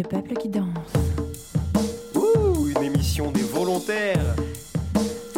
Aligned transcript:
Le 0.00 0.08
peuple 0.08 0.32
qui 0.40 0.48
danse. 0.48 0.64
Ouh, 2.14 2.68
une 2.68 2.82
émission 2.84 3.30
des 3.32 3.42
volontaires. 3.42 4.34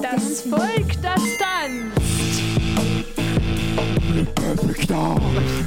Das 0.00 0.46
Volk, 0.48 1.00
das 1.02 1.20
tanzt. 1.36 2.42
Le 4.14 4.22
peuple 4.22 4.74
qui 4.74 4.86
danse. 4.86 5.18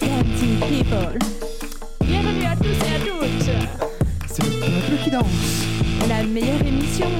Dancing 0.00 0.58
people. 0.68 1.18
Bienvenue 2.00 2.46
à 2.46 2.56
tous 2.56 2.66
et 2.66 2.90
à 2.92 2.98
toutes. 2.98 3.50
C'est 4.26 4.42
le 4.42 4.50
peuple 4.58 5.04
qui 5.04 5.10
danse. 5.10 5.62
La 6.08 6.24
meilleure 6.24 6.66
émission. 6.66 7.10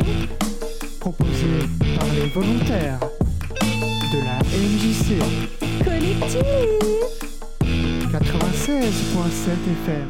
Proposé 0.98 1.60
par 1.96 2.08
les 2.16 2.26
volontaires 2.30 2.98
de 4.12 4.18
la 4.24 4.38
MJC 4.58 5.22
Collective. 5.84 6.95
96.7 8.66 8.72
FM. 9.86 10.08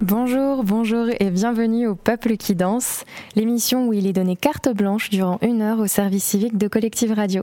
Bonjour, 0.00 0.62
bonjour 0.62 1.08
et 1.18 1.28
bienvenue 1.28 1.88
au 1.88 1.96
Peuple 1.96 2.36
qui 2.36 2.54
danse, 2.54 3.02
l'émission 3.34 3.88
où 3.88 3.92
il 3.92 4.06
est 4.06 4.12
donné 4.12 4.36
carte 4.36 4.68
blanche 4.68 5.10
durant 5.10 5.40
une 5.42 5.60
heure 5.60 5.80
au 5.80 5.88
service 5.88 6.22
civique 6.22 6.56
de 6.56 6.68
Collective 6.68 7.12
Radio. 7.12 7.42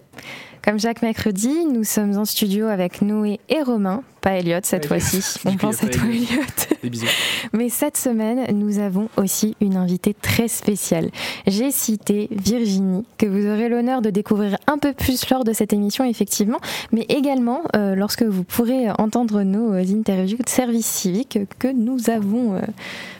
Comme 0.63 0.79
chaque 0.79 1.01
mercredi, 1.01 1.65
nous 1.65 1.83
sommes 1.83 2.17
en 2.17 2.23
studio 2.23 2.67
avec 2.67 3.01
Noé 3.01 3.41
et 3.49 3.61
Romain, 3.61 4.01
pas 4.21 4.37
Elliot 4.37 4.59
cette 4.63 4.85
fois-ci. 4.85 5.21
On 5.45 5.57
pense 5.57 5.83
à 5.83 5.87
toi 5.89 6.03
Elliot. 6.05 6.23
Elliot. 6.31 6.41
Des 6.83 6.89
bisous. 6.89 7.05
Mais 7.51 7.67
cette 7.67 7.97
semaine, 7.97 8.45
nous 8.57 8.79
avons 8.79 9.09
aussi 9.17 9.57
une 9.59 9.75
invitée 9.75 10.13
très 10.13 10.47
spéciale. 10.47 11.09
J'ai 11.47 11.69
cité 11.71 12.29
Virginie, 12.31 13.05
que 13.17 13.25
vous 13.25 13.45
aurez 13.45 13.67
l'honneur 13.67 14.01
de 14.01 14.09
découvrir 14.09 14.57
un 14.67 14.77
peu 14.77 14.93
plus 14.93 15.29
lors 15.29 15.43
de 15.43 15.51
cette 15.51 15.73
émission, 15.73 16.05
effectivement, 16.05 16.59
mais 16.93 17.05
également 17.09 17.63
euh, 17.75 17.93
lorsque 17.95 18.23
vous 18.23 18.45
pourrez 18.45 18.89
entendre 18.97 19.43
nos 19.43 19.73
interviews 19.73 20.37
de 20.37 20.49
service 20.49 20.85
civique 20.85 21.39
que 21.59 21.67
nous 21.67 22.09
avons 22.09 22.55
euh, 22.55 22.61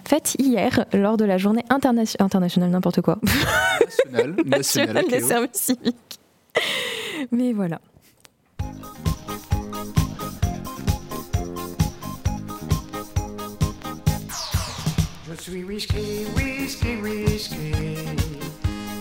faites 0.08 0.36
hier 0.40 0.86
lors 0.94 1.18
de 1.18 1.26
la 1.26 1.38
journée 1.38 1.64
internation- 1.70 2.22
internationale, 2.24 2.70
n'importe 2.70 3.02
quoi, 3.02 3.20
National, 3.82 4.36
national, 4.46 4.48
nationale 4.48 5.06
des 5.10 5.20
services 5.20 5.52
civiques. 5.62 6.20
Mais 7.32 7.54
voilà. 7.54 7.80
Je 15.30 15.52
suis 15.52 15.64
whisky, 15.64 16.26
whisky, 16.36 16.96
whisky, 17.02 17.72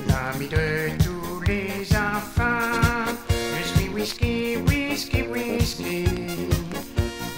l'ami 0.08 0.48
de 0.48 0.90
tous 1.02 1.40
les 1.46 1.94
enfants. 1.94 3.12
Je 3.28 3.78
suis 3.78 3.88
whisky, 3.90 4.56
whisky, 4.66 5.22
whisky, 5.22 6.04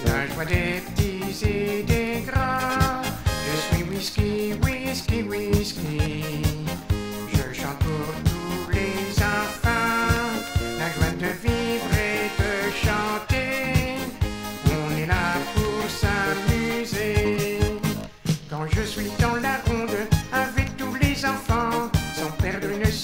la 0.05 0.27
joie 0.27 0.45
des 0.45 0.81
petits 0.81 1.45
et 1.47 1.83
des 1.83 2.23
grands. 2.25 3.03
Je 3.25 3.75
suis 3.75 3.83
whisky, 3.83 4.53
whisky, 4.63 5.23
whisky, 5.23 6.44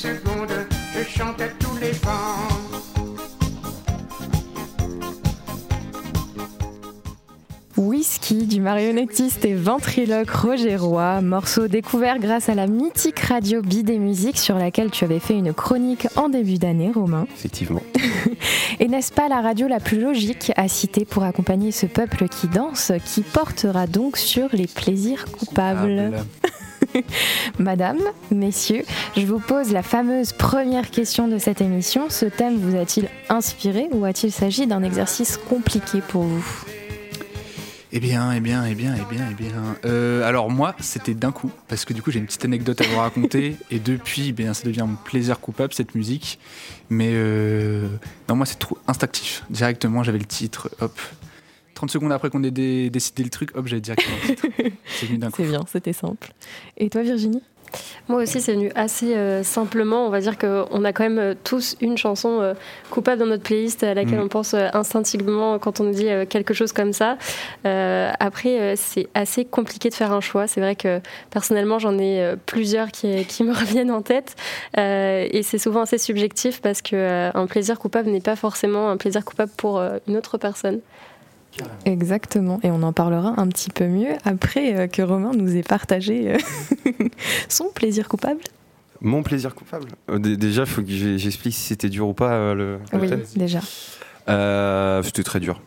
je 0.03 1.03
chante 1.03 1.41
à 1.41 1.47
tous 1.59 1.77
les 1.79 1.91
vents. 1.91 2.47
Whisky 7.77 8.47
du 8.47 8.61
marionnettiste 8.61 9.45
et 9.45 9.53
ventriloque 9.53 10.29
Roger 10.29 10.75
Roy, 10.75 11.21
morceau 11.21 11.67
découvert 11.67 12.19
grâce 12.19 12.49
à 12.49 12.55
la 12.55 12.67
mythique 12.67 13.19
radio 13.19 13.61
Bidé 13.61 13.99
Musique 13.99 14.37
sur 14.37 14.57
laquelle 14.57 14.91
tu 14.91 15.03
avais 15.03 15.19
fait 15.19 15.35
une 15.35 15.53
chronique 15.53 16.07
en 16.15 16.29
début 16.29 16.57
d'année, 16.57 16.91
Romain. 16.93 17.27
Effectivement. 17.35 17.83
Et 18.79 18.87
n'est-ce 18.87 19.11
pas 19.11 19.29
la 19.29 19.41
radio 19.41 19.67
la 19.67 19.79
plus 19.79 19.99
logique 19.99 20.51
à 20.55 20.67
citer 20.67 21.05
pour 21.05 21.23
accompagner 21.23 21.71
ce 21.71 21.85
peuple 21.85 22.27
qui 22.27 22.47
danse, 22.47 22.91
qui 23.05 23.21
portera 23.21 23.85
donc 23.87 24.17
sur 24.17 24.49
les 24.53 24.67
plaisirs 24.67 25.25
coupables 25.25 26.13
Madame, 27.59 27.99
messieurs, 28.31 28.83
je 29.15 29.25
vous 29.25 29.39
pose 29.39 29.71
la 29.71 29.83
fameuse 29.83 30.33
première 30.33 30.89
question 30.89 31.27
de 31.27 31.37
cette 31.37 31.61
émission. 31.61 32.09
Ce 32.09 32.25
thème 32.25 32.57
vous 32.57 32.77
a-t-il 32.77 33.09
inspiré 33.29 33.87
ou 33.91 34.05
a-t-il 34.05 34.31
s'agi 34.31 34.67
d'un 34.67 34.83
exercice 34.83 35.37
compliqué 35.37 36.01
pour 36.01 36.23
vous? 36.23 36.65
Eh 37.93 37.99
bien, 37.99 38.31
eh 38.31 38.39
bien, 38.39 38.65
eh 38.65 38.73
bien, 38.73 38.95
eh 38.97 39.13
bien, 39.13 39.27
eh 39.29 39.33
bien. 39.33 39.75
Euh, 39.83 40.25
alors 40.25 40.49
moi, 40.49 40.73
c'était 40.79 41.13
d'un 41.13 41.33
coup, 41.33 41.51
parce 41.67 41.83
que 41.83 41.93
du 41.93 42.01
coup, 42.01 42.09
j'ai 42.09 42.19
une 42.19 42.25
petite 42.25 42.45
anecdote 42.45 42.79
à 42.79 42.85
vous 42.85 42.97
raconter, 42.97 43.57
et 43.71 43.79
depuis, 43.79 44.29
eh 44.29 44.31
bien, 44.31 44.53
ça 44.53 44.63
devient 44.63 44.85
mon 44.87 44.95
plaisir 44.95 45.41
coupable 45.41 45.73
cette 45.73 45.93
musique. 45.93 46.39
Mais 46.89 47.09
euh, 47.11 47.89
non, 48.29 48.37
moi, 48.37 48.45
c'est 48.45 48.59
trop 48.59 48.77
instinctif. 48.87 49.43
Directement, 49.49 50.03
j'avais 50.03 50.19
le 50.19 50.25
titre, 50.25 50.69
hop. 50.79 50.97
30 51.81 51.89
secondes 51.89 52.11
après 52.11 52.29
qu'on 52.29 52.43
ait 52.43 52.51
dé- 52.51 52.91
décidé 52.91 53.23
le 53.23 53.29
truc, 53.31 53.55
hop, 53.55 53.65
j'avais 53.65 53.81
directement 53.81 54.15
le 54.27 54.35
titre. 54.35 54.47
C'est 54.85 55.07
venu 55.07 55.17
d'un 55.17 55.31
coup. 55.31 55.41
C'est 55.41 55.49
bien, 55.49 55.61
c'était 55.67 55.93
simple. 55.93 56.31
Et 56.77 56.89
toi, 56.91 57.01
Virginie? 57.01 57.41
Moi 58.09 58.21
aussi, 58.23 58.41
c'est 58.41 58.53
venu 58.53 58.69
assez 58.75 59.15
euh, 59.15 59.43
simplement. 59.43 60.05
On 60.05 60.09
va 60.09 60.19
dire 60.19 60.37
qu'on 60.37 60.83
a 60.83 60.91
quand 60.91 61.03
même 61.03 61.19
euh, 61.19 61.33
tous 61.41 61.77
une 61.79 61.97
chanson 61.97 62.41
euh, 62.41 62.53
coupable 62.89 63.19
dans 63.21 63.25
notre 63.27 63.43
playlist 63.43 63.81
à 63.83 63.93
laquelle 63.93 64.19
Mm. 64.19 64.23
on 64.23 64.27
pense 64.27 64.53
euh, 64.53 64.67
instinctivement 64.73 65.57
quand 65.57 65.79
on 65.79 65.85
nous 65.85 65.93
dit 65.93 66.09
euh, 66.09 66.25
quelque 66.25 66.53
chose 66.53 66.73
comme 66.73 66.91
ça. 66.91 67.17
Euh, 67.65 68.11
après, 68.19 68.59
euh, 68.59 68.73
c'est 68.75 69.07
assez 69.13 69.45
compliqué 69.45 69.89
de 69.89 69.93
faire 69.95 70.11
un 70.11 70.19
choix. 70.19 70.47
C'est 70.47 70.59
vrai 70.59 70.75
que 70.75 70.99
personnellement, 71.29 71.79
j'en 71.79 71.97
ai 71.97 72.19
euh, 72.19 72.35
plusieurs 72.45 72.91
qui, 72.91 73.23
qui 73.25 73.43
me 73.45 73.53
reviennent 73.57 73.91
en 73.91 74.01
tête. 74.01 74.35
Euh, 74.77 75.25
et 75.31 75.41
c'est 75.41 75.57
souvent 75.57 75.81
assez 75.81 75.97
subjectif 75.97 76.61
parce 76.61 76.81
qu'un 76.81 77.47
plaisir 77.47 77.79
coupable 77.79 78.09
n'est 78.11 78.19
pas 78.19 78.35
forcément 78.35 78.89
un 78.91 78.97
plaisir 78.97 79.23
coupable 79.23 79.51
pour 79.55 79.79
euh, 79.79 79.97
une 80.09 80.17
autre 80.17 80.37
personne. 80.37 80.81
Exactement, 81.85 82.59
et 82.63 82.71
on 82.71 82.81
en 82.83 82.93
parlera 82.93 83.33
un 83.39 83.47
petit 83.47 83.69
peu 83.69 83.85
mieux 83.87 84.13
après 84.23 84.75
euh, 84.75 84.87
que 84.87 85.01
Romain 85.01 85.31
nous 85.35 85.55
ait 85.55 85.63
partagé 85.63 86.33
euh, 86.33 86.37
son 87.49 87.69
plaisir 87.73 88.07
coupable. 88.07 88.41
Mon 89.01 89.23
plaisir 89.23 89.55
coupable. 89.55 89.89
Euh, 90.09 90.19
dé- 90.19 90.37
déjà, 90.37 90.61
il 90.63 90.67
faut 90.67 90.81
que 90.81 90.89
j'explique 91.17 91.53
si 91.55 91.61
c'était 91.61 91.89
dur 91.89 92.07
ou 92.07 92.13
pas 92.13 92.53
le, 92.53 92.79
le 92.93 92.99
Oui, 92.99 93.09
thème. 93.09 93.23
déjà. 93.35 93.59
Euh, 94.29 95.01
c'était 95.03 95.23
très 95.23 95.39
dur. 95.39 95.59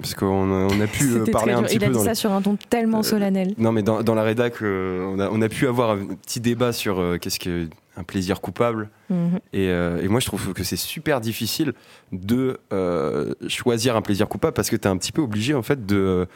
Parce 0.00 0.14
qu'on 0.14 0.50
a, 0.52 0.72
on 0.72 0.80
a 0.80 0.86
pu 0.86 1.04
euh, 1.12 1.24
parler 1.26 1.52
un 1.52 1.62
petit 1.64 1.74
Il 1.76 1.82
a 1.82 1.86
peu 1.88 1.92
dit 1.92 1.98
dans 1.98 2.04
ça 2.04 2.10
les- 2.10 2.14
sur 2.14 2.32
un 2.32 2.40
ton 2.40 2.56
tellement 2.70 3.00
Euh, 3.00 3.02
solennel. 3.02 3.54
Non, 3.58 3.72
mais 3.72 3.82
dans, 3.82 4.02
dans 4.04 4.14
la 4.14 4.22
rédac, 4.22 4.62
euh, 4.62 5.04
on, 5.12 5.18
a, 5.18 5.28
on 5.28 5.42
a 5.42 5.48
pu 5.48 5.66
avoir 5.66 5.90
un 5.90 6.06
petit 6.14 6.38
débat 6.40 6.72
sur 6.72 7.00
euh, 7.00 7.18
qu'est-ce 7.18 7.40
qu'un 7.40 8.02
plaisir 8.06 8.40
coupable. 8.40 8.90
Mhm. 9.10 9.40
Et, 9.52 9.68
euh, 9.68 10.00
et 10.02 10.06
moi, 10.06 10.20
je 10.20 10.26
trouve 10.26 10.52
que 10.52 10.62
c'est 10.62 10.76
super 10.76 11.20
difficile 11.20 11.72
de 12.12 12.58
euh, 12.72 13.34
choisir 13.48 13.96
un 13.96 14.02
plaisir 14.02 14.28
coupable 14.28 14.52
parce 14.54 14.70
que 14.70 14.76
tu 14.76 14.86
es 14.86 14.90
un 14.90 14.96
petit 14.96 15.10
peu 15.12 15.20
obligé, 15.22 15.54
en 15.54 15.62
fait, 15.62 15.84
de, 15.84 16.28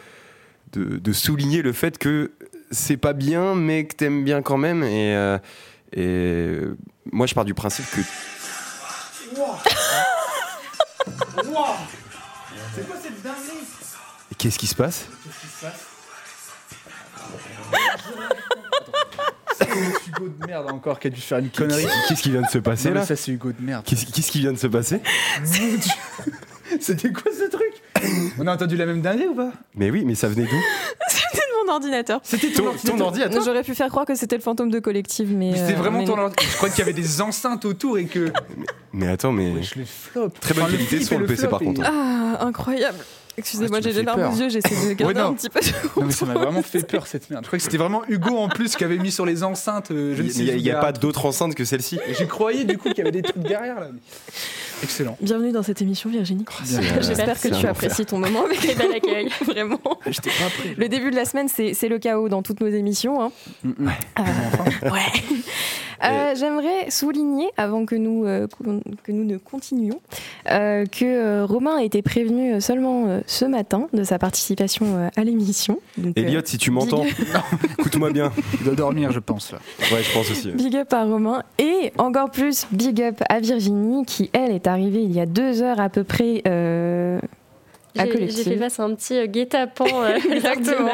de, 0.73 0.99
de 0.99 1.13
souligner 1.13 1.63
le 1.63 1.73
fait 1.73 1.99
que 1.99 2.33
c'est 2.73 2.97
pas 2.97 3.13
bien, 3.13 3.55
mais 3.55 3.85
que 3.87 3.95
t'aimes 3.95 4.25
bien 4.25 4.43
quand 4.43 4.57
même. 4.59 4.83
Et, 4.83 5.15
euh, 5.15 5.39
et 5.93 6.57
moi, 7.13 7.27
je 7.29 7.35
pars 7.35 7.45
du 7.45 7.55
principe 7.55 7.85
que. 7.93 8.01
C'est 12.75 12.87
quoi 12.87 12.97
cette 13.03 13.23
dinguerie? 13.23 13.67
Et 14.31 14.35
Qu'est-ce 14.35 14.59
qui 14.59 14.67
se 14.67 14.75
passe? 14.75 15.07
C'est 19.59 19.69
Hugo 20.09 20.29
de 20.29 20.47
merde 20.47 20.71
encore 20.71 20.99
qui 20.99 21.07
a 21.09 21.11
dû 21.11 21.21
faire 21.21 21.39
une 21.39 21.51
connerie. 21.51 21.87
Qu'est-ce 22.09 22.23
qui 22.23 22.31
vient 22.31 22.43
de 22.43 22.47
se 22.49 22.59
passer 22.59 22.89
Non, 22.89 22.95
mais 22.95 23.01
là? 23.01 23.07
ça, 23.07 23.17
c'est 23.17 23.33
Hugo 23.33 23.53
de 23.53 23.63
merde. 23.63 23.85
Qu'est-ce 23.87 24.07
qu'est-ce 24.07 24.31
qui 24.31 24.41
vient 24.41 24.53
de 24.53 24.59
se 24.59 24.67
passer? 24.67 25.01
Mon 25.41 25.51
Dieu. 25.77 25.93
C'était 26.81 27.13
quoi 27.13 27.31
ce 27.39 27.49
truc? 27.51 27.83
On 28.39 28.47
a 28.47 28.55
entendu 28.55 28.77
la 28.77 28.87
même 28.87 29.03
dinguerie 29.03 29.29
ou 29.29 29.35
pas? 29.35 29.53
Mais 29.75 29.91
oui, 29.91 30.05
mais 30.07 30.15
ça 30.15 30.29
venait 30.29 30.45
d'où? 30.47 30.57
C'était 31.09 31.37
de 31.39 31.67
mon 31.67 31.73
ordinateur. 31.73 32.21
C'était 32.25 32.51
ton, 32.51 32.73
ton 32.85 33.01
ordi 33.01 33.23
à 33.23 33.29
toi 33.29 33.41
J'aurais 33.45 33.63
pu 33.63 33.75
faire 33.75 33.89
croire 33.91 34.07
que 34.07 34.15
c'était 34.15 34.37
le 34.37 34.43
fantôme 34.43 34.71
de 34.71 34.79
collective, 34.81 35.31
mais. 35.35 35.51
Mais 35.53 35.59
C'était 35.59 35.75
euh, 35.75 35.77
vraiment 35.77 35.99
mais 36.01 36.05
ton 36.07 36.17
non. 36.17 36.23
ordi. 36.25 36.37
Je 36.51 36.57
crois 36.57 36.71
qu'il 36.71 36.79
y 36.79 36.83
avait 36.83 36.93
des 36.95 37.21
enceintes 37.21 37.65
autour 37.67 37.99
et 37.99 38.07
que. 38.07 38.33
Mais 38.93 39.09
attends, 39.09 39.33
mais. 39.33 39.53
Ouais, 39.53 39.63
je 39.63 39.75
les 39.77 39.85
flop. 39.85 40.31
Très 40.41 40.55
bonne 40.55 40.65
Enfin, 40.65 40.73
le 40.73 40.79
qualité 40.79 40.97
flip 40.97 41.09
sur 41.09 41.17
et 41.17 41.21
le 41.21 41.27
PC, 41.27 41.41
flop 41.43 41.51
par 41.51 41.63
et- 41.63 41.65
contre. 41.67 41.83
Ah, 41.85 42.22
incroyable. 42.41 42.99
Excusez-moi, 43.39 43.79
Ah, 43.79 43.81
j'ai 43.83 43.95
des 43.95 44.03
larmes 44.03 44.31
aux 44.31 44.37
yeux, 44.37 44.51
j'essaie 44.51 44.89
de 44.89 44.93
garder 44.99 45.15
non. 45.19 45.29
un 45.29 45.33
petit 45.33 45.49
peu. 45.49 45.61
Non, 45.97 46.05
mais 46.05 46.13
ça 46.13 46.27
m'a 46.27 46.35
vraiment 46.35 46.61
fait 46.63 46.87
peur 46.87 47.07
cette 47.07 47.31
merde. 47.31 47.45
Je 47.45 47.47
crois 47.49 47.59
que 47.59 47.63
c'était 47.65 47.79
vraiment 47.79 48.03
Hugo 48.07 48.37
en 48.37 48.51
plus 48.51 48.77
qui 48.77 48.85
avait 48.85 48.99
mis 48.99 49.11
sur 49.11 49.25
les 49.25 49.43
enceintes. 49.43 49.91
euh, 49.91 50.15
je 50.15 50.23
Il 50.23 50.45
n'y 50.45 50.51
a, 50.51 50.55
il 50.55 50.61
y 50.61 50.71
a 50.71 50.75
pas 50.75 50.93
pas 50.93 50.93
d'autre 50.93 51.25
enceinte 51.25 51.55
que 51.55 51.65
celle-ci. 51.65 51.99
J'ai 52.19 52.27
croyé 52.27 52.65
du 52.65 52.77
coup 52.77 52.89
qu'il 52.91 52.99
y 52.99 53.01
avait 53.01 53.11
des 53.11 53.23
trucs 53.23 53.39
derrière 53.43 53.81
là. 53.81 53.89
Excellent. 54.83 55.17
Bienvenue 55.23 55.53
dans 55.53 55.63
cette 55.63 55.81
émission, 55.81 56.11
Virginie. 56.11 56.45
Euh, 56.75 56.81
J'espère 57.01 57.41
que 57.41 57.49
tu 57.59 57.67
apprécies 57.67 58.05
ton 58.05 58.19
moment 58.19 58.45
avec 58.45 58.59
Très 58.61 58.75
bel 58.75 58.93
accueil. 58.93 59.29
Vraiment. 59.47 59.81
J'étais 60.07 60.29
pas 60.31 60.51
prêt. 60.59 60.75
Le 60.77 60.89
début 60.91 61.11
de 61.11 61.17
la 61.17 61.25
semaine, 61.25 61.49
c'est 61.49 61.73
c'est 61.73 61.89
le 61.89 61.99
chaos 61.99 62.29
dans 62.29 62.43
toutes 62.43 62.61
nos 62.61 62.69
émissions. 62.69 63.23
hein. 63.23 63.33
Mm, 63.65 63.71
mm. 63.79 63.89
Euh, 64.19 64.91
ouais. 64.91 65.01
Euh, 66.05 66.35
J'aimerais 66.35 66.91
souligner, 66.91 67.49
avant 67.57 67.85
que 67.87 67.95
nous, 67.95 68.25
euh, 68.27 68.47
que 69.03 69.13
nous 69.13 69.25
ne 69.25 69.37
continuions, 69.37 70.01
euh, 70.51 70.87
que 70.87 71.05
euh, 71.05 71.45
Romain 71.47 71.77
a 71.79 71.83
été 71.83 72.03
prévenu 72.03 72.55
euh, 72.55 72.61
seulement 72.61 73.07
euh, 73.07 73.21
ce 73.27 73.45
matin 73.45 73.89
de 73.93 74.03
sa 74.03 74.19
participation 74.19 74.87
euh, 74.97 75.09
à 75.17 75.25
l'émission. 75.25 75.79
Euh, 75.99 76.13
Elliot, 76.17 76.41
si 76.45 76.59
tu 76.59 76.71
m'entends, 76.71 77.05
écoute-moi 77.79 78.11
bien. 78.11 78.33
Il 78.59 78.65
doit 78.65 78.75
dormir, 78.75 79.13
je 79.13 79.21
pense. 79.21 79.53
Là. 79.53 79.59
Ouais, 79.93 80.03
je 80.03 80.13
pense 80.13 80.31
aussi. 80.31 80.51
big 80.53 80.77
up 80.77 80.93
à 80.93 81.05
Romain. 81.05 81.43
Et 81.59 81.93
encore 81.99 82.31
plus, 82.31 82.67
big 82.73 83.01
up 83.03 83.23
à 83.29 83.41
Virginie, 83.41 84.05
qui, 84.05 84.31
elle, 84.33 84.53
est 84.53 84.67
arrivée 84.67 85.03
il 85.03 85.13
y 85.13 85.21
a 85.21 85.27
deux 85.27 85.63
heures 85.63 85.81
à 85.81 85.89
peu 85.89 86.05
près 86.05 86.43
euh, 86.47 87.21
à 87.99 88.05
J'ai 88.05 88.11
Collective. 88.11 88.45
j'ai 88.45 88.51
fait 88.53 88.57
face 88.57 88.81
à 88.81 88.85
un 88.85 88.95
petit 88.95 89.17
euh, 89.17 89.27
guet-apens 89.27 89.85
euh, 89.95 90.19
Exactement. 90.31 90.91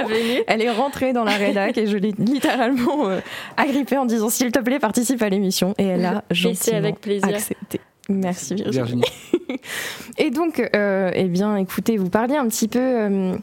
Elle 0.47 0.63
est 0.63 0.71
rentrée 0.71 1.13
dans 1.13 1.25
la 1.25 1.33
rédac 1.33 1.77
et 1.79 1.87
je 1.87 1.97
l'ai 1.97 2.13
littéralement 2.19 3.09
euh, 3.09 3.21
agrippée 3.57 3.97
en 3.97 4.05
disant 4.05 4.29
s'il 4.29 4.53
te 4.53 4.59
plaît 4.59 4.79
participe 4.79 5.23
à 5.23 5.29
l'émission 5.29 5.75
et 5.79 5.85
elle 5.85 6.05
a 6.05 6.25
gentiment 6.31 6.77
avec 6.77 7.01
plaisir. 7.01 7.29
accepté. 7.29 7.81
Merci 8.09 8.55
Virginie. 8.55 8.79
Virginie. 8.79 9.05
Et 10.19 10.31
donc, 10.31 10.67
euh, 10.75 11.11
eh 11.15 11.25
bien, 11.25 11.57
écoutez, 11.57 11.97
vous 11.97 12.09
parliez 12.09 12.37
un 12.37 12.49
petit 12.49 12.69
peu, 12.69 12.79
euh, 12.81 13.37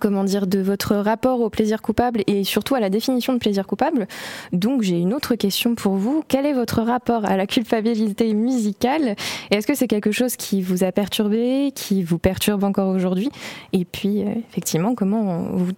comment 0.00 0.24
dire, 0.24 0.46
de 0.46 0.58
votre 0.60 0.94
rapport 0.96 1.40
au 1.40 1.50
plaisir 1.50 1.82
coupable 1.82 2.22
et 2.26 2.44
surtout 2.44 2.74
à 2.74 2.80
la 2.80 2.90
définition 2.90 3.32
de 3.32 3.38
plaisir 3.38 3.66
coupable. 3.66 4.06
Donc, 4.52 4.82
j'ai 4.82 4.98
une 4.98 5.14
autre 5.14 5.34
question 5.34 5.74
pour 5.74 5.94
vous. 5.94 6.24
Quel 6.28 6.46
est 6.46 6.52
votre 6.52 6.82
rapport 6.82 7.24
à 7.24 7.36
la 7.36 7.46
culpabilité 7.46 8.32
musicale? 8.34 9.16
Est-ce 9.50 9.66
que 9.66 9.74
c'est 9.74 9.88
quelque 9.88 10.12
chose 10.12 10.36
qui 10.36 10.62
vous 10.62 10.84
a 10.84 10.92
perturbé, 10.92 11.72
qui 11.74 12.02
vous 12.02 12.18
perturbe 12.18 12.64
encore 12.64 12.88
aujourd'hui? 12.94 13.30
Et 13.72 13.84
puis, 13.84 14.22
euh, 14.22 14.30
effectivement, 14.50 14.94
comment 14.94 15.42
vous, 15.52 15.72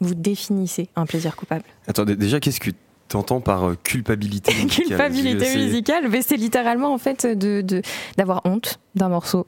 vous 0.00 0.14
définissez 0.14 0.88
un 0.96 1.06
plaisir 1.06 1.36
coupable? 1.36 1.64
Attendez, 1.86 2.16
déjà, 2.16 2.40
qu'est-ce 2.40 2.60
que 2.60 2.70
t'entends 3.08 3.40
par 3.40 3.64
euh, 3.70 3.74
culpabilité 3.82 4.52
musicale? 4.62 4.86
Culpabilité 4.86 5.56
musicale, 5.56 6.08
mais 6.10 6.22
c'est 6.22 6.36
littéralement 6.36 6.92
en 6.92 6.98
fait 6.98 7.26
de- 7.26 7.82
d'avoir 8.16 8.42
honte 8.44 8.78
d'un 8.94 9.08
morceau. 9.08 9.46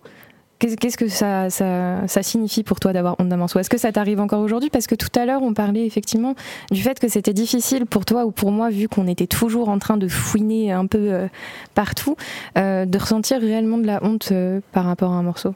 Qu'est- 0.60 0.76
Qu'est-ce 0.76 0.96
que 0.96 1.08
ça, 1.08 1.50
ça, 1.50 2.06
ça 2.06 2.22
signifie 2.22 2.62
pour 2.62 2.78
toi 2.78 2.92
d'avoir 2.92 3.16
honte 3.18 3.28
d'un 3.28 3.36
morceau? 3.38 3.58
Est-ce 3.58 3.70
que 3.70 3.78
ça 3.78 3.90
t'arrive 3.90 4.20
encore 4.20 4.40
aujourd'hui? 4.40 4.70
Parce 4.70 4.86
que 4.86 4.94
tout 4.94 5.08
à 5.18 5.24
l'heure, 5.26 5.42
on 5.42 5.54
parlait 5.54 5.84
effectivement 5.86 6.34
du 6.70 6.80
fait 6.82 7.00
que 7.00 7.08
c'était 7.08 7.32
difficile 7.32 7.86
pour 7.86 8.04
toi 8.04 8.24
ou 8.26 8.30
pour 8.30 8.52
moi, 8.52 8.70
vu 8.70 8.86
qu'on 8.86 9.08
était 9.08 9.26
toujours 9.26 9.68
en 9.70 9.78
train 9.80 9.96
de 9.96 10.06
fouiner 10.06 10.70
un 10.70 10.86
peu 10.86 10.98
euh, 11.12 11.26
partout, 11.74 12.14
euh, 12.58 12.84
de 12.84 12.98
ressentir 12.98 13.40
réellement 13.40 13.78
de 13.78 13.86
la 13.86 14.04
honte 14.04 14.28
euh, 14.30 14.60
par 14.72 14.84
rapport 14.84 15.10
à 15.10 15.16
un 15.16 15.22
morceau? 15.22 15.54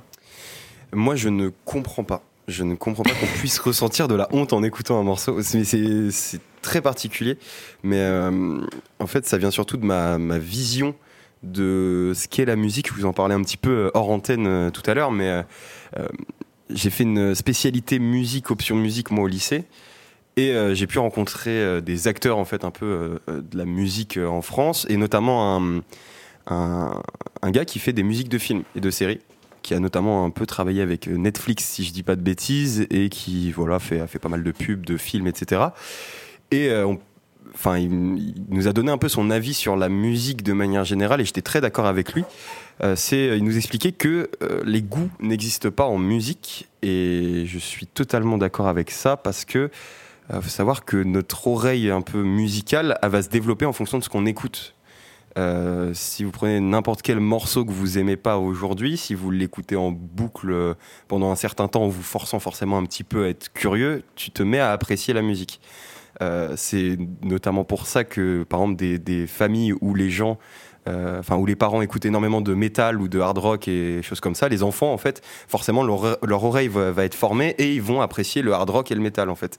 Moi, 0.93 1.15
je 1.17 1.29
ne 1.29 1.51
comprends 1.65 2.05
pas. 2.05 2.23
Je 2.49 2.63
ne 2.65 2.75
comprends 2.75 3.03
pas 3.05 3.11
qu'on 3.11 3.27
puisse 3.39 3.59
ressentir 3.59 4.09
de 4.09 4.15
la 4.15 4.29
honte 4.33 4.53
en 4.53 4.63
écoutant 4.63 4.99
un 4.99 5.03
morceau. 5.05 5.41
C'est- 5.43 6.41
très 6.63 6.81
particulier, 6.81 7.37
mais 7.83 8.03
en 8.99 9.07
fait, 9.07 9.27
ça 9.27 9.37
vient 9.37 9.51
surtout 9.51 9.77
de 9.77 9.85
ma, 9.85 10.17
ma 10.17 10.39
vision 10.39 10.95
de 11.45 12.13
ce 12.15 12.29
qu'est 12.29 12.45
la 12.45 12.57
musique. 12.57 12.89
Je 12.89 12.95
vous 12.95 13.05
en 13.05 13.13
parlais 13.13 13.35
un 13.35 13.43
petit 13.43 13.57
peu 13.57 13.71
euh, 13.71 13.91
hors 13.95 14.11
antenne 14.11 14.47
euh, 14.47 14.71
tout 14.71 14.83
à 14.87 14.95
l'heure, 14.95 15.13
mais 15.13 15.29
euh, 15.29 16.09
j'ai 16.71 16.91
fait 16.91 17.05
une 17.05 17.35
spécialité 17.35 17.99
musique, 17.99 18.51
option 18.51 18.77
musique, 18.77 19.11
moi, 19.11 19.25
au 19.25 19.29
lycée. 19.29 19.65
Et 20.37 20.53
j'ai 20.73 20.89
pu 20.89 20.99
rencontrer 20.99 21.81
des 21.81 22.09
acteurs, 22.09 22.39
en 22.39 22.45
fait, 22.45 22.65
un 22.65 22.73
peu 22.73 23.21
de 23.29 23.57
la 23.57 23.65
musique 23.65 24.19
en 24.19 24.43
France, 24.43 24.85
et 24.89 24.97
notamment 24.97 25.57
un, 25.57 25.81
un, 26.49 27.51
gars 27.53 27.65
qui 27.65 27.79
fait 27.79 27.93
des 27.93 28.03
musiques 28.03 28.29
de 28.29 28.39
films 28.39 28.65
et 28.75 28.81
de 28.81 28.91
séries 28.91 29.21
qui 29.63 29.75
a 29.75 29.79
notamment 29.79 30.25
un 30.25 30.31
peu 30.31 30.45
travaillé 30.45 30.83
avec 30.83 31.07
Netflix, 31.07 31.65
si 31.65 31.85
je 31.85 31.93
dis 31.93 32.03
pas 32.03 32.17
de 32.17 32.21
bêtises, 32.21 32.85
et 32.91 33.11
qui 33.11 33.53
voilà 33.53 33.79
fait, 33.79 34.01
a 34.01 34.09
fait 34.09 34.19
pas 34.19 34.29
mal 34.29 34.43
de 34.43 34.51
pubs, 34.51 34.85
de 34.85 34.97
films, 34.97 35.29
etc. 35.29 35.67
Et 36.51 36.69
on- 36.73 36.99
enfin, 37.55 37.79
il, 37.79 38.35
nous 38.49 38.69
a 38.69 38.73
donné 38.73 38.91
un 38.91 38.99
peu 38.99 39.09
son 39.09 39.31
avis 39.31 39.55
sur 39.55 39.77
la 39.77 39.89
musique 39.89 40.43
de 40.43 40.53
manière 40.53 40.85
générale, 40.85 41.21
et 41.21 41.25
j'étais 41.25 41.43
très 41.43 41.61
d'accord 41.61 41.87
avec 41.87 42.13
lui. 42.13 42.25
Euh, 42.83 42.97
c'est, 42.97 43.37
il 43.37 43.45
nous 43.45 43.57
expliquait 43.57 43.93
que 43.93 44.31
euh, 44.43 44.63
les 44.65 44.83
goûts 44.83 45.11
n'existent 45.21 45.71
pas 45.71 45.85
en 45.85 45.99
musique, 45.99 46.69
et 46.83 47.45
je 47.47 47.59
suis 47.59 47.87
totalement 47.87 48.39
d'accord 48.39 48.69
avec 48.69 48.91
ça 48.91 49.17
parce 49.17 49.45
que 49.45 49.71
euh, 50.33 50.41
faut 50.41 50.49
savoir 50.49 50.85
que 50.85 50.97
notre 50.97 51.47
oreille 51.47 51.91
un 51.91 52.03
peu 52.03 52.23
musicale, 52.23 52.99
elle 53.03 53.11
va 53.11 53.23
se 53.23 53.29
développer 53.29 53.67
en 53.67 53.73
fonction 53.73 53.99
de 53.99 54.05
ce 54.05 54.09
qu'on 54.09 54.27
écoute. 54.27 54.75
Si 55.95 56.23
vous 56.23 56.31
prenez 56.31 56.61
n'importe 56.61 57.03
quel 57.03 57.19
morceau 57.19 57.65
que 57.65 57.73
vous 57.73 57.99
aimez 57.99 58.17
pas 58.17 58.39
aujourd'hui, 58.39 58.97
si 58.97 59.15
vous 59.15 59.33
l'écoutez 59.33 59.75
en 59.75 59.91
boucle 59.91 60.77
pendant 61.09 61.33
un 61.33 61.35
certain 61.35 61.67
temps 61.67 61.83
en 61.83 61.89
vous 61.89 62.05
forçant 62.05 62.39
forcément 62.39 62.79
un 62.79 62.85
petit 62.85 63.03
peu 63.03 63.25
à 63.25 63.29
être 63.31 63.53
curieux, 63.53 64.05
tu 64.15 64.31
te 64.31 64.45
mets 64.45 64.61
à 64.61 64.71
apprécier 64.71 65.13
la 65.13 65.23
musique. 65.23 65.61
Euh, 66.23 66.55
c'est 66.57 66.97
notamment 67.23 67.65
pour 67.65 67.87
ça 67.87 68.05
que, 68.05 68.45
par 68.45 68.61
exemple, 68.61 68.77
des, 68.99 69.27
familles 69.27 69.75
où 69.81 69.95
les 69.95 70.11
gens, 70.11 70.39
euh, 70.87 71.19
enfin 71.19 71.37
où 71.37 71.47
les 71.47 71.57
parents 71.57 71.81
écoutent 71.83 72.05
énormément 72.05 72.41
de 72.41 72.55
métal 72.55 73.01
ou 73.01 73.09
de 73.09 73.19
hard 73.19 73.39
rock 73.39 73.69
et 73.69 74.03
choses 74.03 74.21
comme 74.21 74.35
ça, 74.35 74.49
les 74.49 74.63
enfants, 74.63 74.93
en 74.93 74.99
fait, 74.99 75.23
forcément, 75.49 75.83
leur, 75.83 76.19
leur 76.25 76.45
oreille 76.45 76.69
va, 76.69 77.05
être 77.05 77.15
formée 77.15 77.55
et 77.59 77.75
ils 77.75 77.83
vont 77.83 78.01
apprécier 78.01 78.43
le 78.43 78.53
hard 78.53 78.71
rock 78.71 78.91
et 78.91 78.95
le 78.95 79.01
métal, 79.01 79.31
en 79.31 79.35
fait. 79.35 79.59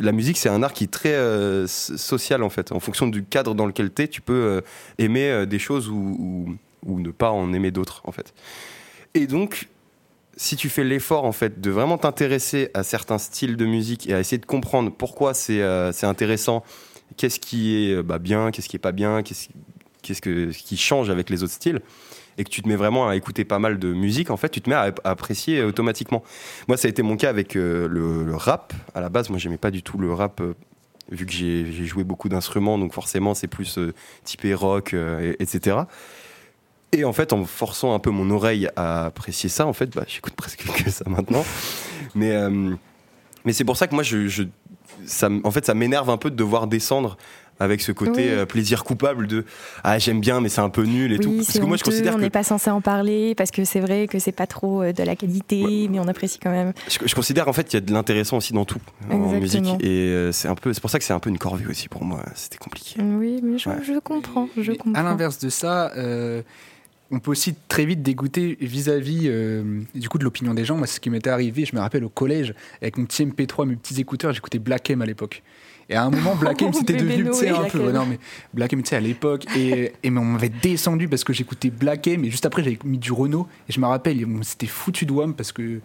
La 0.00 0.12
musique, 0.12 0.38
c'est 0.38 0.48
un 0.48 0.62
art 0.62 0.72
qui 0.72 0.84
est 0.84 0.90
très 0.90 1.14
euh, 1.14 1.66
social, 1.66 2.42
en 2.42 2.50
fait. 2.50 2.72
En 2.72 2.80
fonction 2.80 3.06
du 3.06 3.24
cadre 3.24 3.54
dans 3.54 3.66
lequel 3.66 3.92
tu 3.92 4.02
es, 4.02 4.08
tu 4.08 4.20
peux 4.20 4.62
aimer 4.98 5.46
des 5.46 5.58
choses 5.58 5.88
ou, 5.88 6.16
ou, 6.18 6.56
ou 6.86 7.00
ne 7.00 7.10
pas 7.10 7.30
en 7.30 7.52
aimer 7.52 7.70
d'autres, 7.70 8.02
en 8.04 8.12
fait. 8.12 8.32
Et 9.14 9.26
donc, 9.26 9.68
si 10.40 10.56
tu 10.56 10.70
fais 10.70 10.84
l'effort 10.84 11.26
en 11.26 11.32
fait 11.32 11.60
de 11.60 11.70
vraiment 11.70 11.98
t'intéresser 11.98 12.70
à 12.72 12.82
certains 12.82 13.18
styles 13.18 13.58
de 13.58 13.66
musique 13.66 14.08
et 14.08 14.14
à 14.14 14.20
essayer 14.20 14.38
de 14.38 14.46
comprendre 14.46 14.90
pourquoi 14.90 15.34
c'est 15.34 15.60
euh, 15.60 15.92
intéressant, 16.02 16.64
qu'est-ce 17.18 17.38
qui 17.38 17.76
est 17.76 17.96
euh, 17.96 18.02
bah, 18.02 18.18
bien, 18.18 18.50
qu'est-ce 18.50 18.66
qui 18.70 18.76
est 18.76 18.78
pas 18.78 18.92
bien, 18.92 19.22
qu'est-ce 19.22 20.22
que, 20.22 20.50
qui 20.50 20.78
change 20.78 21.10
avec 21.10 21.28
les 21.28 21.42
autres 21.42 21.52
styles, 21.52 21.82
et 22.38 22.44
que 22.44 22.48
tu 22.48 22.62
te 22.62 22.68
mets 22.68 22.76
vraiment 22.76 23.06
à 23.06 23.16
écouter 23.16 23.44
pas 23.44 23.58
mal 23.58 23.78
de 23.78 23.92
musique, 23.92 24.30
en 24.30 24.38
fait, 24.38 24.48
tu 24.48 24.62
te 24.62 24.70
mets 24.70 24.76
à, 24.76 24.94
apprécier 25.04 25.62
automatiquement. 25.62 26.22
Moi, 26.68 26.78
ça 26.78 26.86
a 26.86 26.90
été 26.90 27.02
mon 27.02 27.18
cas 27.18 27.28
avec 27.28 27.54
euh, 27.54 27.86
le, 27.86 28.34
rap. 28.34 28.72
À 28.94 29.02
la 29.02 29.10
base, 29.10 29.28
moi, 29.28 29.38
j'aimais 29.38 29.58
pas 29.58 29.70
du 29.70 29.82
tout 29.82 29.98
le 29.98 30.10
rap. 30.10 30.40
euh, 30.40 30.54
Vu 31.10 31.26
que 31.26 31.32
j'ai 31.32 31.66
joué 31.86 32.04
beaucoup 32.04 32.28
d'instruments, 32.28 32.78
donc 32.78 32.94
forcément 32.94 33.34
c'est 33.34 33.48
plus 33.48 33.78
euh, 33.78 33.92
typé 34.22 34.54
rock, 34.54 34.94
euh, 34.94 35.34
et- 35.38 35.42
etc. 35.42 35.76
Et 36.92 37.04
en 37.04 37.12
fait, 37.12 37.32
en 37.32 37.44
forçant 37.44 37.94
un 37.94 37.98
peu 38.00 38.10
mon 38.10 38.30
oreille 38.30 38.68
à 38.76 39.06
apprécier 39.06 39.48
ça, 39.48 39.66
en 39.66 39.72
fait, 39.72 39.94
bah, 39.94 40.04
j'écoute 40.08 40.32
presque 40.36 40.64
que 40.84 40.90
ça 40.90 41.04
maintenant. 41.08 41.44
Mais, 42.14 42.32
euh, 42.32 42.74
mais 43.44 43.52
c'est 43.52 43.64
pour 43.64 43.76
ça 43.76 43.86
que 43.86 43.94
moi, 43.94 44.02
je, 44.02 44.26
je- 44.28 44.42
ça, 45.06 45.28
en 45.44 45.50
fait, 45.50 45.64
ça 45.66 45.74
m'énerve 45.74 46.10
un 46.10 46.16
peu 46.16 46.30
de 46.30 46.36
devoir 46.36 46.66
descendre 46.66 47.16
avec 47.62 47.82
ce 47.82 47.92
côté 47.92 48.22
Oui. 48.22 48.28
euh, 48.30 48.46
plaisir 48.46 48.84
coupable 48.84 49.26
de 49.26 49.44
ah 49.84 49.98
j'aime 49.98 50.18
bien 50.18 50.40
mais 50.40 50.48
c'est 50.48 50.62
un 50.62 50.70
peu 50.70 50.84
nul 50.84 51.12
et 51.12 51.18
tout 51.18 51.30
parce 51.36 51.58
que 51.58 51.62
moi 51.66 51.76
je 51.76 51.84
considère 51.84 52.14
on 52.14 52.16
que 52.16 52.22
n'est 52.22 52.30
pas 52.30 52.42
censé 52.42 52.70
en 52.70 52.80
parler 52.80 53.34
parce 53.34 53.50
que 53.50 53.66
c'est 53.66 53.80
vrai 53.80 54.06
que 54.06 54.18
c'est 54.18 54.32
pas 54.32 54.46
trop 54.46 54.82
euh, 54.82 54.92
de 54.94 55.02
la 55.02 55.14
qualité, 55.14 55.86
mais 55.90 56.00
on 56.00 56.08
apprécie 56.08 56.38
quand 56.38 56.50
même. 56.50 56.72
je, 56.88 57.06
je 57.06 57.14
considère 57.14 57.48
en 57.48 57.52
fait 57.52 57.64
qu'il 57.64 57.74
y 57.74 57.82
a 57.82 57.84
de 57.84 57.92
l'intéressant 57.92 58.38
aussi 58.38 58.54
dans 58.54 58.64
tout 58.64 58.80
en 59.10 59.18
musique 59.32 59.66
et 59.84 60.30
c'est 60.32 60.48
un 60.48 60.54
peu 60.54 60.72
c'est 60.72 60.80
pour 60.80 60.88
ça 60.88 60.98
que 60.98 61.04
c'est 61.04 61.12
un 61.12 61.18
peu 61.18 61.28
une 61.28 61.36
corvée 61.36 61.66
aussi 61.66 61.90
pour 61.90 62.02
moi 62.02 62.22
c'était 62.34 62.56
compliqué 62.56 62.98
Oui, 63.02 63.40
mais 63.42 63.58
je, 63.58 63.68
Ouais. 63.68 63.76
je 63.86 63.98
comprends, 63.98 64.48
je 64.56 64.70
Mais 64.70 64.78
comprends. 64.78 64.98
À 64.98 65.02
l'inverse 65.02 65.38
de 65.38 65.50
ça, 65.50 65.92
euh, 65.98 66.40
on 67.10 67.18
peut 67.18 67.30
aussi 67.32 67.54
très 67.68 67.84
vite 67.84 68.02
dégoûter 68.02 68.56
vis-à-vis 68.60 69.22
euh, 69.26 69.80
du 69.94 70.08
coup 70.08 70.18
de 70.18 70.24
l'opinion 70.24 70.54
des 70.54 70.64
gens. 70.64 70.76
Moi, 70.76 70.86
c'est 70.86 70.96
ce 70.96 71.00
qui 71.00 71.10
m'était 71.10 71.30
arrivé. 71.30 71.64
Je 71.64 71.74
me 71.74 71.80
rappelle 71.80 72.04
au 72.04 72.08
collège 72.08 72.54
avec 72.80 72.98
mon 72.98 73.04
petit 73.04 73.24
MP3, 73.24 73.66
mes 73.66 73.76
petits 73.76 74.00
écouteurs, 74.00 74.32
j'écoutais 74.32 74.58
Black 74.58 74.88
M 74.90 75.02
à 75.02 75.06
l'époque. 75.06 75.42
Et 75.88 75.96
à 75.96 76.04
un 76.04 76.10
moment, 76.10 76.36
Black 76.36 76.62
M, 76.62 76.72
c'était 76.74 76.94
devenu, 76.94 77.24
tu 77.30 77.34
sais, 77.34 77.50
Noé, 77.50 77.58
un 77.58 77.68
peu. 77.68 77.84
Ouais, 77.86 77.92
non, 77.92 78.06
mais 78.06 78.20
Black 78.54 78.72
M, 78.72 78.82
tu 78.82 78.90
sais, 78.90 78.96
à 78.96 79.00
l'époque. 79.00 79.44
Et, 79.56 79.92
et 80.04 80.10
mais 80.10 80.20
on 80.20 80.24
m'avait 80.24 80.48
descendu 80.48 81.08
parce 81.08 81.24
que 81.24 81.32
j'écoutais 81.32 81.70
Black 81.70 82.06
M. 82.06 82.24
Et 82.24 82.30
juste 82.30 82.46
après, 82.46 82.62
j'avais 82.62 82.78
mis 82.84 82.98
du 82.98 83.10
Renault. 83.10 83.48
Et 83.68 83.72
je 83.72 83.80
me 83.80 83.86
rappelle, 83.86 84.24
on 84.24 84.42
s'était 84.44 84.66
foutu 84.68 85.04
de 85.04 85.12
WAM 85.12 85.34
parce 85.34 85.50
que. 85.50 85.80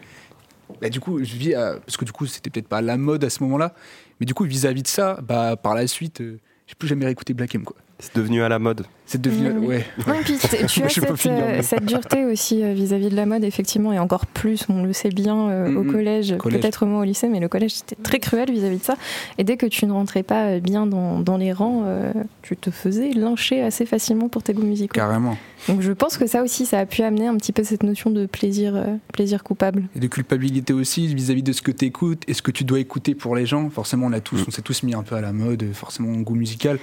bah, 0.80 0.90
du 0.90 1.00
coup, 1.00 1.24
je 1.24 1.36
vis 1.36 1.56
à- 1.56 1.80
parce 1.84 1.98
que 1.98 2.06
du 2.06 2.12
coup, 2.12 2.28
c'était 2.28 2.52
peut-être 2.52 2.68
pas 2.68 2.82
la 2.84 2.98
mode 2.98 3.24
à 3.24 3.32
ce 3.32 3.42
moment-là. 3.44 3.74
Mais 4.20 4.28
du 4.28 4.36
coup, 4.36 4.44
vis-à-vis 4.44 4.84
de 4.84 4.88
ça, 4.88 5.20
bah, 5.24 5.56
par 5.56 5.74
la 5.74 5.88
suite, 5.88 6.22
euh, 6.22 6.38
j'ai 6.68 6.76
plus 6.76 6.88
jamais 6.88 7.06
réécouté 7.06 7.34
Black 7.34 7.56
M, 7.56 7.64
quoi. 7.64 7.76
C'est 8.00 8.16
devenu 8.16 8.44
à 8.44 8.50
la 8.50 8.60
mode 8.60 8.86
C'est 9.06 9.22
devenu. 9.22 9.50
Mhm. 9.50 9.66
Ouais. 9.66 9.86
Ouais, 10.06 10.20
puis 10.24 10.38
tu 10.40 10.84
as 10.84 10.90
cette, 10.90 11.28
euh, 11.28 11.62
cette 11.62 11.86
dureté 11.86 12.26
aussi 12.26 12.62
euh, 12.62 12.74
vis-à-vis 12.74 13.10
de 13.10 13.16
la 13.16 13.26
mode, 13.26 13.44
effectivement, 13.44 13.94
et 13.94 14.00
encore 14.00 14.26
plus, 14.26 14.66
on 14.68 14.84
le 14.84 14.92
sait 14.92 15.10
bien 15.10 15.50
euh, 15.50 15.76
au 15.76 15.84
collège, 15.84 16.36
Collège. 16.38 16.62
peut-être 16.62 16.86
moins 16.86 17.02
au 17.02 17.04
lycée, 17.06 17.30
mais 17.30 17.40
le 17.40 17.48
collège 17.48 17.74
c'était 17.76 17.96
très 18.02 18.20
cruel 18.20 18.52
vis-à-vis 18.52 18.80
de 18.80 18.84
ça. 18.84 18.96
Et 19.38 19.44
dès 19.44 19.56
que 19.56 19.66
tu 19.66 19.86
ne 19.86 19.94
rentrais 19.94 20.24
pas 20.24 20.46
euh, 20.46 20.60
bien 20.60 20.88
dans, 20.88 21.20
dans 21.20 21.38
les 21.38 21.54
rangs, 21.54 21.84
euh, 21.86 22.12
tu 22.42 22.58
te 22.58 22.70
faisais 22.70 23.12
lyncher 23.12 23.62
assez 23.62 23.86
facilement 23.86 24.28
pour 24.28 24.44
tes 24.44 24.54
goûts 24.54 24.66
musicaux. 24.66 24.94
Carrément. 24.94 25.38
Donc 25.68 25.82
je 25.82 25.92
pense 25.94 26.18
que 26.18 26.28
ça 26.28 26.44
aussi, 26.44 26.66
ça 26.66 26.80
a 26.80 26.86
pu 26.86 27.02
amener 27.02 27.28
un 27.28 27.38
petit 27.38 27.52
peu 27.54 27.64
cette 27.64 27.84
notion 27.84 28.10
de 28.10 28.26
plaisir, 28.26 28.76
euh, 28.76 28.96
plaisir 29.14 29.44
coupable. 29.44 29.84
Et 29.96 30.00
de 30.00 30.08
culpabilité 30.08 30.74
aussi 30.74 31.14
vis-à-vis 31.14 31.44
de 31.44 31.54
ce 31.54 31.62
que 31.62 31.72
tu 31.72 31.86
écoutes 31.86 32.24
et 32.28 32.34
ce 32.34 32.42
que 32.42 32.52
tu 32.52 32.66
dois 32.66 32.80
écouter 32.80 33.16
pour 33.16 33.36
les 33.36 33.46
gens. 33.46 33.70
Forcément, 33.70 34.08
on, 34.08 34.14
a 34.14 34.20
tous, 34.20 34.44
on 34.48 34.52
s'est 34.52 34.62
tous 34.62 34.84
mis 34.84 34.94
un 34.94 35.04
peu 35.04 35.16
à 35.16 35.22
la 35.22 35.32
mode, 35.32 35.66
forcément, 35.74 36.12
goût 36.20 36.36
musical. 36.36 36.78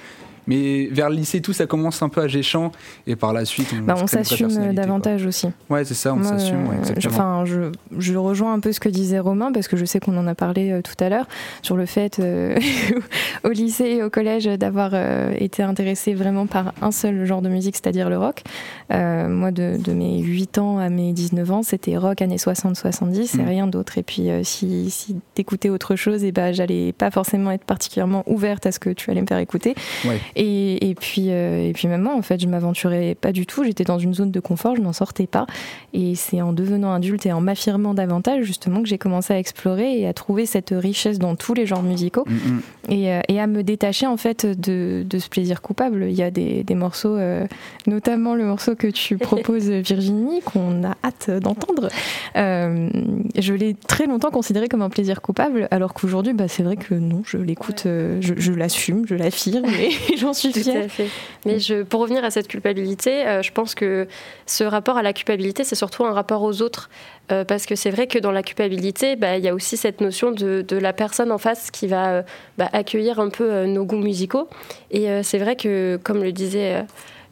Mais 0.47 0.87
vers 0.91 1.09
le 1.09 1.15
lycée, 1.15 1.41
tout 1.41 1.53
ça 1.53 1.65
commence 1.65 2.01
un 2.01 2.09
peu 2.09 2.21
à 2.21 2.27
géchant 2.27 2.71
et 3.07 3.15
par 3.15 3.33
la 3.33 3.45
suite, 3.45 3.73
on, 3.73 3.83
Bah, 3.83 3.95
on 4.01 4.07
s'assume 4.07 4.47
quoi. 4.53 4.73
davantage 4.73 5.25
aussi. 5.25 5.47
Ouais, 5.69 5.85
c'est 5.85 5.93
ça, 5.93 6.13
on 6.13 6.23
s'assume, 6.23 6.67
ouais, 6.67 6.75
euh. 6.89 7.07
Enfin, 7.07 7.43
je, 7.45 7.71
je 7.97 8.15
rejoins 8.15 8.53
un 8.53 8.59
peu 8.59 8.71
ce 8.71 8.79
que 8.79 8.89
disait 8.89 9.19
Romain 9.19 9.51
parce 9.51 9.67
que 9.67 9.77
je 9.77 9.85
sais 9.85 9.99
qu'on 9.99 10.17
en 10.17 10.27
a 10.27 10.35
parlé 10.35 10.71
euh, 10.71 10.81
tout 10.81 11.01
à 11.03 11.09
l'heure 11.09 11.27
sur 11.61 11.75
le 11.77 11.85
fait 11.85 12.19
euh, 12.19 12.57
au 13.43 13.49
lycée 13.49 13.85
et 13.85 14.03
au 14.03 14.09
collège 14.09 14.45
d'avoir 14.45 14.91
euh, 14.93 15.33
été 15.37 15.63
intéressé 15.63 16.13
vraiment 16.13 16.45
par 16.47 16.73
un 16.81 16.91
seul 16.91 17.25
genre 17.25 17.41
de 17.41 17.49
musique, 17.49 17.75
c'est-à-dire 17.75 18.09
le 18.09 18.17
rock. 18.17 18.43
Euh, 18.91 19.27
moi, 19.29 19.51
de, 19.51 19.77
de 19.77 19.93
mes 19.93 20.19
8 20.19 20.57
ans 20.57 20.77
à 20.77 20.89
mes 20.89 21.13
19 21.13 21.51
ans, 21.51 21.63
c'était 21.63 21.97
rock 21.97 22.21
années 22.21 22.35
60-70 22.37 23.39
et 23.39 23.43
Mm. 23.43 23.47
rien 23.47 23.67
d'autre. 23.67 23.97
Et 23.97 24.03
puis, 24.03 24.29
euh, 24.29 24.41
si, 24.43 24.89
si 24.89 25.15
t'écoutais 25.35 25.69
autre 25.69 25.95
chose, 25.95 26.23
et 26.23 26.31
ben, 26.31 26.53
j'allais 26.53 26.91
pas 26.93 27.09
forcément 27.11 27.51
être 27.51 27.63
particulièrement 27.63 28.23
ouverte 28.27 28.65
à 28.65 28.71
ce 28.71 28.79
que 28.79 28.89
tu 28.89 29.09
allais 29.11 29.21
me 29.21 29.27
faire 29.27 29.37
écouter. 29.39 29.75
Ouais. 30.05 30.19
Et, 30.35 30.89
et 30.89 30.95
puis, 30.95 31.27
euh, 31.29 31.67
et 31.67 31.73
puis 31.73 31.87
même 31.87 32.01
moi, 32.01 32.15
en 32.15 32.21
fait, 32.21 32.41
je 32.41 32.47
m'aventurais 32.47 33.15
pas 33.19 33.31
du 33.31 33.45
tout. 33.45 33.63
J'étais 33.63 33.83
dans 33.83 33.99
une 33.99 34.13
zone 34.13 34.31
de 34.31 34.39
confort, 34.39 34.75
je 34.75 34.81
n'en 34.81 34.93
sortais 34.93 35.27
pas. 35.27 35.45
Et 35.93 36.15
c'est 36.15 36.41
en 36.41 36.53
devenant 36.53 36.93
adulte 36.93 37.25
et 37.25 37.31
en 37.31 37.41
m'affirmant 37.41 37.93
davantage, 37.93 38.43
justement, 38.43 38.81
que 38.81 38.87
j'ai 38.87 38.97
commencé 38.97 39.33
à 39.33 39.39
explorer 39.39 39.99
et 39.99 40.07
à 40.07 40.13
trouver 40.13 40.45
cette 40.45 40.73
richesse 40.75 41.19
dans 41.19 41.35
tous 41.35 41.53
les 41.53 41.65
genres 41.65 41.83
musicaux 41.83 42.23
Mm, 42.25 42.33
mm. 42.33 42.61
et, 42.89 43.11
euh, 43.11 43.21
et 43.27 43.39
à 43.39 43.47
me 43.47 43.63
détacher, 43.63 44.05
en 44.07 44.17
fait, 44.17 44.45
de, 44.45 45.03
de 45.07 45.19
ce 45.19 45.29
plaisir 45.29 45.61
coupable. 45.61 46.05
Il 46.09 46.15
y 46.15 46.23
a 46.23 46.31
des, 46.31 46.63
des 46.63 46.75
morceaux, 46.75 47.15
euh, 47.15 47.45
notamment 47.87 48.35
le 48.35 48.45
morceau 48.45 48.75
que 48.75 48.87
tu 48.87 49.17
proposes, 49.17 49.69
Virginie, 49.69 50.41
qu'on 50.41 50.83
a 50.83 50.95
hâte 51.03 51.29
d'entendre. 51.29 51.89
Euh, 52.35 52.89
je 53.37 53.53
l'ai 53.53 53.73
très 53.73 54.05
longtemps 54.05 54.31
considéré 54.31 54.67
comme 54.67 54.81
un 54.81 54.89
plaisir 54.89 55.21
coupable, 55.21 55.67
alors 55.71 55.93
qu'aujourd'hui, 55.93 56.33
bah, 56.33 56.47
c'est 56.47 56.63
vrai 56.63 56.77
que 56.77 56.95
non, 56.95 57.21
je 57.25 57.37
l'écoute, 57.37 57.83
je, 57.85 58.33
je 58.37 58.53
l'assume, 58.53 59.05
je 59.07 59.15
l'affirme 59.15 59.65
et 60.11 60.17
j'en 60.23 60.33
suis 60.33 60.51
Tout 60.51 60.59
fière. 60.61 60.85
à 60.85 60.87
fait. 60.87 61.07
Mais 61.45 61.59
je, 61.59 61.83
pour 61.83 62.01
revenir 62.01 62.23
à 62.23 62.31
cette 62.31 62.47
culpabilité, 62.47 63.27
euh, 63.27 63.41
je 63.41 63.51
pense 63.51 63.75
que 63.75 64.07
ce 64.45 64.63
rapport 64.63 64.97
à 64.97 65.03
la 65.03 65.13
culpabilité, 65.13 65.63
c'est 65.63 65.75
surtout 65.75 66.05
un 66.05 66.13
rapport 66.13 66.41
aux 66.41 66.61
autres. 66.61 66.89
Euh, 67.31 67.45
parce 67.45 67.65
que 67.65 67.75
c'est 67.75 67.89
vrai 67.89 68.07
que 68.07 68.19
dans 68.19 68.31
la 68.31 68.43
culpabilité, 68.43 69.15
bah, 69.15 69.37
il 69.37 69.43
y 69.43 69.47
a 69.47 69.53
aussi 69.53 69.77
cette 69.77 70.01
notion 70.01 70.31
de, 70.31 70.61
de 70.67 70.77
la 70.77 70.91
personne 70.91 71.31
en 71.31 71.37
face 71.37 71.71
qui 71.71 71.87
va 71.87 72.09
euh, 72.09 72.21
bah, 72.57 72.69
accueillir 72.73 73.19
un 73.19 73.29
peu 73.29 73.65
nos 73.65 73.85
goûts 73.85 73.97
musicaux. 73.97 74.49
Et 74.91 75.07
c'est 75.23 75.37
vrai 75.37 75.55
que, 75.55 75.97
comme 76.03 76.21
le 76.21 76.31
disaient 76.31 76.75
euh, 76.75 76.83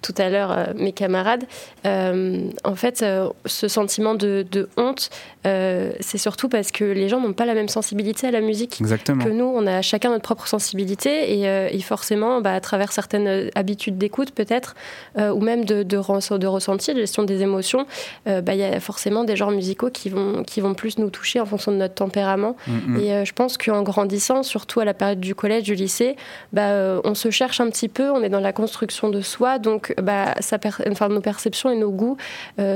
tout 0.02 0.16
à 0.18 0.30
l'heure 0.30 0.70
mes 0.76 0.94
camarades, 0.94 1.44
en 1.86 2.76
fait, 2.76 3.06
ce 3.46 3.68
sentiment 3.68 4.16
de, 4.16 4.46
de 4.50 4.68
honte, 4.76 5.12
euh, 5.48 5.92
c'est 6.00 6.20
surtout 6.20 6.50
parce 6.50 6.72
que 6.72 6.84
les 6.84 7.10
gens 7.10 7.20
n'ont 7.20 7.34
pas 7.34 7.46
la 7.48 7.56
même 7.56 7.68
sensibilité 7.68 8.28
à 8.28 8.32
la 8.32 8.42
musique 8.42 8.80
Exactement. 8.80 9.24
que 9.24 9.30
nous, 9.30 9.46
on 9.46 9.66
a 9.66 9.82
chacun 9.82 10.10
notre 10.12 10.22
propre 10.22 10.48
sensibilité 10.48 11.40
et, 11.40 11.48
euh, 11.48 11.68
et 11.72 11.80
forcément, 11.82 12.42
bah, 12.42 12.54
à 12.54 12.60
travers 12.60 12.92
certaines 12.92 13.28
euh, 13.28 13.50
habitudes 13.56 13.98
d'écoute 13.98 14.32
peut-être, 14.32 14.76
euh, 15.18 15.32
ou 15.32 15.40
même 15.42 15.66
de, 15.66 15.82
de, 15.82 15.98
de 16.38 16.48
ressenti, 16.48 16.94
de 16.94 17.00
gestion 17.00 17.24
des 17.24 17.42
émotions, 17.42 17.88
euh, 18.28 18.42
bah, 18.42 18.54
il 18.54 18.60
y 18.60 18.64
a 18.64 18.80
forcément 18.80 19.24
des 19.24 19.36
genres 19.36 19.50
musicaux 19.52 19.90
qui 19.90 20.10
vont, 20.10 20.44
qui 20.44 20.62
vont 20.62 20.76
plus 20.76 21.00
nous 21.00 21.10
toucher 21.10 21.40
en 21.40 21.46
fonction 21.48 21.72
de 21.72 21.78
notre 21.78 21.96
tempérament. 21.96 22.56
Mm, 22.68 22.74
mm. 22.74 23.00
Et 23.00 23.26
je 23.26 23.34
pense 23.34 23.58
qu'en 23.58 23.82
grandissant, 23.82 24.44
surtout 24.44 24.80
à 24.80 24.86
la 24.86 24.94
période 24.94 25.20
du 25.20 25.34
collège, 25.34 25.64
du 25.64 25.74
lycée, 25.74 26.18
bah, 26.54 27.02
on 27.04 27.16
se 27.16 27.32
cherche 27.32 27.60
un 27.60 27.70
petit 27.72 27.90
peu, 27.90 28.12
on 28.12 28.22
est 28.22 28.30
dans 28.30 28.40
la 28.40 28.54
construction 28.54 29.10
de 29.10 29.22
soi, 29.22 29.58
donc 29.58 29.96
bah, 30.00 30.36
ça 30.40 30.60
per- 30.60 30.70
enfin, 30.92 31.10
nos 31.10 31.22
perceptions 31.22 31.72
et 31.72 31.76
nos 31.78 31.90
goûts 31.92 32.18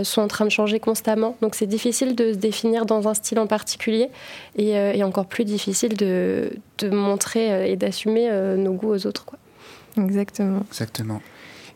sont 0.03 0.22
en 0.22 0.27
train 0.27 0.45
de 0.45 0.50
changer 0.51 0.79
constamment. 0.79 1.38
Donc 1.41 1.53
c'est 1.53 1.67
difficile 1.67 2.15
de 2.15 2.34
se 2.34 2.38
définir 2.38 2.54
dans 2.85 3.07
un 3.07 3.13
style 3.13 3.39
en 3.39 3.47
particulier 3.47 4.09
et, 4.55 4.77
euh, 4.77 4.93
et 4.93 5.03
encore 5.03 5.25
plus 5.25 5.43
difficile 5.45 5.95
de, 5.97 6.51
de 6.79 6.89
montrer 6.89 7.51
euh, 7.53 7.65
et 7.65 7.75
d'assumer 7.75 8.27
euh, 8.29 8.55
nos 8.57 8.74
goûts 8.74 8.93
aux 8.93 9.07
autres. 9.07 9.25
Quoi. 9.25 9.38
Exactement. 9.97 10.63
Exactement. 10.69 11.21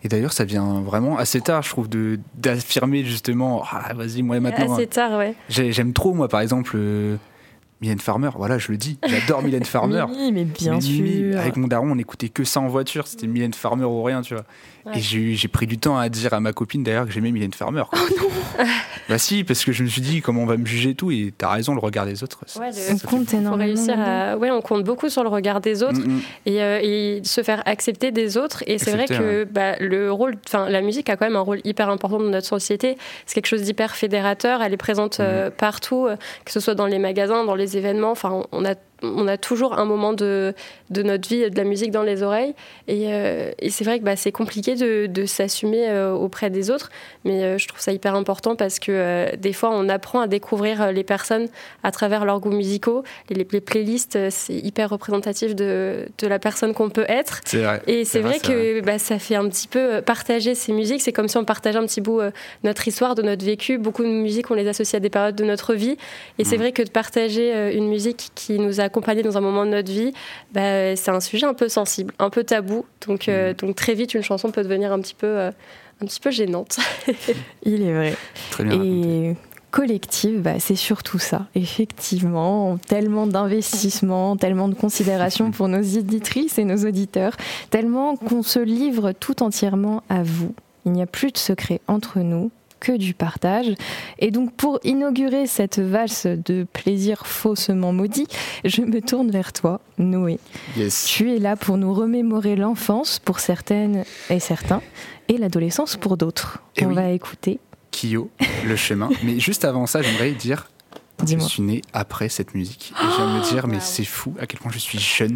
Et 0.03 0.07
d'ailleurs, 0.07 0.31
ça 0.33 0.45
vient 0.45 0.79
vraiment 0.81 1.17
assez 1.17 1.41
tard, 1.41 1.61
je 1.61 1.69
trouve, 1.69 1.89
de 1.89 2.19
d'affirmer 2.35 3.03
justement, 3.03 3.63
ah, 3.69 3.93
vas-y, 3.93 4.21
moi 4.21 4.39
maintenant, 4.39 4.73
Assez 4.75 4.87
tard, 4.87 5.17
ouais. 5.17 5.35
j'ai- 5.49 5.71
j'aime 5.73 5.91
trop, 5.93 6.13
moi, 6.13 6.29
par 6.29 6.39
exemple, 6.39 6.71
euh, 6.75 7.17
Mylène 7.81 7.99
Farmer. 7.99 8.29
Voilà, 8.35 8.57
je 8.57 8.71
le 8.71 8.77
dis, 8.77 8.97
j'adore 9.05 9.41
Mylène 9.41 9.63
Farmer. 9.65 10.05
Oui, 10.09 10.31
mais 10.31 10.45
bien 10.45 10.79
sûr. 10.79 11.37
Avec 11.37 11.55
mon 11.57 11.67
daron, 11.67 11.91
on 11.91 11.97
écoutait 11.97 12.29
que 12.29 12.43
ça 12.45 12.59
en 12.61 12.67
voiture. 12.67 13.07
C'était 13.07 13.27
Mylène 13.27 13.53
Farmer 13.53 13.85
ou 13.85 14.01
rien, 14.03 14.21
tu 14.21 14.33
vois. 14.35 14.43
Ouais. 14.93 14.99
Et 14.99 15.01
j'ai 15.35 15.47
pris 15.47 15.67
du 15.67 15.77
temps 15.77 15.97
à 15.97 16.09
dire 16.09 16.33
à 16.33 16.39
ma 16.39 16.53
copine 16.53 16.83
d'ailleurs 16.83 17.05
que 17.05 17.11
j'aimais 17.11 17.31
Mylène 17.31 17.53
Farmer. 17.53 17.83
quoi. 17.89 17.99
bah 19.07 19.17
si, 19.17 19.43
parce 19.43 19.63
que 19.65 19.71
je 19.71 19.83
me 19.83 19.87
suis 19.89 20.01
dit 20.01 20.21
comment 20.21 20.43
on 20.43 20.45
va 20.45 20.57
me 20.57 20.65
juger 20.65 20.91
et 20.91 20.95
tout. 20.95 21.11
Et 21.11 21.33
t'as 21.37 21.49
raison, 21.49 21.73
le 21.73 21.79
regard 21.79 22.05
des 22.05 22.23
autres. 22.23 22.39
ça- 22.47 22.59
Ouais, 22.59 22.67
le- 22.67 22.73
ça 22.73 22.93
On 22.93 22.97
compte 23.07 23.29
Faut 23.29 23.37
énormément. 23.37 23.63
réussir 23.65 23.95
à... 23.99 24.37
ouais, 24.37 24.51
on 24.51 24.61
compte 24.61 24.83
beaucoup 24.83 25.09
sur 25.09 25.23
le 25.23 25.29
regard 25.29 25.61
des 25.61 25.83
autres 25.83 25.99
Mm, 25.99 26.19
et, 26.45 26.61
euh, 26.63 26.79
et 26.81 27.21
se 27.23 27.41
faire 27.43 27.61
accepter 27.65 28.11
des 28.11 28.37
autres. 28.37 28.63
Et 28.67 28.77
c'est 28.77 28.91
vrai 28.91 29.05
que 29.07 29.43
bah, 29.43 29.75
le 29.79 30.11
rôle, 30.11 30.35
enfin, 30.47 30.69
la 30.69 30.81
musique 30.81 31.09
a 31.09 31.15
quand 31.17 31.25
même 31.25 31.35
un 31.35 31.39
rôle 31.41 31.59
hyper 31.63 31.89
important 31.89 32.19
dans 32.19 32.29
notre 32.29 32.47
société. 32.47 32.97
C'est 33.25 33.35
quelque 33.35 33.47
chose 33.47 33.63
d'hyper 33.63 33.95
fédérateur. 33.95 34.61
Elle 34.61 34.73
est 34.73 34.77
présente 34.77 35.19
euh, 35.19 35.49
partout, 35.49 36.05
euh, 36.07 36.15
que 36.45 36.51
ce 36.51 36.59
soit 36.59 36.75
dans 36.75 36.85
les 36.87 36.99
magasins, 36.99 37.43
dans 37.45 37.55
les 37.55 37.77
événements. 37.77 38.11
Enfin, 38.11 38.43
on 38.51 38.65
a 38.65 38.75
on 39.01 39.27
a 39.27 39.37
toujours 39.37 39.77
un 39.79 39.85
moment 39.85 40.13
de, 40.13 40.53
de 40.89 41.03
notre 41.03 41.27
vie 41.29 41.49
de 41.49 41.55
la 41.55 41.63
musique 41.63 41.91
dans 41.91 42.03
les 42.03 42.21
oreilles 42.23 42.53
et, 42.87 43.05
euh, 43.13 43.51
et 43.59 43.69
c'est 43.69 43.83
vrai 43.83 43.99
que 43.99 44.03
bah, 44.03 44.15
c'est 44.15 44.31
compliqué 44.31 44.75
de, 44.75 45.05
de 45.07 45.25
s'assumer 45.25 45.87
euh, 45.89 46.11
auprès 46.13 46.49
des 46.49 46.69
autres 46.71 46.89
mais 47.23 47.43
euh, 47.43 47.57
je 47.57 47.67
trouve 47.67 47.79
ça 47.79 47.91
hyper 47.91 48.15
important 48.15 48.55
parce 48.55 48.79
que 48.79 49.35
des 49.37 49.53
fois 49.53 49.69
on 49.73 49.87
apprend 49.89 50.19
à 50.19 50.27
découvrir 50.27 50.91
les 50.91 51.03
personnes 51.03 51.47
à 51.83 51.91
travers 51.91 52.25
leurs 52.25 52.39
goûts 52.39 52.51
musicaux 52.51 53.03
les, 53.29 53.47
les 53.51 53.61
playlists 53.61 54.17
c'est 54.29 54.53
hyper 54.55 54.89
représentatif 54.89 55.55
de, 55.55 56.07
de 56.17 56.27
la 56.27 56.39
personne 56.39 56.73
qu'on 56.73 56.89
peut 56.89 57.05
être 57.07 57.39
C'est 57.45 57.61
vrai. 57.63 57.81
et 57.87 58.05
c'est 58.05 58.19
vrai, 58.19 58.39
que 58.39 58.81
bah, 58.81 58.99
ça 58.99 59.17
fait 59.19 59.35
un 59.35 59.47
petit 59.47 59.67
peu 59.67 60.01
partager 60.01 60.55
ces 60.55 60.73
musiques. 60.73 61.01
C'est 61.01 61.11
comme 61.13 61.27
si 61.27 61.37
on 61.37 61.45
partageait 61.45 61.77
un 61.77 61.85
petit 61.85 62.01
bout 62.01 62.19
notre 62.63 62.87
histoire, 62.87 63.15
de 63.15 63.21
notre 63.21 63.45
vécu. 63.45 63.77
Beaucoup 63.77 64.03
de 64.03 64.09
musiques, 64.09 64.51
on 64.51 64.55
les 64.55 64.67
associe 64.67 64.95
à 64.95 64.99
des 64.99 65.09
périodes 65.09 65.35
de 65.35 65.43
notre 65.43 65.73
vie. 65.73 65.97
Et 66.37 66.43
c'est 66.43 66.55
Mhm. 66.55 66.61
vrai 66.61 66.71
que 66.73 66.81
de 66.83 66.89
partager 66.89 67.71
une 67.75 67.87
musique 67.87 68.29
qui 68.35 68.59
nous 68.59 68.79
a 68.81 68.88
accompagnés 68.89 69.21
dans 69.21 69.37
un 69.37 69.41
moment 69.41 69.65
de 69.65 69.71
notre 69.71 69.91
vie, 69.91 70.13
bah, 70.51 70.95
c'est 70.95 71.11
un 71.11 71.19
sujet 71.19 71.45
un 71.45 71.53
peu 71.53 71.69
sensible, 71.69 72.13
un 72.19 72.29
peu 72.29 72.43
tabou. 72.43 72.85
Donc, 73.07 73.29
euh, 73.29 73.53
donc 73.53 73.75
très 73.75 73.93
vite, 73.93 74.13
une 74.13 74.23
chanson 74.23 74.51
peut 74.51 74.63
devenir 74.63 74.91
un 74.91 74.99
petit 74.99 75.13
peu, 75.15 75.27
euh, 75.27 75.51
un 76.01 76.05
petit 76.05 76.19
peu 76.19 76.31
gênante. 76.31 76.77
Il 77.63 77.83
est 77.83 77.93
vrai. 77.93 78.15
Très 78.51 78.63
bien 78.63 78.73
raconté. 78.73 79.29
Et 79.29 79.35
collective, 79.71 80.41
bah, 80.41 80.59
c'est 80.59 80.75
surtout 80.75 81.19
ça. 81.19 81.45
Effectivement, 81.55 82.77
tellement 82.77 83.27
d'investissement, 83.27 84.35
tellement 84.37 84.67
de 84.67 84.75
considération 84.75 85.51
pour 85.51 85.67
nos 85.67 85.81
éditrices 85.81 86.57
et 86.57 86.65
nos 86.65 86.87
auditeurs, 86.87 87.35
tellement 87.69 88.15
qu'on 88.15 88.43
se 88.43 88.59
livre 88.59 89.11
tout 89.11 89.43
entièrement 89.43 90.03
à 90.09 90.23
vous. 90.23 90.53
Il 90.85 90.93
n'y 90.93 91.01
a 91.01 91.07
plus 91.07 91.31
de 91.31 91.37
secret 91.37 91.81
entre 91.87 92.19
nous 92.19 92.51
que 92.79 92.91
du 92.97 93.13
partage. 93.13 93.73
Et 94.19 94.31
donc 94.31 94.53
pour 94.53 94.79
inaugurer 94.83 95.47
cette 95.47 95.79
valse 95.79 96.25
de 96.25 96.65
plaisir 96.71 97.25
faussement 97.27 97.93
maudit, 97.93 98.27
je 98.65 98.81
me 98.81 99.01
tourne 99.01 99.29
vers 99.31 99.53
toi, 99.53 99.81
Noé. 99.97 100.39
Yes. 100.77 101.05
Tu 101.05 101.33
es 101.35 101.39
là 101.39 101.55
pour 101.55 101.77
nous 101.77 101.93
remémorer 101.93 102.55
l'enfance 102.55 103.19
pour 103.19 103.39
certaines 103.39 104.03
et 104.29 104.39
certains, 104.39 104.81
et 105.27 105.37
l'adolescence 105.37 105.95
pour 105.97 106.17
d'autres. 106.17 106.59
Eh 106.77 106.85
On 106.85 106.89
oui. 106.89 106.95
va 106.95 107.09
écouter. 107.09 107.59
Kyo, 107.91 108.29
le 108.65 108.75
chemin. 108.75 109.09
Mais 109.23 109.39
juste 109.39 109.65
avant 109.65 109.85
ça, 109.85 110.01
j'aimerais 110.01 110.31
dire 110.31 110.69
je 111.27 111.37
suis 111.39 111.61
né 111.61 111.81
après 111.91 112.29
cette 112.29 112.55
musique. 112.55 112.93
Et 112.97 113.03
je 113.11 113.15
viens 113.17 113.33
de 113.33 113.39
me 113.39 113.43
dire, 113.43 113.67
mais 113.67 113.73
Waouh. 113.73 113.83
c'est 113.85 114.05
fou 114.05 114.33
à 114.39 114.47
quel 114.47 114.57
point 114.57 114.71
je 114.71 114.79
suis 114.79 114.99
jeune. 114.99 115.35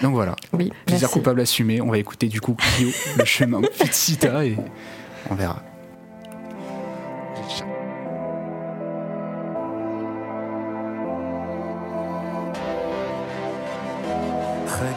Donc 0.00 0.14
voilà, 0.14 0.34
Oui, 0.54 0.72
plaisir 0.86 1.02
merci. 1.08 1.12
coupable 1.12 1.42
assumé. 1.42 1.82
On 1.82 1.90
va 1.90 1.98
écouter 1.98 2.28
du 2.28 2.40
coup 2.40 2.56
Kyo, 2.78 2.88
le 3.18 3.24
chemin, 3.26 3.60
Fitsita, 3.74 4.46
et 4.46 4.56
on 5.30 5.34
verra. 5.34 5.62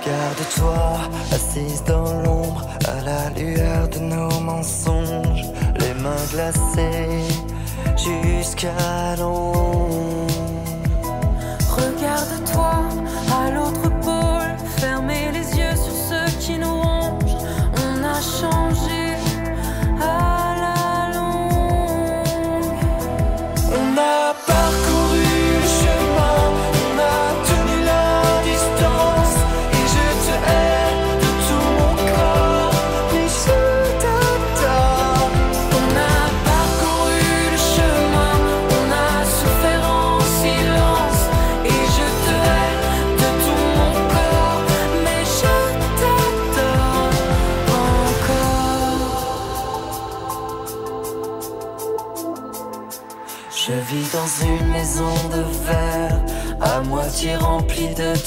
Regarde-toi, 0.06 1.10
assise 1.32 1.84
dans 1.84 2.22
l'ombre, 2.22 2.68
à 2.88 3.02
la 3.02 3.30
lueur 3.32 3.88
de 3.88 3.98
nos 3.98 4.40
mensonges, 4.40 5.46
les 5.80 5.94
mains 5.96 6.26
glacées 6.32 7.26
jusqu'à 7.98 9.16
l'ombre. 9.18 9.85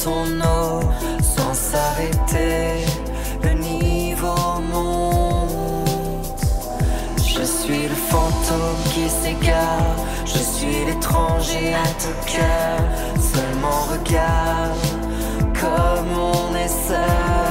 Ton 0.03 0.41
eau, 0.41 0.81
sans 1.23 1.55
s'arrêter. 1.55 2.87
Le 3.43 3.53
niveau 3.55 4.61
monte. 4.73 6.41
Je 7.17 7.43
suis 7.45 7.89
le 7.89 7.95
fantôme 8.11 8.83
qui 8.93 9.09
s'égare, 9.09 9.97
je 10.25 10.39
suis 10.39 10.85
l'étranger 10.87 11.75
à 11.75 11.87
ton 12.03 12.15
cœur. 12.27 12.79
Seulement 13.33 13.81
regarde 13.93 14.79
comme 15.61 16.19
on 16.19 16.55
est 16.57 16.69
seul. 16.69 17.48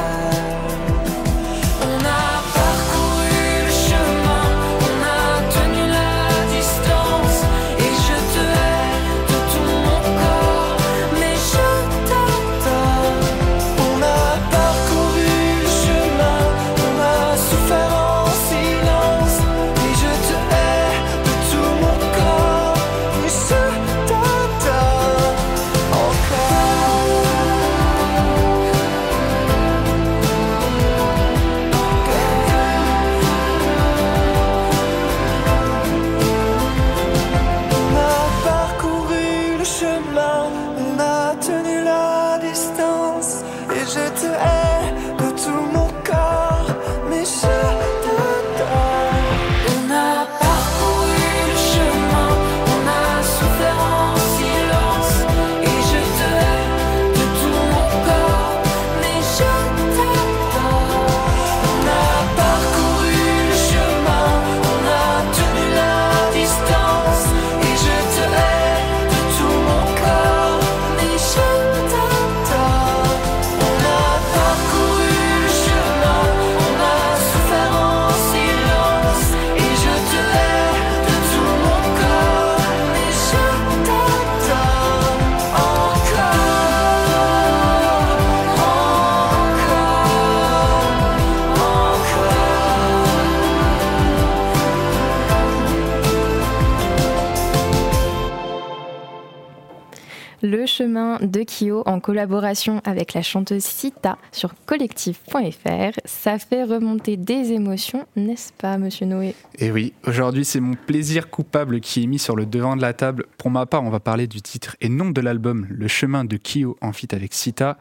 Chemin 100.78 101.18
de 101.22 101.44
Kyo 101.44 101.82
en 101.88 102.00
collaboration 102.00 102.82
avec 102.84 103.16
la 103.16 103.24
chanteuse 103.24 103.64
Sita 103.64 104.18
sur 104.32 104.54
collectif.fr. 104.68 106.00
Ça 106.06 106.38
fait 106.38 106.64
remonter 106.64 107.18
des 107.18 107.52
émotions, 107.52 108.06
n'est-ce 108.16 108.54
pas, 108.54 108.78
monsieur 108.78 109.08
Noé? 109.08 109.34
Et 109.58 109.72
oui, 109.72 109.94
aujourd'hui 110.06 110.46
c'est 110.46 110.60
mon 110.60 110.76
plaisir 110.76 111.32
coupable 111.32 111.80
qui 111.80 112.04
est 112.04 112.08
mis 112.08 112.20
sur 112.20 112.36
le 112.36 112.46
devant 112.46 112.76
de 112.76 112.82
la 112.82 112.94
table. 112.94 113.26
Pour 113.40 113.50
ma 113.50 113.66
part, 113.66 113.84
on 113.84 113.90
va 113.90 114.00
parler 114.00 114.28
du 114.28 114.42
titre 114.44 114.76
et 114.80 114.90
non 114.90 115.10
de 115.10 115.20
l'album 115.20 115.66
Le 115.70 115.88
chemin 115.88 116.26
de 116.26 116.38
Kyo 116.38 116.78
en 116.82 116.94
feat 116.94 117.14
avec 117.14 117.34
Sita. 117.34 117.78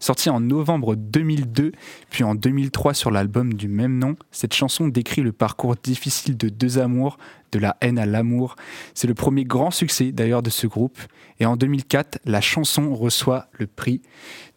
Sorti 0.00 0.30
en 0.30 0.40
novembre 0.40 0.94
2002, 0.94 1.72
puis 2.10 2.24
en 2.24 2.34
2003 2.34 2.94
sur 2.94 3.10
l'album 3.10 3.54
du 3.54 3.68
même 3.68 3.98
nom, 3.98 4.16
cette 4.30 4.54
chanson 4.54 4.88
décrit 4.88 5.22
le 5.22 5.32
parcours 5.32 5.74
difficile 5.76 6.36
de 6.36 6.48
deux 6.48 6.78
amours, 6.78 7.18
de 7.50 7.58
la 7.58 7.76
haine 7.80 7.98
à 7.98 8.06
l'amour. 8.06 8.56
C'est 8.94 9.08
le 9.08 9.14
premier 9.14 9.44
grand 9.44 9.70
succès 9.70 10.12
d'ailleurs 10.12 10.42
de 10.42 10.50
ce 10.50 10.66
groupe. 10.66 10.98
Et 11.40 11.46
en 11.46 11.56
2004, 11.56 12.20
la 12.24 12.40
chanson 12.40 12.94
reçoit 12.94 13.48
le 13.52 13.66
prix 13.66 14.02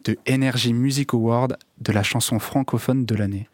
de 0.05 0.17
Energy 0.29 0.73
Music 0.73 1.13
Award 1.13 1.57
de 1.79 1.91
la 1.91 2.03
chanson 2.03 2.39
francophone 2.39 3.05
de 3.05 3.15
l'année. 3.15 3.47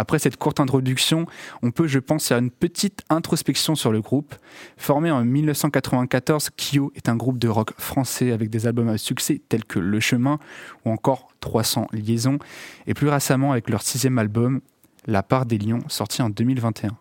Après 0.00 0.18
cette 0.18 0.38
courte 0.38 0.60
introduction, 0.60 1.26
on 1.60 1.72
peut, 1.72 1.86
je 1.86 1.98
pense, 1.98 2.26
faire 2.28 2.38
une 2.38 2.50
petite 2.50 3.02
introspection 3.10 3.74
sur 3.74 3.92
le 3.92 4.00
groupe. 4.00 4.34
Formé 4.78 5.10
en 5.10 5.22
1994, 5.22 6.48
Kyo 6.56 6.90
est 6.96 7.10
un 7.10 7.16
groupe 7.16 7.38
de 7.38 7.48
rock 7.48 7.74
français 7.76 8.32
avec 8.32 8.48
des 8.48 8.66
albums 8.66 8.88
à 8.88 8.96
succès 8.96 9.42
tels 9.50 9.66
que 9.66 9.78
Le 9.78 10.00
Chemin 10.00 10.38
ou 10.86 10.90
encore 10.90 11.28
300 11.40 11.88
Liaisons, 11.92 12.38
et 12.86 12.94
plus 12.94 13.08
récemment 13.08 13.52
avec 13.52 13.68
leur 13.68 13.82
sixième 13.82 14.16
album, 14.16 14.62
La 15.06 15.22
part 15.22 15.44
des 15.44 15.58
lions, 15.58 15.80
sorti 15.88 16.22
en 16.22 16.30
2021. 16.30 16.96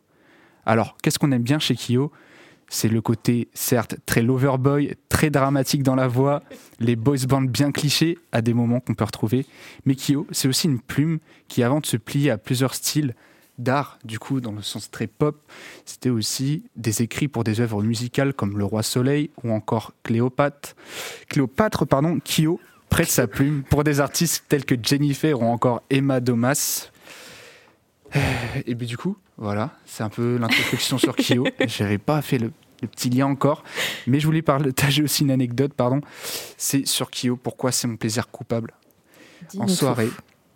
Alors, 0.65 0.97
qu'est-ce 1.01 1.19
qu'on 1.19 1.31
aime 1.31 1.43
bien 1.43 1.59
chez 1.59 1.75
Kyo? 1.75 2.11
C'est 2.69 2.87
le 2.87 3.01
côté, 3.01 3.49
certes, 3.53 3.95
très 4.05 4.21
loverboy, 4.21 4.95
très 5.09 5.29
dramatique 5.29 5.83
dans 5.83 5.95
la 5.95 6.07
voix, 6.07 6.41
les 6.79 6.95
boys 6.95 7.17
bands 7.27 7.41
bien 7.41 7.71
clichés 7.71 8.17
à 8.31 8.41
des 8.41 8.53
moments 8.53 8.79
qu'on 8.79 8.93
peut 8.93 9.03
retrouver. 9.03 9.45
Mais 9.85 9.95
Kyo, 9.95 10.27
c'est 10.31 10.47
aussi 10.47 10.67
une 10.67 10.79
plume 10.79 11.19
qui, 11.47 11.63
avant 11.63 11.79
de 11.79 11.85
se 11.85 11.97
plier 11.97 12.29
à 12.29 12.37
plusieurs 12.37 12.75
styles 12.75 13.15
d'art, 13.57 13.99
du 14.05 14.19
coup, 14.19 14.39
dans 14.39 14.53
le 14.53 14.61
sens 14.61 14.89
très 14.89 15.07
pop, 15.07 15.41
c'était 15.85 16.09
aussi 16.09 16.63
des 16.75 17.01
écrits 17.01 17.27
pour 17.27 17.43
des 17.43 17.59
œuvres 17.59 17.83
musicales 17.83 18.33
comme 18.33 18.57
Le 18.57 18.63
Roi 18.63 18.83
Soleil 18.83 19.29
ou 19.43 19.51
encore 19.51 19.93
Cléopâtre. 20.03 20.75
Cléopâtre, 21.27 21.85
pardon, 21.85 22.19
Kyo 22.23 22.59
prête 22.89 23.09
sa 23.09 23.27
plume 23.27 23.63
pour 23.63 23.83
des 23.83 23.99
artistes 23.99 24.45
tels 24.47 24.65
que 24.65 24.75
Jennifer 24.81 25.39
ou 25.39 25.45
encore 25.45 25.83
Emma 25.89 26.19
Domas. 26.19 26.89
Et 28.65 28.75
bien 28.75 28.87
du 28.87 28.97
coup, 28.97 29.17
voilà, 29.39 29.71
c'est 29.85 30.03
un 30.03 30.09
peu 30.09 30.37
l'introspection 30.37 30.97
sur 30.97 31.15
Kyo. 31.15 31.47
J'avais 31.67 31.97
pas 31.97 32.21
fait 32.21 32.37
le, 32.37 32.51
le 32.81 32.87
petit 32.87 33.09
lien 33.09 33.25
encore, 33.25 33.63
mais 34.05 34.19
je 34.19 34.25
voulais 34.25 34.41
partager 34.41 35.01
aussi 35.01 35.23
une 35.23 35.31
anecdote, 35.31 35.73
pardon. 35.73 36.01
C'est 36.57 36.85
sur 36.85 37.09
Kyo, 37.09 37.35
pourquoi 37.35 37.71
c'est 37.71 37.87
mon 37.87 37.95
plaisir 37.97 38.29
coupable. 38.29 38.73
En 39.57 39.67
soirée, 39.67 40.09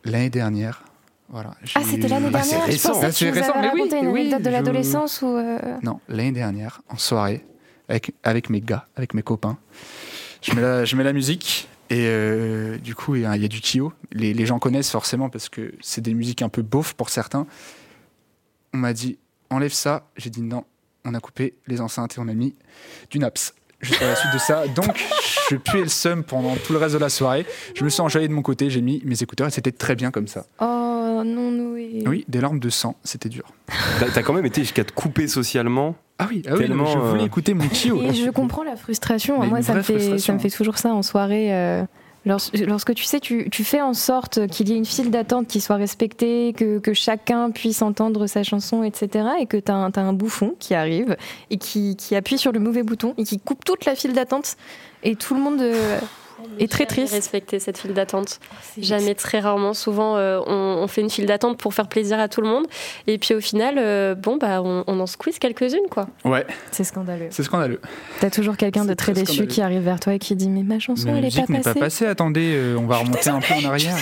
l'année 0.03 0.29
dernière, 0.29 0.83
voilà. 1.29 1.55
Ah, 1.75 1.81
c'était 1.83 2.07
l'année 2.09 2.29
Bah, 2.29 2.43
c'est 2.43 2.49
dernière 2.51 2.67
récent. 2.67 2.99
Ah, 3.01 3.11
c'est 3.11 3.29
récent, 3.31 3.53
mais 3.59 3.71
oui, 3.73 3.89
une 3.89 4.07
oui, 4.07 4.19
anecdote 4.21 4.41
de 4.41 4.45
je- 4.45 4.51
l'adolescence 4.51 5.21
ou... 5.21 5.27
euh, 5.27 5.57
Non, 5.81 5.99
l'année 6.09 6.33
dernière, 6.33 6.81
en 6.89 6.97
soirée, 6.97 7.45
avec, 7.87 8.11
avec 8.23 8.49
mes 8.49 8.59
gars, 8.61 8.85
avec 8.97 9.13
mes 9.13 9.23
copains. 9.23 9.57
Je 10.41 10.53
mets 10.53 10.61
la, 10.61 10.83
je 10.85 10.95
mets 10.97 11.05
la 11.05 11.13
musique 11.13 11.69
et 11.89 12.05
euh, 12.07 12.77
du 12.77 12.93
coup, 12.95 13.15
il 13.15 13.21
y, 13.21 13.25
a 13.25 13.37
du 13.47 13.61
Kyo. 13.61 13.93
Les, 14.11 14.33
les 14.33 14.45
gens 14.45 14.59
connaissent 14.59 14.91
forcément 14.91 15.29
parce 15.29 15.47
que 15.47 15.73
c'est 15.81 16.01
des 16.01 16.13
musiques 16.13 16.41
un 16.41 16.49
peu 16.49 16.61
beaufs 16.61 16.93
pour 16.93 17.09
certains. 17.09 17.47
On 18.73 18.77
m'a 18.77 18.93
dit, 18.93 19.17
enlève 19.49 19.73
ça. 19.73 20.07
J'ai 20.17 20.29
dit 20.29 20.41
non. 20.41 20.63
On 21.05 21.13
a 21.13 21.19
coupé 21.19 21.53
les 21.67 21.81
enceintes 21.81 22.15
et 22.17 22.19
on 22.19 22.27
a 22.27 22.33
mis 22.33 22.55
du 23.09 23.19
naps. 23.19 23.53
Juste 23.81 24.01
à 24.01 24.07
la 24.07 24.15
suite 24.15 24.33
de 24.33 24.37
ça. 24.39 24.65
Donc, 24.75 25.05
je 25.49 25.57
puais 25.57 25.81
le 25.81 25.89
seum 25.89 26.23
pendant 26.23 26.55
tout 26.55 26.71
le 26.71 26.79
reste 26.79 26.93
de 26.93 26.99
la 26.99 27.09
soirée. 27.09 27.45
Je 27.75 27.83
me 27.83 27.89
suis 27.89 28.01
enjaillé 28.01 28.27
de 28.29 28.33
mon 28.33 28.41
côté, 28.41 28.69
j'ai 28.69 28.79
mis 28.81 29.01
mes 29.03 29.21
écouteurs 29.21 29.47
et 29.47 29.51
c'était 29.51 29.73
très 29.73 29.95
bien 29.95 30.09
comme 30.11 30.27
ça. 30.27 30.45
Oh 30.61 31.21
non, 31.25 31.51
Noé. 31.51 32.03
Oui, 32.07 32.23
des 32.29 32.39
larmes 32.39 32.59
de 32.59 32.69
sang, 32.69 32.95
c'était 33.03 33.27
dur. 33.29 33.43
T'as 33.99 34.09
t'as 34.09 34.23
quand 34.23 34.31
même 34.33 34.45
été 34.45 34.61
jusqu'à 34.61 34.85
te 34.85 34.93
couper 34.93 35.27
socialement. 35.27 35.95
Ah 36.19 36.27
oui, 36.29 36.41
ah 36.47 36.51
oui 36.53 36.59
Tellement, 36.59 36.85
je 36.85 36.97
voulais 36.97 37.23
euh, 37.23 37.25
écouter 37.25 37.53
mon 37.53 37.67
Kyo. 37.73 38.01
Et 38.01 38.13
je 38.13 38.29
comprends 38.29 38.63
la 38.63 38.77
frustration. 38.77 39.41
Mais 39.41 39.47
Moi, 39.47 39.61
ça 39.61 39.73
me, 39.73 39.81
fait, 39.81 39.93
ça 39.93 39.99
frustration, 39.99 40.33
me 40.35 40.39
fait 40.39 40.49
toujours 40.49 40.77
ça 40.77 40.93
en 40.93 41.01
soirée. 41.03 41.53
euh, 41.53 41.83
lorsque 42.25 42.93
tu 42.93 43.03
sais, 43.03 43.19
tu, 43.19 43.63
fais 43.63 43.81
en 43.81 43.93
sorte 43.93 44.47
qu'il 44.47 44.69
y 44.69 44.73
ait 44.73 44.77
une 44.77 44.85
file 44.85 45.11
d'attente 45.11 45.47
qui 45.47 45.61
soit 45.61 45.75
respectée, 45.75 46.53
que, 46.53 46.93
chacun 46.93 47.51
puisse 47.51 47.81
entendre 47.81 48.27
sa 48.27 48.43
chanson, 48.43 48.83
etc. 48.83 49.27
Et 49.39 49.45
que 49.45 49.57
tu 49.57 49.71
as, 49.71 49.75
un 49.75 50.13
bouffon 50.13 50.55
qui 50.59 50.73
arrive 50.73 51.17
et 51.49 51.57
qui, 51.57 51.95
qui 51.95 52.15
appuie 52.15 52.37
sur 52.37 52.51
le 52.51 52.59
mauvais 52.59 52.83
bouton 52.83 53.13
et 53.17 53.23
qui 53.23 53.39
coupe 53.39 53.65
toute 53.65 53.85
la 53.85 53.95
file 53.95 54.13
d'attente. 54.13 54.55
Et 55.03 55.15
tout 55.15 55.33
le 55.33 55.41
monde 55.41 55.61
est 56.59 56.71
très 56.71 56.85
triste. 56.85 57.13
Respecter 57.13 57.59
cette 57.59 57.77
file 57.77 57.93
d'attente. 57.93 58.39
Jamais, 58.77 59.15
très 59.15 59.39
rarement. 59.39 59.73
Souvent, 59.73 60.17
euh, 60.17 60.39
on, 60.45 60.53
on 60.53 60.87
fait 60.87 61.01
une 61.01 61.09
file 61.09 61.25
d'attente 61.25 61.57
pour 61.57 61.73
faire 61.73 61.87
plaisir 61.87 62.19
à 62.19 62.27
tout 62.27 62.41
le 62.41 62.47
monde. 62.47 62.65
Et 63.07 63.17
puis 63.17 63.33
au 63.33 63.41
final, 63.41 63.75
euh, 63.77 64.15
bon, 64.15 64.37
bah, 64.37 64.61
on, 64.61 64.83
on 64.87 64.99
en 64.99 65.07
squeeze 65.07 65.39
quelques-unes, 65.39 65.87
quoi. 65.89 66.07
Ouais, 66.25 66.45
C'est 66.71 66.83
scandaleux. 66.83 67.27
c'est 67.29 67.43
scandaleux. 67.43 67.79
T'as 68.19 68.29
toujours 68.29 68.57
quelqu'un 68.57 68.85
de 68.85 68.93
très 68.93 69.13
très 69.13 69.23
déçu 69.23 69.47
qui 69.47 69.61
arrive 69.61 69.81
vers 69.81 69.99
toi 69.99 70.13
et 70.13 70.19
qui 70.19 70.35
dit 70.35 70.49
Mais 70.49 70.63
ma 70.63 70.79
chanson, 70.79 71.15
elle 71.15 71.25
est 71.25 71.35
pas 71.35 71.45
n'est 71.51 71.59
passée. 71.61 71.73
pas 71.73 71.79
passée. 71.79 72.05
Attendez, 72.05 72.53
euh, 72.55 72.77
on 72.77 72.85
va 72.87 72.97
remonter 72.97 73.29
un 73.29 73.39
peu 73.39 73.53
en 73.53 73.65
arrière. 73.69 73.95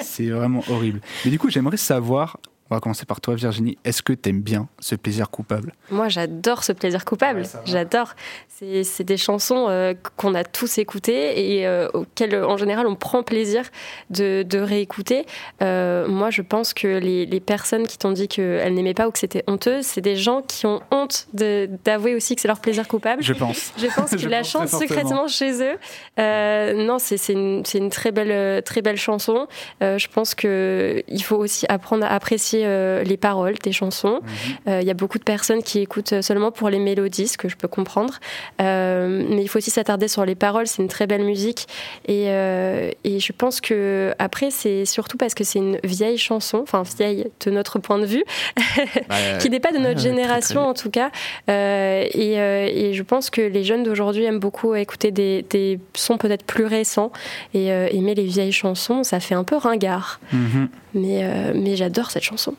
C'est 0.00 0.28
vraiment 0.28 0.62
horrible. 0.68 1.00
Mais 1.24 1.30
du 1.30 1.38
coup, 1.38 1.50
j'aimerais 1.50 1.76
savoir, 1.76 2.38
On 2.74 2.78
va 2.78 2.80
commencer 2.80 3.06
par 3.06 3.20
toi, 3.20 3.36
Virginie. 3.36 3.78
Est-ce 3.84 4.02
que 4.02 4.12
t'aimes 4.12 4.40
bien 4.40 4.66
ce 4.80 4.96
plaisir 4.96 5.30
coupable? 5.30 5.74
Moi, 5.92 6.08
j'adore 6.08 6.64
ce 6.64 6.72
plaisir 6.72 7.04
coupable. 7.04 7.42
Ouais, 7.42 7.60
j'adore. 7.66 8.16
C'est 8.48 9.04
des 9.04 9.16
chansons 9.16 9.66
euh, 9.68 9.94
qu'on 10.16 10.34
a 10.34 10.42
tous 10.42 10.78
écoutées 10.78 11.58
et 11.58 11.66
euh, 11.68 11.88
auxquelles, 11.92 12.34
en 12.42 12.56
général, 12.56 12.88
on 12.88 12.96
prend 12.96 13.22
plaisir 13.22 13.64
de, 14.10 14.42
de 14.42 14.58
réécouter. 14.58 15.24
Euh, 15.62 16.08
moi, 16.08 16.30
je 16.30 16.42
pense 16.42 16.74
que 16.74 16.86
les, 16.98 17.26
les 17.26 17.40
personnes 17.40 17.86
qui 17.86 17.96
t'ont 17.96 18.10
dit 18.10 18.26
qu'elles 18.26 18.74
n'aimaient 18.74 18.94
pas 18.94 19.06
ou 19.06 19.12
que 19.12 19.18
c'était 19.20 19.44
honteux, 19.46 19.82
c'est 19.82 20.00
des 20.00 20.16
gens 20.16 20.42
qui 20.42 20.66
ont 20.66 20.80
honte 20.90 21.28
d'avouer 21.32 22.16
aussi 22.16 22.34
que 22.34 22.40
c'est 22.40 22.48
leur 22.48 22.60
plaisir 22.60 22.88
coupable. 22.88 23.22
Je 23.22 23.34
pense. 23.34 23.72
Je 23.78 23.86
pense 23.86 24.10
qu'ils 24.10 24.28
la 24.28 24.42
chantent 24.42 24.68
secrètement 24.68 25.28
chez 25.28 25.62
eux. 25.62 25.76
Non, 26.18 26.98
c'est 26.98 27.32
une, 27.32 27.62
très 27.90 28.10
belle, 28.10 28.62
très 28.64 28.82
belle 28.82 28.96
chanson. 28.96 29.46
Je 29.80 30.06
pense 30.08 30.34
que 30.34 31.04
il 31.06 31.22
faut 31.22 31.36
aussi 31.36 31.66
apprendre 31.68 32.04
à 32.04 32.08
apprécier 32.08 32.63
euh, 32.64 33.02
les 33.04 33.16
paroles 33.16 33.54
des 33.62 33.72
chansons. 33.72 34.20
Mhm. 34.22 34.28
Euh, 34.68 34.80
Il 34.82 34.86
y 34.86 34.90
a 34.90 34.94
beaucoup 34.94 35.18
de 35.18 35.24
personnes 35.24 35.62
qui 35.62 35.80
écoutent 35.80 36.20
seulement 36.22 36.50
pour 36.50 36.68
les 36.70 36.78
mélodies, 36.78 37.28
ce 37.28 37.36
que 37.38 37.48
je 37.48 37.56
peux 37.56 37.68
comprendre. 37.68 38.14
Euh, 38.60 39.24
mais 39.28 39.42
il 39.42 39.48
faut 39.48 39.58
aussi 39.58 39.70
s'attarder 39.70 40.08
sur 40.08 40.24
les 40.24 40.34
paroles. 40.34 40.66
C'est 40.66 40.82
une 40.82 40.88
très 40.88 41.06
belle 41.06 41.24
musique. 41.24 41.66
Et, 42.06 42.26
euh, 42.28 42.90
et 43.04 43.20
je 43.20 43.32
pense 43.32 43.60
que 43.60 44.12
après, 44.18 44.50
c'est 44.50 44.84
surtout 44.84 45.16
parce 45.16 45.34
que 45.34 45.44
c'est 45.44 45.58
une 45.58 45.78
vieille 45.84 46.18
chanson, 46.18 46.58
enfin 46.62 46.82
vieille 46.98 47.26
de 47.44 47.50
notre 47.50 47.78
point 47.78 47.98
de 47.98 48.06
vue, 48.06 48.24
qui 49.40 49.50
n'est 49.50 49.60
pas 49.60 49.72
de 49.72 49.78
notre 49.78 50.00
génération 50.00 50.60
en 50.66 50.74
tout 50.74 50.90
cas. 50.90 51.10
Euh, 51.50 52.04
et, 52.12 52.40
euh, 52.40 52.68
et 52.72 52.94
je 52.94 53.02
pense 53.02 53.30
que 53.30 53.40
les 53.40 53.64
jeunes 53.64 53.82
d'aujourd'hui 53.82 54.24
aiment 54.24 54.38
beaucoup 54.40 54.74
écouter 54.74 55.10
des, 55.10 55.44
des 55.50 55.78
sons 55.94 56.18
peut-être 56.18 56.44
plus 56.44 56.64
récents 56.64 57.12
et 57.52 57.72
euh, 57.72 57.88
aimer 57.90 58.14
les 58.14 58.24
vieilles 58.24 58.52
chansons. 58.52 59.02
Ça 59.04 59.20
fait 59.20 59.34
un 59.34 59.44
peu 59.44 59.56
ringard, 59.56 60.20
Mhm. 60.32 60.68
Mais, 60.94 61.24
euh, 61.24 61.52
mais 61.54 61.76
j'adore 61.76 62.10
cette 62.10 62.22
chanson. 62.22 62.54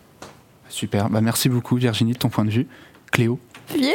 Super. 0.70 1.10
Bah, 1.10 1.22
merci 1.22 1.50
beaucoup, 1.50 1.76
Virginie, 1.76 2.14
de 2.14 2.18
ton 2.18 2.30
point 2.30 2.46
de 2.46 2.50
vue. 2.50 2.68
Cléo 3.12 3.40
Vieille 3.70 3.94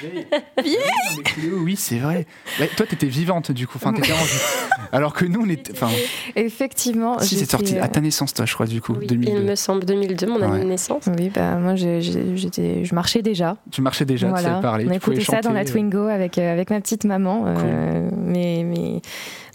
Vieille 0.00 0.26
Cléo, 1.24 1.58
oui, 1.62 1.76
c'est 1.76 1.98
vrai. 1.98 2.26
Toi, 2.76 2.86
t'étais 2.86 3.06
vivante, 3.06 3.52
du 3.52 3.66
coup. 3.66 3.74
Enfin, 3.76 3.92
t'étais 3.92 4.12
en 4.12 4.16
vie. 4.16 4.40
Alors 4.92 5.12
que 5.12 5.24
nous, 5.24 5.40
on 5.44 5.48
était. 5.48 5.72
Enfin, 5.72 5.88
Effectivement. 6.36 7.18
si, 7.20 7.36
c'est 7.36 7.50
sorti 7.50 7.78
à 7.78 7.84
euh, 7.84 7.88
ta 7.88 8.00
naissance, 8.00 8.32
toi, 8.34 8.44
je 8.46 8.54
crois, 8.54 8.66
du 8.66 8.80
coup, 8.80 8.94
Oui, 8.98 9.06
2002. 9.06 9.32
il 9.40 9.44
me 9.46 9.54
semble 9.54 9.84
2002, 9.84 10.26
mon 10.26 10.36
année 10.42 10.52
Ouais. 10.52 10.58
de 10.60 10.64
naissance. 10.64 11.04
Oui, 11.18 11.30
bah 11.34 11.56
moi 11.56 11.74
j'étais, 11.76 12.84
je 12.84 12.94
marchais 12.94 13.22
déjà. 13.22 13.56
Tu 13.70 13.80
marchais 13.82 14.04
déjà, 14.04 14.26
tu 14.26 14.32
voilà. 14.32 14.48
savais 14.48 14.62
parler. 14.62 14.84
On 14.86 14.90
tu 14.90 14.96
écoutait 14.96 15.20
ça 15.24 15.40
dans 15.40 15.52
la 15.52 15.60
euh, 15.60 15.64
Twingo 15.64 16.06
avec, 16.08 16.38
euh, 16.38 16.52
avec 16.52 16.70
ma 16.70 16.80
petite 16.80 17.04
maman. 17.04 17.44
euh, 17.46 18.08
mais, 18.16 18.64
mais 18.64 19.00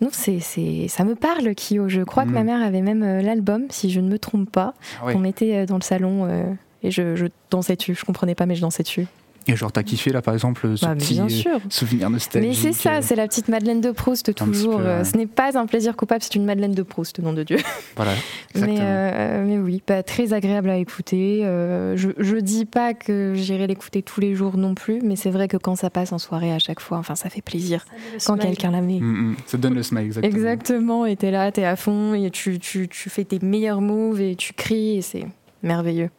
non, 0.02 0.10
c'est, 0.12 0.40
c'est, 0.40 0.88
ça 0.88 1.04
me 1.04 1.16
parle, 1.16 1.54
Kyo. 1.56 1.88
Je 1.90 2.02
crois 2.02 2.24
que 2.24 2.30
Mm. 2.30 2.34
ma 2.34 2.44
mère 2.44 2.62
avait 2.66 2.82
même 2.82 3.04
euh, 3.04 3.22
l'album, 3.22 3.66
si 3.70 3.90
je 3.92 4.00
ne 4.00 4.10
me 4.10 4.18
trompe 4.20 4.50
pas, 4.52 4.74
Ah 5.02 5.06
ouais. 5.06 5.14
qu'on 5.14 5.20
mettait 5.20 5.56
euh, 5.58 5.66
dans 5.66 5.78
le 5.78 5.82
salon. 5.84 6.26
euh, 6.30 6.44
et 6.84 6.92
je, 6.92 7.16
je 7.16 7.26
dansais 7.50 7.76
dessus. 7.76 7.96
Je 7.96 8.06
comprenais 8.06 8.36
pas, 8.36 8.46
mais 8.46 8.56
je 8.56 8.62
dansais 8.62 8.84
dessus. 8.84 9.08
Et 9.50 9.56
genre, 9.56 9.72
t'as 9.72 9.84
kiffé, 9.84 10.12
là, 10.12 10.22
par 10.22 10.34
exemple, 10.34 10.76
ce 10.78 10.86
Bah, 10.86 10.96
petit 10.96 11.14
bien 11.14 11.26
euh, 11.26 11.30
sûr. 11.30 11.60
souvenir 11.70 12.10
nostalgique. 12.10 12.50
Mais 12.50 12.56
c'est 12.56 12.74
ça, 12.74 12.96
euh, 12.96 13.00
c'est 13.02 13.16
la 13.16 13.28
petite 13.28 13.48
Madeleine 13.48 13.80
de 13.82 13.92
Proust 13.92 14.34
toujours. 14.36 14.78
peu, 14.80 14.86
Euh, 14.86 14.98
ouais. 15.00 15.04
Ce 15.06 15.16
n'est 15.16 15.26
pas 15.26 15.58
un 15.58 15.66
plaisir 15.66 15.96
coupable, 15.96 16.22
c'est 16.22 16.36
une 16.36 16.44
Madeleine 16.46 16.74
de 16.74 16.84
Proust, 16.84 17.20
nom 17.20 17.34
de 17.34 17.44
Dieu. 17.44 17.58
Voilà, 17.96 18.12
Mais, 18.56 18.78
euh, 18.80 19.62
oui, 19.64 19.82
bah, 19.88 20.04
très 20.04 20.34
agréable 20.34 20.70
à 20.70 20.78
écouter. 20.78 21.42
Euh, 21.46 21.96
je, 21.98 22.10
je 22.18 22.36
dis 22.36 22.66
pas 22.66 22.94
que 22.94 23.34
j'irai 23.36 23.66
l'écouter 23.68 24.02
tous 24.04 24.20
les 24.22 24.36
jours 24.36 24.58
non 24.58 24.76
plus, 24.76 25.00
mais 25.02 25.16
c'est 25.16 25.32
vrai 25.32 25.48
que 25.48 25.58
quand 25.58 25.76
ça 25.76 25.90
passe 25.90 26.12
en 26.12 26.18
soirée 26.20 26.52
à 26.54 26.60
chaque 26.60 26.80
fois, 26.80 26.98
enfin 26.98 27.16
ça 27.16 27.30
fait 27.30 27.42
plaisir 27.42 27.86
quand 28.26 28.38
quelqu'un 28.38 28.72
la 28.72 28.82
met. 28.82 29.00
Mm, 29.00 29.32
mm. 29.32 29.36
Ça 29.48 29.58
te 29.58 29.62
donne 29.64 29.74
le 29.76 29.84
smile, 29.84 30.06
exactement. 30.06 30.36
Exactement, 30.36 31.06
et 31.06 31.16
t'es 31.16 31.32
là, 31.32 31.52
t'es 31.52 31.64
à 31.64 31.76
fond, 31.76 32.14
et 32.14 32.30
tu, 32.32 32.60
tu, 32.60 32.88
tu 32.88 33.10
fais 33.10 33.24
tes 33.24 33.40
meilleurs 33.40 33.82
moves 33.82 34.22
et 34.22 34.36
tu 34.36 34.54
cries, 34.54 34.98
et 34.98 35.02
c'est 35.02 35.26
merveilleux. 35.64 36.10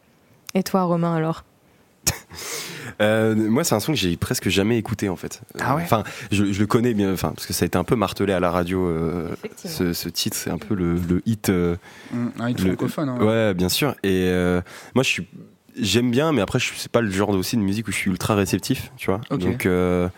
Et 0.55 0.63
toi, 0.63 0.83
Romain, 0.83 1.15
alors? 1.15 1.45
Euh, 3.01 3.33
moi, 3.33 3.63
c'est 3.63 3.75
un 3.75 3.79
son 3.79 3.93
que 3.93 3.97
j'ai 3.97 4.17
presque 4.17 4.49
jamais 4.49 4.77
écouté 4.77 5.07
en 5.07 5.15
fait. 5.15 5.41
Ah 5.59 5.75
ouais 5.75 5.83
Enfin, 5.83 6.03
je, 6.31 6.51
je 6.51 6.59
le 6.59 6.65
connais 6.67 6.93
bien, 6.93 7.13
enfin, 7.13 7.29
parce 7.29 7.45
que 7.45 7.53
ça 7.53 7.63
a 7.63 7.67
été 7.67 7.77
un 7.77 7.85
peu 7.85 7.95
martelé 7.95 8.33
à 8.33 8.41
la 8.41 8.51
radio. 8.51 8.85
euh, 8.87 9.29
ce, 9.63 9.93
ce 9.93 10.09
titre, 10.09 10.35
c'est 10.35 10.49
un 10.49 10.57
peu 10.57 10.75
le, 10.75 10.95
le 10.95 11.21
hit. 11.25 11.47
euh, 11.49 11.77
Mm, 12.11 12.27
Un 12.39 12.49
hit 12.49 12.59
Le- 12.59 12.65
francophone. 12.75 13.09
hein. 13.09 13.23
Ouais, 13.23 13.53
bien 13.53 13.69
sûr. 13.69 13.91
Et 14.03 14.25
euh, 14.27 14.59
moi, 14.95 15.03
je 15.03 15.09
suis, 15.09 15.27
j'aime 15.79 16.11
bien, 16.11 16.33
mais 16.33 16.41
après, 16.41 16.59
je 16.59 16.71
c'est 16.75 16.91
pas 16.91 16.99
le 17.01 17.09
genre 17.09 17.29
aussi 17.29 17.55
de 17.55 17.61
musique 17.61 17.87
où 17.87 17.91
je 17.91 17.97
suis 17.97 18.11
ultra 18.11 18.35
réceptif, 18.35 18.91
tu 18.97 19.05
vois. 19.11 19.21
Ok. 19.29 19.39
Donc, 19.39 19.65
euh, 19.65 20.09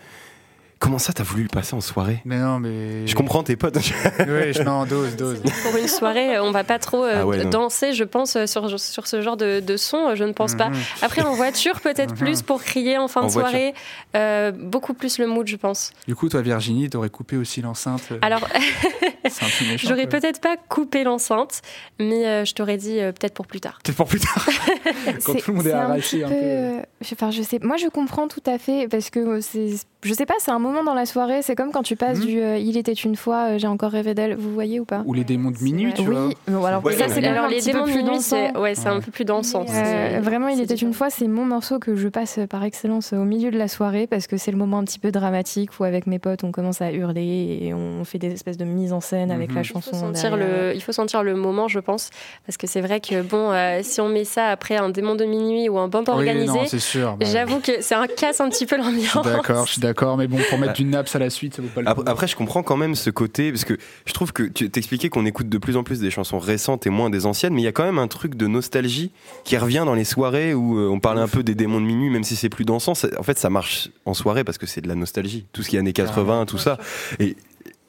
comment 0.82 0.98
ça, 0.98 1.12
t'as 1.12 1.22
voulu 1.22 1.44
le 1.44 1.48
passer 1.48 1.74
en 1.74 1.80
soirée 1.80 2.20
Mais 2.24 2.38
non, 2.38 2.58
mais. 2.58 3.06
Je 3.06 3.14
comprends 3.14 3.42
tes 3.44 3.56
potes. 3.56 3.76
Oui, 4.18 4.52
je 4.52 4.62
non, 4.62 4.84
dose, 4.84 5.16
dose. 5.16 5.40
Pour 5.62 5.76
une 5.76 5.86
soirée, 5.88 6.38
on 6.40 6.50
va 6.50 6.64
pas 6.64 6.78
trop 6.78 7.04
euh, 7.04 7.20
Ah 7.20 7.26
ouais, 7.26 7.44
danser, 7.46 7.92
je 7.92 8.04
pense, 8.04 8.34
euh, 8.36 8.46
sur, 8.46 8.78
sur 8.80 9.06
ce 9.06 9.20
genre 9.22 9.36
de, 9.36 9.60
de 9.60 9.76
son, 9.76 10.08
euh, 10.08 10.14
je 10.16 10.24
ne 10.24 10.32
pense 10.32 10.54
pas. 10.56 10.68
Mhm. 10.70 10.76
Après, 11.02 11.22
en 11.22 11.34
voiture, 11.34 11.80
peut-être 11.80 12.12
Mhm. 12.12 12.18
plus 12.18 12.42
pour 12.42 12.62
crier 12.62 12.98
en 12.98 13.06
fin 13.08 13.22
En 13.22 13.26
de 13.26 13.30
soirée, 13.30 13.74
euh, 14.16 14.50
beaucoup 14.52 14.92
plus 14.94 15.18
le 15.18 15.26
mood, 15.26 15.46
je 15.46 15.56
pense. 15.56 15.92
Du 16.08 16.14
coup, 16.16 16.28
toi, 16.28 16.42
Virginie, 16.42 16.90
t'aurais 16.90 17.10
coupé 17.10 17.36
aussi 17.36 17.62
l'enceinte. 17.62 18.02
euh, 18.10 18.18
Alors, 18.20 18.46
c'est 19.30 19.44
un 19.44 19.48
peu 19.58 19.64
méchant. 19.66 19.88
j'aurais 19.88 20.08
peut-être 20.08 20.40
pas 20.40 20.56
coupé 20.68 21.04
l'enceinte, 21.04 21.62
mais 22.00 22.26
euh, 22.26 22.44
je 22.44 22.54
t'aurais 22.54 22.76
dit 22.76 22.98
euh, 23.00 23.12
peut-être 23.12 23.34
pour 23.34 23.46
plus 23.46 23.60
tard. 23.60 23.78
Peut-être 23.84 23.96
pour 23.96 24.08
plus 24.08 24.20
tard. 24.20 24.46
Quand 25.24 25.34
tout 25.34 25.50
le 25.52 25.56
monde 25.58 25.66
est 25.66 25.72
un 25.72 25.78
arraché 25.78 26.18
petit 26.18 26.24
un 26.24 26.28
peu, 26.28 26.34
euh, 26.34 26.78
Enfin, 27.12 27.30
je 27.30 27.42
sais, 27.42 27.58
moi 27.62 27.76
je 27.76 27.88
comprends 27.88 28.26
tout 28.28 28.42
à 28.46 28.58
fait 28.58 28.88
parce 28.88 29.10
que 29.10 29.18
euh, 29.20 29.40
c'est, 29.40 29.68
je 30.02 30.14
sais 30.14 30.26
pas, 30.26 30.34
c'est 30.38 30.50
un 30.50 30.58
moment 30.58 30.71
dans 30.84 30.94
la 30.94 31.06
soirée. 31.06 31.42
C'est 31.42 31.54
comme 31.54 31.70
quand 31.72 31.82
tu 31.82 31.96
passes 31.96 32.18
Mhm. 32.20 32.24
du 32.26 32.40
euh, 32.40 32.56
Il 32.58 32.76
était 32.76 32.92
une 32.92 33.16
fois, 33.16 33.50
euh, 33.50 33.58
j'ai 33.58 33.66
encore 33.66 33.90
rêvé 33.92 34.14
d'elle. 34.14 34.34
Vous 34.36 34.52
voyez 34.52 34.80
ou 34.80 34.84
pas 34.84 35.02
Ou 35.06 35.12
les 35.14 35.24
démons 35.24 35.50
de 35.50 35.58
minuit, 35.62 35.92
tu 35.94 36.02
vois. 36.02 36.26
Oui, 36.28 36.34
bon, 36.48 36.64
alors 36.64 36.84
Ouais, 36.84 36.94
ça 36.94 37.08
c'est 37.08 37.24
Alors, 37.24 37.48
les 37.48 37.60
démons 37.60 37.86
de 37.86 37.92
minuit, 37.92 38.20
c'est 38.20 38.56
ouais, 38.56 38.74
c'est 38.74 38.88
un 38.88 39.00
peu 39.00 39.10
plus 39.10 39.24
dansant. 39.24 39.64
c'est- 39.66 40.20
vraiment, 40.20 40.48
il 40.48 40.60
était 40.60 40.74
une 40.74 40.94
fois, 40.94 41.10
c'est 41.10 41.28
mon 41.28 41.44
morceau 41.44 41.78
que 41.78 41.94
je 41.96 42.08
passe 42.08 42.38
euh, 42.38 42.46
par 42.46 42.64
excellence 42.64 43.12
au 43.12 43.24
milieu 43.24 43.50
de 43.50 43.58
la 43.58 43.68
soirée 43.68 44.06
parce 44.06 44.26
que 44.26 44.36
c'est 44.36 44.50
le 44.50 44.56
moment 44.56 44.78
un 44.78 44.84
petit 44.84 44.98
peu 44.98 45.10
dramatique 45.12 45.70
où 45.78 45.84
avec 45.84 46.06
mes 46.06 46.18
potes 46.18 46.44
on 46.44 46.52
commence 46.52 46.80
à 46.80 46.90
hurler 46.92 47.58
et 47.62 47.74
on 47.74 48.04
fait 48.04 48.18
des 48.18 48.32
espèces 48.32 48.56
de 48.56 48.64
mise 48.64 48.92
en 48.92 49.00
scène 49.00 49.30
avec 49.30 49.50
Mhm. 49.50 49.56
la 49.56 49.60
Il 49.62 49.64
Il 49.64 49.68
faut, 49.68 49.80
chanson. 49.80 50.06
sentir 50.12 50.30
derrière. 50.36 50.70
le, 50.70 50.74
il 50.74 50.80
faut 50.82 50.92
sentir 50.92 51.22
le 51.22 51.34
moment, 51.34 51.68
je 51.68 51.78
pense, 51.80 52.10
parce 52.46 52.56
que 52.56 52.66
c'est 52.66 52.80
vrai 52.80 53.00
que 53.00 53.22
bon, 53.22 53.50
euh, 53.52 53.80
si 53.82 54.00
on 54.00 54.08
met 54.08 54.24
ça 54.24 54.46
après 54.48 54.76
un 54.76 54.88
démon 54.90 55.14
de 55.14 55.24
minuit 55.24 55.68
ou 55.68 55.78
un 55.78 55.88
bump 55.88 56.08
Oui, 56.08 56.14
organisé, 56.14 56.46
non, 56.58 56.64
c'est 56.66 56.78
sûr. 56.78 57.16
bah, 57.18 57.26
j'avoue 57.30 57.60
que 57.60 57.72
c'est 57.80 57.94
un 57.94 58.06
casse 58.06 58.40
un 58.40 58.48
petit 58.48 58.66
peu 58.66 58.76
Je 58.76 58.82
suis 58.82 58.92
l'ambiance. 58.92 59.24
d'accord, 59.24 59.66
je 59.66 59.72
suis 59.72 59.80
d'accord, 59.80 60.16
mais 60.16 60.26
bon, 60.26 60.38
pour 60.48 60.58
mettre 60.66 60.78
du 60.78 60.84
naps 60.84 61.14
à 61.14 61.18
la 61.18 61.30
suite, 61.30 61.54
ça 61.54 61.62
vaut 61.62 61.68
pas 61.68 61.80
le 61.80 61.86
coup. 61.86 61.90
Après, 61.92 62.10
après, 62.10 62.26
je 62.28 62.36
comprends 62.36 62.62
quand 62.62 62.76
même 62.76 62.94
ce 62.94 63.10
côté, 63.10 63.50
parce 63.52 63.64
que 63.64 63.76
je 64.06 64.12
trouve 64.12 64.32
que 64.32 64.42
tu 64.44 64.68
t'expliquais 64.70 65.08
qu'on 65.08 65.26
écoute 65.26 65.48
de 65.48 65.58
plus 65.58 65.76
en 65.76 65.82
plus 65.84 66.00
des 66.00 66.10
chansons 66.10 66.38
récentes 66.38 66.86
et 66.86 66.90
moins 66.90 67.10
des 67.10 67.26
anciennes, 67.26 67.54
mais 67.54 67.62
il 67.62 67.64
y 67.64 67.68
a 67.68 67.72
quand 67.72 67.84
même 67.84 67.98
un 67.98 68.08
truc 68.08 68.34
de 68.34 68.46
nostalgie 68.46 69.10
qui 69.44 69.56
revient 69.56 69.82
dans 69.86 69.94
les 69.94 70.04
soirées 70.04 70.54
où 70.54 70.78
euh, 70.78 70.88
on 70.88 71.00
parlait 71.00 71.20
un 71.20 71.28
peu 71.28 71.42
des 71.42 71.54
démons 71.54 71.80
de 71.80 71.86
minuit, 71.86 72.10
même 72.10 72.24
si 72.24 72.36
c'est 72.36 72.48
plus 72.48 72.64
dansant. 72.64 72.94
ça- 72.94 73.08
En 73.18 73.22
fait, 73.22 73.38
ça 73.38 73.50
marche 73.50 73.88
en 74.06 74.14
soirée 74.14 74.44
parce 74.44 74.58
que 74.58 74.66
c'est 74.66 74.80
de 74.80 74.88
la 74.88 74.94
nostalgie. 74.94 75.46
Tout 75.52 75.62
ce 75.62 75.68
qui 75.68 75.76
est 75.76 75.78
années 75.78 75.92
80, 75.92 76.46
tout 76.46 76.58
ça. 76.58 76.78
Et, 77.18 77.36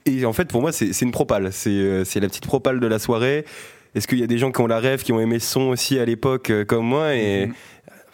et 0.06 0.26
en 0.26 0.34
fait, 0.34 0.46
pour 0.50 0.62
moi, 0.62 0.72
c'est 0.72 1.00
une 1.02 1.12
propale. 1.12 1.50
C'est 1.54 1.70
euh, 1.70 2.04
c'est 2.04 2.20
la 2.20 2.28
petite 2.28 2.46
propale 2.46 2.80
de 2.80 2.88
la 2.88 3.00
soirée. 3.00 3.46
Est-ce 3.96 4.08
qu'il 4.08 4.18
y 4.20 4.24
a 4.24 4.28
des 4.28 4.40
gens 4.40 4.52
qui 4.52 4.60
ont 4.60 4.66
la 4.68 4.80
rêve, 4.80 5.04
qui 5.04 5.12
ont 5.14 5.20
aimé 5.20 5.38
ce 5.38 5.48
son 5.52 5.62
aussi 5.70 6.00
à 6.00 6.06
l'époque, 6.06 6.50
euh, 6.50 6.66
comme 6.66 6.84
moi 6.86 7.14
et 7.16 7.46
Mhm. 7.46 7.54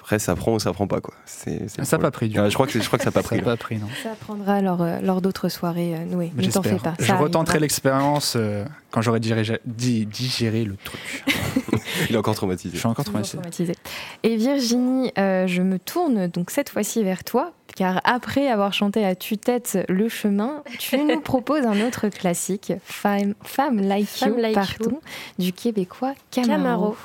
Après, 0.10 0.17
ça 0.17 0.36
prend 0.36 0.54
ou 0.54 0.60
ça 0.60 0.74
prend 0.74 0.88
pas, 0.88 1.02
quoi. 1.02 1.13
C'est- 1.28 1.69
c'est 1.69 1.78
le 1.78 1.86
Ça 1.86 1.98
n'a 1.98 2.02
pas 2.02 2.10
pris, 2.10 2.30
du 2.30 2.39
Ah, 2.39 2.43
coup. 2.45 2.50
je 2.50 2.54
crois 2.56 2.65
que 2.65 2.72
c'est- 2.72 2.82
je 2.82 2.88
crois 2.88 2.98
que 2.98 3.04
ça 3.04 3.10
n'a 3.10 3.13
pas 3.13 3.22
Ça 3.22 3.28
pris. 3.28 3.36
n'a 3.36 3.41
là. 3.43 3.48
pas 3.52 3.58
pris, 3.58 3.78
non. 3.78 3.86
Ça 4.02 4.10
prendra 4.19 4.60
lors, 4.60 4.82
euh, 4.82 4.98
lors 5.04 5.22
d'autres 5.22 5.50
soirées, 5.50 5.93
euh, 5.93 6.04
Noé. 6.06 6.32
Ne 6.36 6.48
t'en 6.50 6.63
fais 6.63 6.78
pas. 6.78 6.95
Je 6.98 7.06
ça 7.06 7.15
retenterai 7.15 7.60
l'expérience 7.60 8.34
euh, 8.36 8.65
quand 8.89 9.04
j'aurai 9.04 9.19
digéré, 9.19 9.43
di- 9.65 10.08
digéré 10.08 10.65
le 10.65 10.78
truc. 10.78 11.00
Il 12.10 12.15
est 12.15 12.17
encore 12.17 12.34
Je 12.34 12.38
traumatisé. 12.39 12.76
suis 12.76 12.88
encore 12.88 13.06
traumatisé. 13.06 13.38
traumatisée. 13.38 13.76
Et 14.24 14.36
Virginie, 14.36 15.12
euh, 15.19 15.45
je 15.45 15.62
me 15.62 15.78
tourne 15.78 16.26
donc 16.26 16.50
cette 16.50 16.69
fois-ci 16.69 17.04
vers 17.04 17.24
toi, 17.24 17.52
car 17.76 18.02
après 18.04 18.48
avoir 18.50 18.74
chanté 18.74 19.06
à 19.06 19.13
tue-tête 19.13 19.78
le 19.89 20.10
chemin, 20.10 20.63
tu 20.80 20.98
nous 21.04 21.22
proposes 21.22 21.67
un 21.67 21.86
autre 21.86 22.08
classique, 22.10 22.74
Femme, 22.84 23.36
Femme 23.43 23.80
Like 23.80 24.08
Femme 24.08 24.30
You, 24.32 24.38
Like 24.39 24.56
pardon, 24.56 25.00
du 25.38 25.54
québécois 25.54 26.15
Camaro. 26.32 26.50
Camaro. 26.63 26.98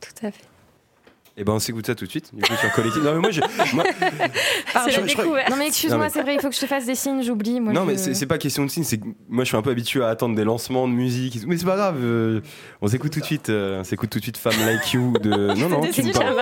Tout 0.00 0.26
à 0.26 0.30
fait. 0.30 0.44
Et 1.38 1.44
ben 1.44 1.52
on 1.52 1.58
s'écoute 1.58 1.86
ça 1.86 1.94
tout 1.94 2.06
de 2.06 2.10
suite. 2.10 2.34
Du 2.34 2.40
coup 2.42 2.54
sur 2.56 2.72
collectif. 2.72 3.02
Non 3.02 3.12
mais 3.12 3.20
moi, 3.20 3.30
je, 3.30 3.40
moi- 3.74 3.84
je- 4.00 4.90
je 4.90 4.96
crois- 5.12 5.24
découverte. 5.24 5.50
Non 5.50 5.56
mais 5.56 5.66
excuse-moi, 5.68 6.04
mais- 6.04 6.10
c'est 6.10 6.22
vrai, 6.22 6.34
il 6.34 6.40
faut 6.40 6.48
que 6.48 6.54
je 6.54 6.60
te 6.60 6.66
fasse 6.66 6.86
des 6.86 6.94
signes, 6.94 7.22
j'oublie. 7.22 7.60
Moi, 7.60 7.74
non 7.74 7.82
je- 7.82 7.86
mais 7.88 7.96
c'est 8.14 8.26
pas 8.26 8.38
question 8.38 8.64
de 8.64 8.70
signe. 8.70 8.84
C'est 8.84 9.00
moi 9.28 9.44
je 9.44 9.48
suis 9.48 9.56
un 9.56 9.60
peu 9.62 9.68
habitué 9.70 10.02
à 10.02 10.08
attendre 10.08 10.34
des 10.34 10.44
lancements 10.44 10.88
de 10.88 10.94
musique. 10.94 11.38
Mais 11.46 11.58
c'est 11.58 11.66
pas 11.66 11.76
grave. 11.76 11.96
euh, 12.02 12.40
on 12.80 12.86
s'écoute 12.88 13.12
tout 13.12 13.20
de 13.20 13.24
suite. 13.26 13.50
euh, 13.50 13.80
on 13.80 13.84
s'écoute 13.84 14.08
tout 14.10 14.18
de 14.18 14.24
suite 14.24 14.38
Femme 14.38 14.54
Like 14.64 14.92
You 14.92 15.12
de. 15.22 15.30
Non 15.60 15.68
non. 15.68 15.80
Tu 15.92 16.02
me 16.02 16.12
parles. 16.12 16.34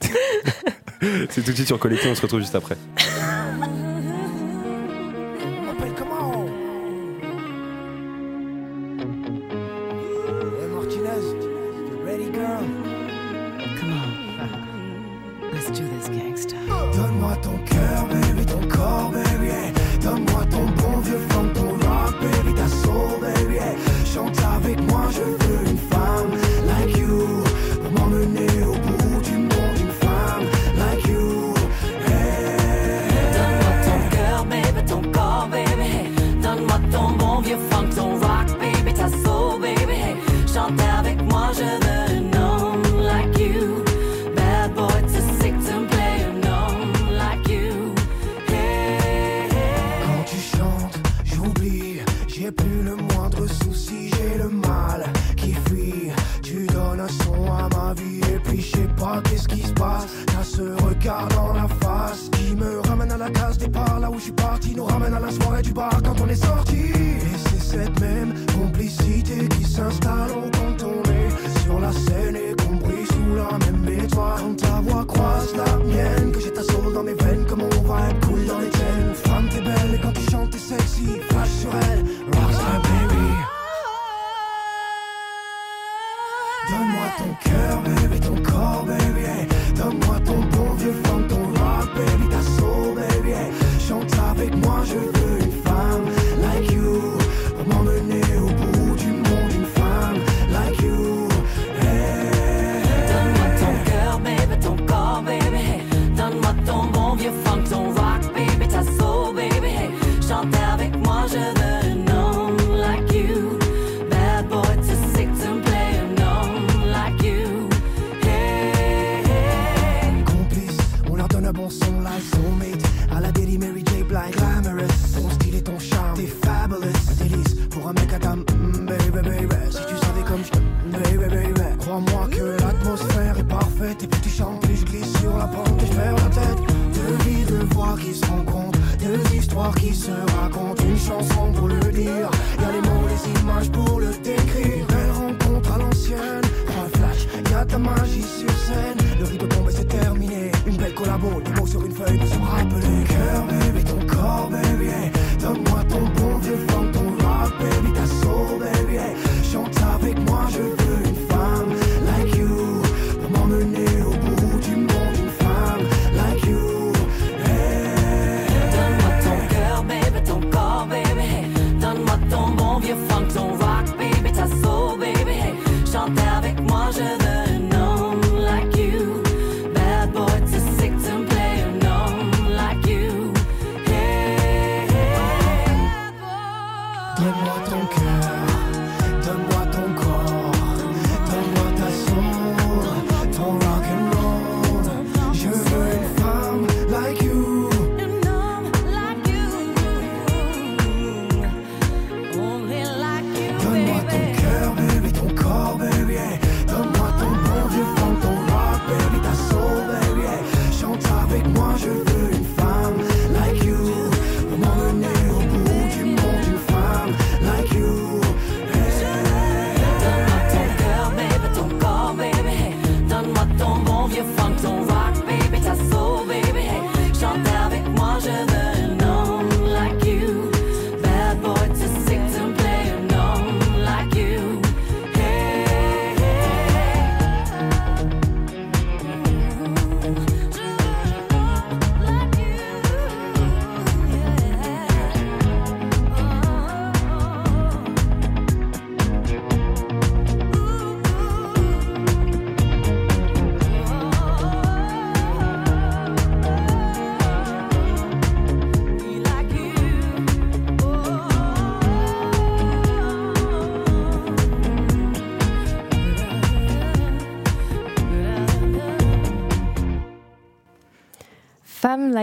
C'est 1.30 1.42
tout 1.44 1.50
de 1.50 1.56
suite 1.56 1.66
sur 1.66 1.78
collectif. 1.78 2.08
On 2.10 2.14
se 2.14 2.22
retrouve 2.22 2.40
juste 2.40 2.54
après. 2.54 2.76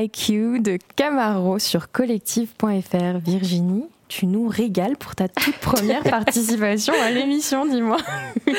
IQ 0.02 0.60
de 0.62 0.80
Camaro 0.96 1.60
sur 1.60 1.92
collective.fr. 1.92 3.18
Virginie, 3.24 3.86
tu 4.08 4.26
nous 4.26 4.48
régales 4.48 4.98
pour 4.98 5.16
ta 5.16 5.28
toute 5.28 5.58
première 5.62 6.02
participation 6.02 6.94
à 7.00 7.12
l'émission, 7.12 7.68
dis-moi. 7.68 7.98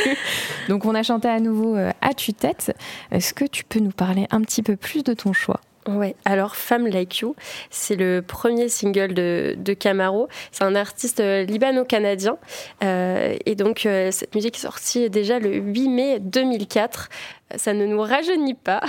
Donc 0.69 0.85
on 0.85 0.95
a 0.95 1.03
chanté 1.03 1.29
à 1.29 1.41
nouveau 1.41 1.77
euh, 1.77 1.91
à 2.01 2.15
tue-tête. 2.15 2.77
Est-ce 3.11 3.35
que 3.35 3.45
tu 3.45 3.65
peux 3.65 3.81
nous 3.81 3.91
parler 3.91 4.29
un 4.31 4.41
petit 4.43 4.63
peu 4.63 4.77
plus 4.77 5.03
de 5.03 5.15
ton 5.15 5.33
choix? 5.33 5.61
Ouais, 5.89 6.15
alors 6.25 6.55
Femme 6.55 6.87
Like 6.87 7.19
You, 7.19 7.35
c'est 7.71 7.97
le 7.97 8.23
premier 8.23 8.69
single 8.69 9.13
de, 9.13 9.73
Camaro. 9.73 10.29
C'est 10.53 10.63
un 10.63 10.77
artiste 10.77 11.19
euh, 11.19 11.43
libano-canadien. 11.43 12.39
Euh, 12.85 13.37
et 13.47 13.57
donc, 13.57 13.81
cette 13.81 14.33
musique 14.37 14.59
est 14.59 14.61
sortie 14.61 15.11
déjà 15.11 15.41
le 15.41 15.57
8 15.57 15.89
mai 15.89 16.21
2004. 16.21 17.09
Ça 17.57 17.73
ne 17.73 17.85
nous 17.85 18.01
rajeunit 18.01 18.55
pas 18.55 18.81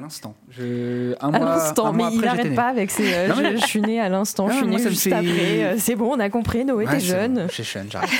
l'instant. 0.00 0.34
Je... 0.50 1.14
Un 1.20 1.32
à 1.32 1.38
l'instant, 1.38 1.92
mais 1.92 2.04
il 2.12 2.20
n'arrête 2.20 2.54
pas 2.54 2.68
avec 2.68 2.90
ses. 2.90 3.12
Euh, 3.12 3.34
je, 3.34 3.56
je, 3.56 3.66
suis 3.66 3.80
né 3.80 4.00
à 4.00 4.08
l'instant, 4.08 4.48
je 4.48 4.56
suis 4.56 4.66
né 4.66 4.78
juste 4.78 5.06
après. 5.06 5.64
Euh, 5.64 5.74
c'est 5.78 5.94
bon, 5.94 6.12
on 6.14 6.20
a 6.20 6.28
compris, 6.30 6.64
Noé, 6.64 6.86
ouais, 6.86 6.92
t'es 6.92 7.00
jeune. 7.00 7.34
Bon, 7.34 7.46
je 7.48 7.54
suis 7.54 7.64
jeune, 7.64 7.88
j'arrête. 7.90 8.10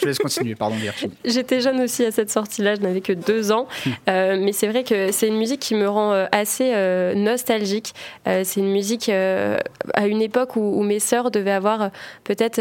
je 0.00 0.06
laisse 0.06 0.18
continuer, 0.18 0.54
pardon, 0.54 0.76
J'étais 1.24 1.60
jeune 1.60 1.80
aussi 1.80 2.04
à 2.04 2.10
cette 2.10 2.30
sortie-là, 2.30 2.74
je 2.74 2.80
n'avais 2.80 3.00
que 3.00 3.12
deux 3.12 3.52
ans. 3.52 3.66
Hmm. 3.84 3.90
Euh, 4.08 4.38
mais 4.40 4.52
c'est 4.52 4.68
vrai 4.68 4.84
que 4.84 5.12
c'est 5.12 5.28
une 5.28 5.38
musique 5.38 5.60
qui 5.60 5.74
me 5.74 5.88
rend 5.88 6.12
euh, 6.12 6.26
assez 6.32 6.72
euh, 6.74 7.14
nostalgique. 7.14 7.94
Euh, 8.26 8.42
c'est 8.44 8.60
une 8.60 8.72
musique 8.72 9.08
à 9.08 10.06
une 10.06 10.22
époque 10.22 10.56
où, 10.56 10.60
où 10.60 10.82
mes 10.82 10.98
sœurs 10.98 11.30
devaient 11.30 11.50
avoir 11.50 11.90
peut-être 12.24 12.60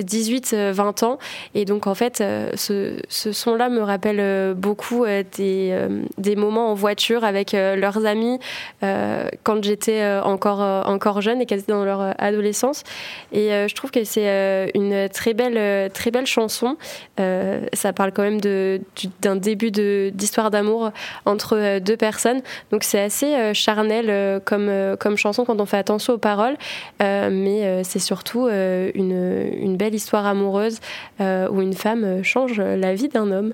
18, 0.00 0.54
20 0.54 1.02
ans. 1.02 1.18
Et 1.54 1.64
donc, 1.64 1.86
en 1.86 1.94
fait, 1.94 2.22
ce, 2.54 2.96
ce 3.08 3.32
son-là 3.32 3.68
me 3.68 3.82
rappelle 3.82 4.54
beaucoup 4.54 5.04
des, 5.06 5.86
des 6.18 6.36
moments 6.36 6.70
en 6.70 6.74
voiture 6.74 7.24
avec 7.24 7.52
le 7.52 7.81
leurs 7.82 8.06
amis 8.06 8.38
euh, 8.82 9.28
quand 9.42 9.62
j'étais 9.62 10.00
euh, 10.00 10.22
encore, 10.22 10.62
euh, 10.62 10.82
encore 10.84 11.20
jeune 11.20 11.40
et 11.40 11.46
qu'elles 11.46 11.60
étaient 11.60 11.72
dans 11.72 11.84
leur 11.84 12.14
adolescence. 12.18 12.84
Et 13.32 13.50
je 13.50 13.74
trouve 13.74 13.90
que 13.90 14.04
c'est 14.04 14.70
une 14.74 15.08
très 15.08 15.34
belle, 15.34 15.90
très 15.90 16.10
belle 16.10 16.26
chanson. 16.26 16.76
ça 17.18 17.92
parle 17.92 18.12
quand 18.12 18.22
même 18.22 18.40
d'un 18.40 19.36
début 19.36 19.70
d'histoire 19.70 20.50
d'amour 20.50 20.90
entre 21.24 21.78
deux 21.80 21.96
personnes. 21.96 22.40
Donc 22.70 22.84
c'est 22.84 23.00
assez 23.00 23.52
charnel 23.54 24.40
comme, 24.44 24.96
comme 24.98 25.16
chanson 25.16 25.44
quand 25.44 25.60
on 25.60 25.66
fait 25.66 25.76
attention 25.76 26.14
aux 26.14 26.18
paroles, 26.18 26.56
mais 27.00 27.82
c'est 27.82 27.98
surtout 27.98 28.48
une, 28.48 29.50
une, 29.60 29.76
belle 29.76 29.94
histoire 29.94 30.26
amoureuse 30.26 30.78
où 31.20 31.60
une 31.60 31.74
femme 31.74 32.22
change 32.22 32.60
la 32.60 32.94
vie 32.94 33.08
d'un 33.08 33.30
homme. 33.30 33.52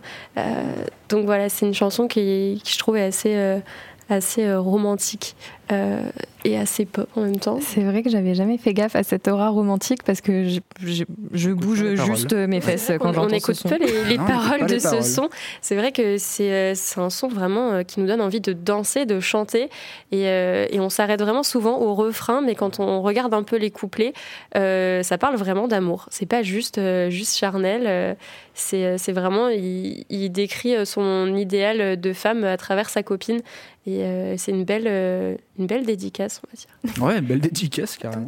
donc 1.09 1.25
voilà, 1.25 1.49
c'est 1.49 1.67
une 1.67 1.75
chanson 1.75 2.09
qui, 2.09 2.61
qui, 2.63 2.73
je 2.73 2.79
trouve 2.79 2.97
est 2.97 3.05
assez 3.05 3.61
assez 4.09 4.45
euh, 4.45 4.61
romantique 4.61 5.37
euh, 5.73 6.01
et 6.45 6.57
assez 6.57 6.85
pop 6.87 7.09
en 7.17 7.23
même 7.23 7.39
temps. 7.39 7.59
C'est 7.61 7.83
vrai 7.83 8.03
que 8.03 8.11
j'avais 8.11 8.35
jamais 8.35 8.59
fait 8.59 8.73
gaffe 8.73 8.97
à 8.97 9.03
cette 9.03 9.29
aura 9.29 9.49
romantique 9.51 10.03
parce 10.05 10.21
que 10.21 10.49
je, 10.49 10.61
je- 10.83 11.05
je 11.33 11.51
bouge 11.51 11.83
les 11.83 11.97
paroles. 11.97 12.15
juste 12.17 12.33
mes 12.33 12.61
fesses 12.61 12.93
quand 12.99 13.07
on, 13.07 13.09
on 13.11 13.13
j'entends 13.13 13.29
ce 13.31 13.35
écoute 13.37 13.55
son. 13.57 13.69
peu 13.69 13.79
les, 13.79 14.05
les 14.05 14.17
Non, 14.19 14.25
on 14.25 14.27
paroles 14.27 14.61
pas 14.61 14.67
de 14.67 14.73
les 14.73 14.79
ce 14.81 14.85
paroles. 14.89 15.03
son. 15.03 15.29
C'est 15.61 15.75
vrai 15.77 15.93
que 15.93 16.17
c'est 16.19 16.53
euh, 16.53 16.75
un 16.97 17.11
son 17.11 17.29
vraiment 17.29 17.73
euh, 17.73 17.83
qui 17.83 18.01
nous 18.01 18.07
donne 18.07 18.21
envie 18.21 18.41
de 18.41 18.53
danser, 18.53 19.05
de 19.05 19.21
chanter. 19.21 19.65
Et, 20.13 20.27
euh, 20.29 20.67
et 20.71 20.81
on 20.81 20.89
s'arrête 20.91 21.21
vraiment 21.21 21.43
souvent 21.43 21.79
au 21.81 21.95
refrain, 21.95 22.41
mais 22.41 22.55
quand 22.55 22.81
on 22.81 23.03
regarde 23.03 23.35
un 23.35 23.43
peu 23.43 23.57
les 23.57 23.71
couplets, 23.71 24.13
euh, 24.57 25.03
ça 25.03 25.19
parle 25.19 25.37
vraiment 25.37 25.69
d'amour. 25.69 26.07
C'est 26.11 26.27
pas 26.27 26.43
juste, 26.43 26.79
euh, 26.79 27.11
juste 27.11 27.37
charnel. 27.37 27.83
euh, 27.87 28.15
c'est 28.55 28.99
c'est 28.99 29.13
vraiment, 29.13 29.49
il, 29.51 30.05
il 30.11 30.31
décrit 30.31 30.75
son 30.85 31.37
idéal 31.37 32.01
de 32.01 32.13
femme 32.13 32.43
à 32.43 32.57
travers 32.57 32.89
sa 32.91 33.03
copine. 33.05 33.41
Et 33.87 34.03
euh, 34.03 34.35
c'est 34.37 34.51
une 34.51 34.65
belle, 34.65 34.85
euh, 34.87 35.37
une 35.59 35.67
belle 35.67 35.85
dédicace, 35.85 36.41
on 36.45 36.49
va 36.51 36.57
dire. 36.57 37.05
Ouais, 37.05 37.21
belle 37.21 37.41
dédicace 37.41 37.97
carrément. 37.97 38.27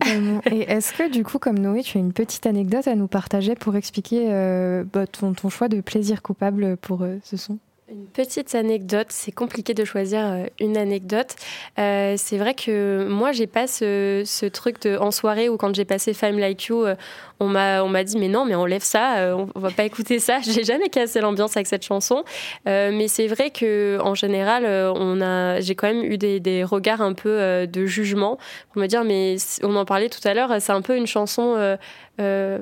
Et 0.51 0.61
est-ce 0.63 0.93
que 0.93 1.11
du 1.11 1.25
coup, 1.25 1.39
comme 1.39 1.59
Noé, 1.59 1.83
tu 1.83 1.99
as 1.99 2.01
une 2.01 2.13
petite 2.13 2.47
anecdote 2.47 2.89
à 2.89 2.95
nous 2.95 3.07
partager 3.07 3.55
pour 3.55 3.77
expliquer 3.77 4.27
euh, 4.31 4.85
bah, 4.93 5.07
ton, 5.07 5.33
ton 5.33 5.49
choix 5.49 5.69
de 5.69 5.81
plaisir 5.81 6.23
coupable 6.23 6.77
pour 6.77 7.03
euh, 7.03 7.17
ce 7.23 7.37
son? 7.37 7.59
Une 7.93 8.07
petite 8.07 8.55
anecdote, 8.55 9.09
c'est 9.11 9.33
compliqué 9.33 9.75
de 9.75 9.85
choisir 9.85 10.21
euh, 10.25 10.45
une 10.61 10.77
anecdote. 10.77 11.35
Euh, 11.81 12.15
c'est 12.17 12.39
vrai 12.39 12.55
que 12.55 13.09
moi, 13.09 13.33
j'ai 13.33 13.49
pas 13.49 13.67
ce, 13.67 14.23
ce 14.25 14.47
truc 14.47 14.81
de, 14.83 14.97
en 14.97 15.11
soirée 15.11 15.49
ou 15.49 15.57
quand 15.57 15.75
j'ai 15.75 15.85
passé 15.85 16.15
Femme 16.15 16.39
Like 16.39 16.67
You, 16.67 16.85
euh, 16.85 16.95
on 17.41 17.49
m'a 17.49 17.83
on 17.83 17.89
m'a 17.89 18.05
dit 18.05 18.17
mais 18.17 18.29
non, 18.29 18.45
mais 18.45 18.55
enlève 18.55 18.83
ça, 18.85 19.17
euh, 19.17 19.45
on, 19.57 19.59
va 19.59 19.71
pas 19.71 19.83
écouter 19.83 20.21
ça. 20.21 20.39
J'ai 20.45 20.63
jamais 20.63 20.89
cassé 20.89 21.21
l'ambiance 21.21 21.57
avec 21.57 21.67
cette 21.67 21.83
chanson, 21.85 22.23
Euh, 22.69 22.93
mais 22.93 23.09
c'est 23.09 23.27
vrai 23.27 23.51
que 23.51 23.99
en 24.03 24.15
général, 24.15 24.67
on 24.95 25.21
a, 25.21 25.59
j'ai 25.61 25.75
quand 25.75 25.89
même 25.89 26.05
eu 26.05 26.17
des, 26.19 26.39
des 26.39 26.63
regards 26.63 27.01
un 27.01 27.15
peu 27.15 27.67
de 27.67 27.87
jugement 27.87 28.39
pour 28.73 28.83
me 28.83 28.87
dire 28.87 29.03
mais 29.05 29.37
on 29.65 29.75
en 29.75 29.85
parlait 29.85 30.11
tout 30.11 30.27
à 30.29 30.35
l'heure, 30.35 30.55
c'est 30.61 30.73
un 30.73 30.83
peu 30.83 30.97
une 30.97 31.07
chanson. 31.09 31.55
euh, 31.57 31.77
euh, 32.21 32.59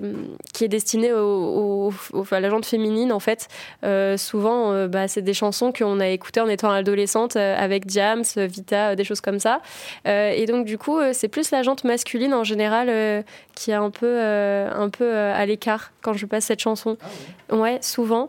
qui 0.54 0.64
est 0.64 0.68
destinée 0.68 1.12
au- 1.12 1.88
au- 1.88 1.92
au- 2.12 2.24
à 2.30 2.40
la 2.40 2.48
gente 2.50 2.64
féminine 2.66 3.12
en 3.12 3.18
fait 3.20 3.48
euh, 3.84 4.16
souvent, 4.16 4.72
euh, 4.72 4.88
bah, 4.88 5.08
c'est 5.08 5.22
des 5.22 5.34
chansons 5.34 5.72
qu'on 5.72 6.00
a 6.00 6.08
écoutées 6.08 6.40
en 6.40 6.48
étant 6.48 6.70
adolescente 6.70 7.36
avec 7.36 7.86
Diams, 7.86 8.22
Vita, 8.36 8.94
des 8.96 9.04
choses 9.04 9.20
comme 9.20 9.38
ça. 9.38 9.60
Et 10.06 10.46
donc, 10.46 10.64
du 10.66 10.78
coup, 10.78 10.98
c'est 11.12 11.28
plus 11.28 11.50
la 11.50 11.62
jante 11.62 11.84
masculine 11.84 12.34
en 12.34 12.44
général 12.44 13.24
qui 13.54 13.70
est 13.70 13.74
un 13.74 13.90
peu, 13.90 14.18
un 14.20 14.88
peu 14.90 15.14
à 15.14 15.44
l'écart 15.46 15.92
quand 16.02 16.12
je 16.14 16.26
passe 16.26 16.44
cette 16.46 16.60
chanson. 16.60 16.96
Ouais, 17.50 17.78
souvent. 17.80 18.28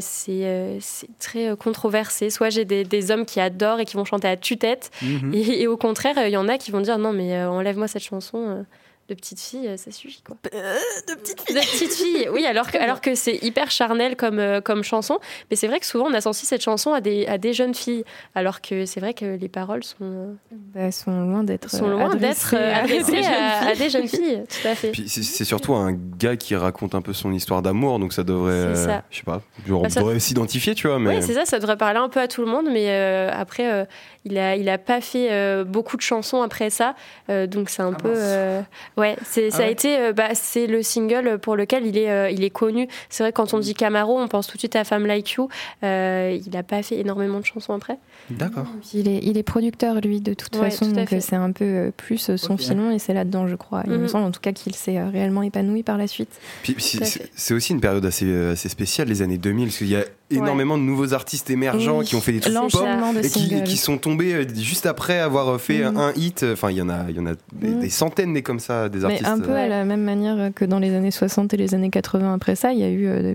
C'est 0.00 0.78
c'est 0.80 1.08
très 1.18 1.56
controversé. 1.56 2.30
Soit 2.30 2.50
j'ai 2.50 2.64
des, 2.64 2.84
des 2.84 3.10
hommes 3.10 3.26
qui 3.26 3.40
adorent 3.40 3.80
et 3.80 3.84
qui 3.84 3.96
vont 3.96 4.04
chanter 4.04 4.28
à 4.28 4.36
tue-tête, 4.36 4.90
Mhm. 5.02 5.32
et, 5.34 5.62
et 5.62 5.66
au 5.66 5.76
contraire, 5.76 6.14
il 6.26 6.30
y 6.30 6.36
en 6.36 6.48
a 6.48 6.58
qui 6.58 6.70
vont 6.70 6.80
dire 6.80 6.98
non, 6.98 7.12
mais 7.12 7.42
enlève-moi 7.44 7.88
cette 7.88 8.02
chanson. 8.02 8.64
De 9.08 9.14
petite 9.14 9.38
fille, 9.40 9.68
euh, 9.68 9.76
ça 9.76 9.90
suffit 9.90 10.22
quoi. 10.22 10.36
de 10.44 11.14
petite 11.14 11.40
fille. 11.42 11.54
De 11.54 11.60
petite 11.60 11.92
fille, 11.92 12.28
oui, 12.32 12.46
alors 12.46 12.70
que, 12.70 12.78
alors 12.78 13.00
que 13.02 13.14
c'est 13.14 13.36
hyper 13.42 13.70
charnel 13.70 14.16
comme, 14.16 14.38
euh, 14.38 14.60
comme 14.62 14.82
chanson. 14.82 15.18
Mais 15.50 15.56
c'est 15.56 15.66
vrai 15.66 15.78
que 15.80 15.86
souvent 15.86 16.06
on 16.06 16.14
associe 16.14 16.48
cette 16.48 16.62
chanson 16.62 16.92
à 16.94 17.00
des, 17.02 17.26
à 17.26 17.36
des 17.36 17.52
jeunes 17.52 17.74
filles, 17.74 18.04
alors 18.34 18.60
que 18.62 18.86
c'est 18.86 19.00
vrai 19.00 19.12
que 19.12 19.36
les 19.36 19.48
paroles 19.48 19.84
sont, 19.84 19.96
euh, 20.00 20.32
Bah, 20.74 20.90
sont 20.90 21.10
loin 21.20 21.44
d'être 21.44 21.70
sont 21.70 21.86
loin 21.86 22.06
adressées 22.10 22.56
d'être 22.56 22.62
à- 22.62 22.76
adressées 22.78 23.24
à, 23.26 23.66
à 23.68 23.74
des 23.74 23.90
jeunes 23.90 24.08
filles, 24.08 24.42
tout 24.48 24.68
à 24.68 24.74
fait. 24.74 24.90
Puis 24.90 25.08
c'est- 25.08 25.22
c'est 25.22 25.44
surtout 25.44 25.74
un 25.74 25.92
gars 25.92 26.36
qui 26.36 26.56
raconte 26.56 26.94
un 26.94 27.02
peu 27.02 27.12
son 27.12 27.32
histoire 27.32 27.60
d'amour, 27.60 27.98
donc 27.98 28.12
ça 28.14 28.22
devrait, 28.24 28.74
C'est 28.74 28.84
ça. 28.86 28.90
euh, 28.90 28.98
je 29.10 29.16
sais 29.18 29.22
pas, 29.24 29.42
genre, 29.66 29.82
Bah, 29.82 29.88
on 29.94 30.00
devrait 30.00 30.18
s'identifier, 30.20 30.74
tu 30.74 30.88
vois, 30.88 30.98
mais 30.98 31.16
Oui, 31.18 31.22
c'est 31.22 31.34
ça, 31.34 31.44
ça 31.44 31.58
devrait 31.58 31.76
parler 31.76 31.98
un 31.98 32.08
peu 32.08 32.20
à 32.20 32.28
tout 32.28 32.40
le 32.40 32.46
monde, 32.50 32.68
mais 32.72 32.86
euh, 32.88 33.30
après, 33.32 33.70
euh, 33.70 33.84
il 34.24 34.38
a, 34.38 34.56
il 34.56 34.68
a 34.70 34.78
pas 34.78 35.02
fait 35.02 35.28
euh, 35.30 35.64
beaucoup 35.64 35.96
de 35.98 36.02
chansons 36.02 36.40
après 36.40 36.70
ça, 36.70 36.94
euh, 37.28 37.46
donc 37.46 37.68
c'est 37.68 37.82
un 37.82 37.92
peu, 37.92 38.10
euh, 38.14 38.62
ouais, 38.96 39.16
c'est, 39.24 39.48
Ah 39.52 39.56
ça 39.56 39.62
a 39.62 39.66
ouais. 39.66 39.72
été, 39.72 39.98
euh, 39.98 40.12
bah, 40.12 40.28
c'est 40.34 40.66
le 40.66 40.82
single 40.82 41.38
pour 41.38 41.56
lequel 41.56 41.86
il 41.86 41.96
est, 41.98 42.10
euh, 42.10 42.30
il 42.30 42.42
est 42.44 42.50
connu. 42.50 42.88
C'est 43.08 43.22
vrai 43.22 43.32
que 43.32 43.36
quand 43.36 43.54
on 43.54 43.58
dit 43.58 43.74
Camaro, 43.74 44.18
on 44.18 44.28
pense 44.28 44.46
tout 44.46 44.54
de 44.54 44.60
suite 44.60 44.76
à 44.76 44.84
Femme 44.84 45.06
Like 45.06 45.30
You. 45.32 45.48
Euh, 45.82 46.38
il 46.46 46.56
a 46.56 46.62
pas 46.62 46.82
fait 46.82 46.96
énormément 46.98 47.40
de 47.40 47.44
chansons 47.46 47.72
après. 47.74 47.98
D'accord. 48.30 48.66
Puis 48.80 48.98
Il 49.00 49.08
est, 49.08 49.20
il 49.22 49.36
est 49.38 49.42
producteur, 49.42 50.00
lui, 50.00 50.20
de 50.20 50.34
toute 50.34 50.54
Ouais, 50.56 50.70
façon, 50.70 50.86
tout 50.86 50.92
donc 50.92 51.08
c'est 51.20 51.36
un 51.36 51.52
peu 51.52 51.92
plus 51.96 52.36
son 52.36 52.56
filon 52.56 52.90
et 52.90 52.98
c'est 52.98 53.12
là-dedans, 53.14 53.46
je 53.46 53.56
crois. 53.56 53.82
Il 53.86 53.92
me 53.92 53.98
Mhm. 53.98 54.08
semble 54.08 54.24
en 54.24 54.30
tout 54.30 54.40
cas 54.40 54.52
qu'il 54.52 54.74
s'est 54.74 55.02
réellement 55.02 55.42
épanoui 55.42 55.82
par 55.82 55.98
la 55.98 56.06
suite. 56.06 56.30
C'est- 56.78 57.54
aussi 57.54 57.72
une 57.72 57.80
période 57.80 58.04
assez, 58.04 58.32
assez 58.48 58.68
spéciale, 58.68 59.08
les 59.08 59.22
années 59.22 59.38
2000, 59.38 59.66
parce 59.68 59.78
qu'il 59.78 59.88
y 59.88 59.96
a 59.96 60.04
énormément 60.36 60.76
de 60.78 60.82
nouveaux 60.82 61.14
artistes 61.14 61.50
émergents 61.50 61.98
Oui. 61.98 62.04
qui 62.04 62.14
ont 62.16 62.20
fait 62.20 62.32
des 62.32 62.40
trucs 62.40 62.54
de 62.54 63.24
et 63.24 63.62
qui, 63.64 63.76
sont 63.76 63.98
tombés 63.98 64.34
euh, 64.34 64.44
juste 64.54 64.86
après 64.86 65.18
avoir 65.18 65.60
fait 65.60 65.84
Mhm. 65.84 65.96
un 65.98 66.12
hit. 66.16 66.44
Enfin, 66.52 66.70
il 66.70 66.76
y 66.76 66.82
en 66.82 66.88
a, 66.88 67.04
il 67.08 67.16
y 67.16 67.20
en 67.20 67.26
a 67.26 67.32
des, 67.52 67.74
des 67.74 67.90
centaines 67.90 68.32
des 68.34 68.42
comme 68.42 68.60
ça, 68.60 68.88
des 68.88 68.98
Mais 69.00 69.04
artistes. 69.06 69.26
un 69.26 69.38
peu 69.40 69.50
euh, 69.50 69.64
à 69.64 69.68
la 69.68 69.84
même 69.84 70.02
manière 70.02 70.50
que 70.54 70.64
dans 70.64 70.78
les 70.78 70.94
années 70.94 71.10
60 71.10 71.52
et 71.54 71.56
les 71.56 71.74
années 71.74 71.90
80 71.90 72.34
après 72.34 72.54
ça, 72.56 72.72
il 72.72 72.78
y 72.78 72.84
a 72.84 72.90
eu. 72.90 73.06
euh, 73.06 73.34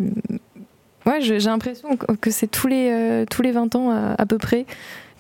Ouais, 1.06 1.22
j'ai 1.22 1.40
l'impression 1.40 1.96
que 1.96 2.14
que 2.14 2.30
c'est 2.30 2.48
tous 2.48 2.68
les, 2.68 2.90
euh, 2.92 3.26
tous 3.30 3.42
les 3.42 3.52
20 3.52 3.74
ans 3.76 3.90
à, 3.90 4.16
à 4.18 4.26
peu 4.26 4.38
près. 4.38 4.66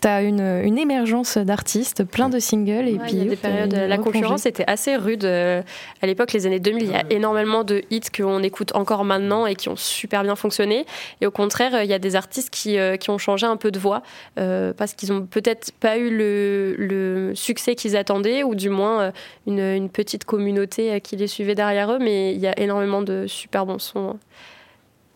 T'as 0.01 0.23
une, 0.23 0.39
une 0.39 0.77
émergence 0.77 1.37
d'artistes, 1.37 2.05
plein 2.05 2.29
de 2.29 2.39
singles, 2.39 2.87
et 2.87 2.93
Ouais, 2.93 2.99
puis 3.03 3.11
il 3.13 3.17
y 3.17 3.21
a 3.21 3.25
des 3.25 3.31
hop, 3.33 3.39
périodes, 3.41 3.73
une 3.73 3.79
la 3.79 3.95
replongée. 3.97 4.19
concurrence 4.19 4.45
était 4.45 4.63
assez 4.65 4.95
rude 4.95 5.25
euh, 5.25 5.61
à 6.01 6.07
l'époque, 6.07 6.31
les 6.31 6.45
années 6.45 6.59
2000. 6.59 6.83
Il 6.83 6.91
y 6.91 6.95
a 6.95 7.03
énormément 7.09 7.63
de 7.63 7.81
hits 7.89 8.01
qu'on 8.15 8.41
écoute 8.41 8.73
encore 8.75 9.03
maintenant 9.03 9.45
et 9.45 9.55
qui 9.55 9.67
ont 9.67 9.75
super 9.75 10.23
bien 10.23 10.35
fonctionné. 10.35 10.85
Et 11.19 11.27
au 11.27 11.31
contraire, 11.31 11.75
euh, 11.75 11.83
il 11.83 11.89
y 11.89 11.93
a 11.93 11.99
des 11.99 12.15
artistes 12.15 12.49
qui, 12.49 12.77
euh, 12.77 12.95
qui 12.95 13.09
ont 13.09 13.17
changé 13.17 13.45
un 13.45 13.57
peu 13.57 13.71
de 13.71 13.79
voix 13.79 14.01
euh, 14.39 14.71
parce 14.73 14.93
qu'ils 14.93 15.11
ont 15.11 15.25
peut-être 15.25 15.71
pas 15.73 15.97
eu 15.97 16.09
le, 16.15 16.75
le 16.77 17.35
succès 17.35 17.75
qu'ils 17.75 17.97
attendaient 17.97 18.43
ou 18.43 18.55
du 18.55 18.69
moins 18.69 19.11
une, 19.47 19.59
une 19.59 19.89
petite 19.89 20.23
communauté 20.23 21.01
qui 21.01 21.17
les 21.17 21.27
suivait 21.27 21.55
derrière 21.55 21.91
eux. 21.91 21.99
Mais 21.99 22.33
il 22.33 22.39
y 22.39 22.47
a 22.47 22.57
énormément 22.59 23.01
de 23.01 23.25
super 23.27 23.65
bons 23.65 23.79
sons 23.79 24.17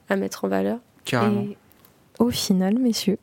à 0.10 0.15
mettre 0.17 0.43
en 0.46 0.48
valeur. 0.50 0.78
Carrément. 1.06 1.43
Et 1.43 1.58
au 2.19 2.30
final, 2.30 2.78
messieurs, 2.80 3.17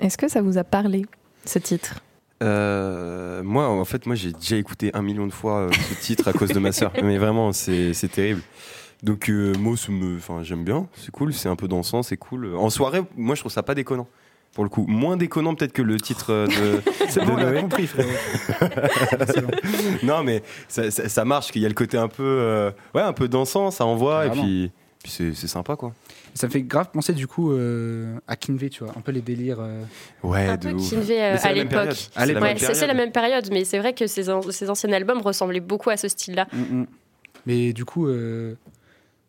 est-ce 0.00 0.16
que 0.18 0.28
ça 0.28 0.42
vous 0.42 0.58
a 0.58 0.64
parlé, 0.64 1.06
ce 1.44 1.58
titre 1.58 2.00
Euh, 2.42 3.42
moi, 3.42 3.68
en 3.68 3.84
fait, 3.84 4.06
moi, 4.06 4.14
j'ai 4.16 4.32
déjà 4.32 4.56
écouté 4.56 4.90
un 4.94 5.02
million 5.02 5.26
de 5.26 5.32
fois 5.32 5.60
euh, 5.60 5.70
ce 5.72 5.94
titre 5.94 6.28
à 6.28 6.32
cause 6.32 6.50
de 6.50 6.58
ma 6.58 6.72
sœur. 6.72 6.92
Mais 7.02 7.18
vraiment, 7.18 7.52
c'est 7.52 7.94
c'est 7.94 8.08
terrible. 8.08 8.42
Donc, 9.02 9.28
euh, 9.28 9.52
me- 9.58 10.16
enfin, 10.16 10.42
j'aime 10.42 10.64
bien. 10.64 10.86
C'est 10.96 11.10
cool. 11.10 11.32
C'est 11.32 11.48
un 11.48 11.56
peu 11.56 11.68
dansant. 11.68 12.02
C'est 12.02 12.16
cool. 12.16 12.54
En 12.56 12.70
soirée, 12.70 13.02
moi, 13.16 13.34
je 13.34 13.40
trouve 13.40 13.52
ça 13.52 13.62
pas 13.62 13.74
déconnant. 13.74 14.06
Pour 14.54 14.62
le 14.64 14.70
coup, 14.70 14.86
moins 14.86 15.16
déconnant 15.16 15.54
peut-être 15.56 15.72
que 15.72 15.82
le 15.82 15.98
titre 16.00 16.32
euh, 16.32 16.46
de, 16.46 16.80
C'est 17.08 17.24
bon, 17.24 17.36
on 17.36 17.60
compris, 17.62 17.86
frérot. 17.88 18.08
Excellent. 19.20 19.48
non, 20.04 20.22
mais 20.22 20.42
ça, 20.68 20.90
ça- 20.90 21.08
ça 21.08 21.24
marche. 21.24 21.50
Qu'il 21.50 21.62
y 21.62 21.66
a 21.66 21.68
le 21.68 21.74
côté 21.74 21.98
un 21.98 22.08
peu, 22.08 22.22
euh, 22.22 22.70
ouais, 22.94 23.02
un 23.02 23.12
peu 23.12 23.26
dansant. 23.28 23.70
Ça 23.70 23.84
envoie. 23.84 24.26
Et 24.26 24.30
puis, 24.30 24.70
puis 25.02 25.12
c'est 25.12 25.34
c'est 25.34 25.48
sympa, 25.48 25.76
quoi. 25.76 25.92
Ça 26.36 26.48
me 26.48 26.52
fait 26.52 26.62
grave 26.62 26.90
penser 26.92 27.12
du 27.12 27.28
coup 27.28 27.52
euh, 27.52 28.16
à 28.26 28.34
Kinvey, 28.34 28.68
tu 28.68 28.82
vois, 28.84 28.92
un 28.96 29.00
peu 29.00 29.12
les 29.12 29.20
délires. 29.20 29.58
euh, 29.60 29.82
Ouais, 30.24 30.46
un 30.48 30.56
de 30.56 30.68
peu 30.70 30.74
ouf. 30.74 30.90
Kinvey 30.90 31.22
euh, 31.22 31.36
à 31.40 31.52
l'époque. 31.52 31.92
C'est 31.92 32.18
la 32.26 32.26
même 32.26 32.42
Ouais, 32.42 32.54
période. 32.54 32.86
la 32.88 32.94
même 32.94 33.12
période, 33.12 33.48
mais 33.52 33.64
c'est 33.64 33.78
vrai 33.78 33.92
que 33.94 34.06
ces, 34.08 34.28
an- 34.30 34.42
ces 34.50 34.68
anciens 34.68 34.92
albums 34.92 35.20
ressemblaient 35.22 35.60
beaucoup 35.60 35.90
à 35.90 35.96
ce 35.96 36.08
style-là. 36.08 36.46
mm, 36.52 36.58
mm. 36.80 36.86
Mais 37.46 37.72
du 37.72 37.84
coup, 37.84 38.08
euh, 38.08 38.54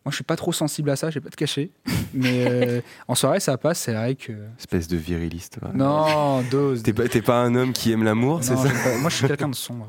moi 0.04 0.10
je 0.10 0.16
suis 0.16 0.24
pas 0.24 0.36
trop 0.36 0.52
sensible 0.52 0.90
à 0.90 0.96
ça, 0.96 1.10
je 1.10 1.14
vais 1.18 1.20
pas 1.22 1.30
te 1.30 1.36
cacher. 1.36 1.70
Mais 2.14 2.44
euh, 2.48 2.80
en 3.08 3.14
soirée 3.14 3.38
ça 3.40 3.56
passe, 3.56 3.78
c'est 3.80 3.92
vrai 3.94 4.14
que. 4.16 4.32
Espèce 4.58 4.88
de 4.88 4.96
viriliste. 4.96 5.58
ouais. 5.62 5.70
Non, 5.74 6.42
dose. 6.50 6.82
T'es 6.82 6.92
pas, 6.92 7.04
pas 7.24 7.38
un 7.42 7.54
homme 7.54 7.72
qui 7.72 7.92
aime 7.92 8.02
l'amour, 8.02 8.38
c'est 8.42 8.56
ça 8.56 8.62
pas. 8.64 8.98
Moi 9.00 9.10
je 9.10 9.16
suis 9.16 9.26
quelqu'un 9.28 9.48
de 9.50 9.54
sombre. 9.54 9.86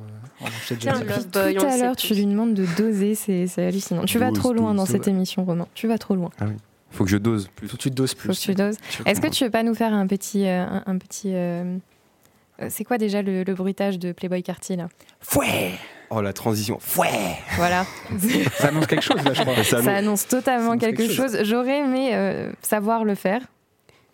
Tiens, 0.80 0.93
Tout 1.32 1.39
à 1.39 1.78
l'heure, 1.78 1.95
tu 1.95 2.13
lui 2.13 2.28
demandes 2.28 2.53
de 2.53 2.65
doser, 2.78 3.15
c'est 3.15 3.47
hallucinant. 3.57 4.03
Tu 4.05 4.20
vas 4.20 4.32
trop 4.32 4.53
loin 4.53 4.70
dose, 4.76 4.78
dans 4.78 4.86
cette 4.86 5.07
émission, 5.07 5.45
Romain. 5.45 5.68
Tu 5.74 5.88
vas 5.88 5.97
trop 5.97 6.13
loin. 6.13 6.30
Faut 6.98 7.04
que 7.04 7.10
je 7.10 7.18
dose 7.18 7.48
plus. 7.56 7.68
Faut 7.68 7.78
que 7.78 7.82
tu 7.84 7.91
doses 7.91 8.12
Faut 8.16 8.28
plus. 8.30 8.39
que 8.39 8.43
tu 8.43 8.56
doses. 8.56 8.78
Est-ce 9.06 9.22
que 9.22 9.28
tu 9.28 9.43
veux 9.43 9.52
pas 9.52 9.64
nous 9.64 9.76
faire 9.76 9.93
un 9.93 10.08
petit. 10.08 10.48
euh, 10.48 10.66
un, 10.66 10.84
un 10.86 10.98
petit 10.98 11.30
euh, 11.34 11.78
euh, 12.62 12.68
c'est 12.70 12.84
quoi 12.84 12.98
déjà 12.98 13.22
le, 13.22 13.43
le 13.43 13.54
bruitage 13.54 14.00
de 14.00 14.12
Playboy 14.12 14.41
Carty 14.43 14.76
là? 14.76 14.88
Fouet 15.22 15.72
Oh, 16.10 16.22
la 16.22 16.32
transition. 16.34 16.78
Fouet 16.80 17.10
Voilà. 17.58 17.86
Ça 18.58 18.70
annonce 18.70 18.88
quelque 18.88 19.04
chose 19.04 19.22
là, 19.24 19.34
je 19.34 19.41
crois. 19.41 19.56
Ça 19.58 19.64
Ça 19.64 19.78
annonce- 19.78 19.88
annonce 19.89 20.28
totalement 20.28 20.62
Ça 20.66 20.72
annonce 20.72 20.82
quelque 20.82 20.98
quelque 21.04 21.14
chose. 21.14 21.38
J'aurais 21.43 21.80
aimé 21.80 22.12
euh, 22.16 22.52
savoir 22.62 23.04
le 23.04 23.14
faire. 23.16 23.41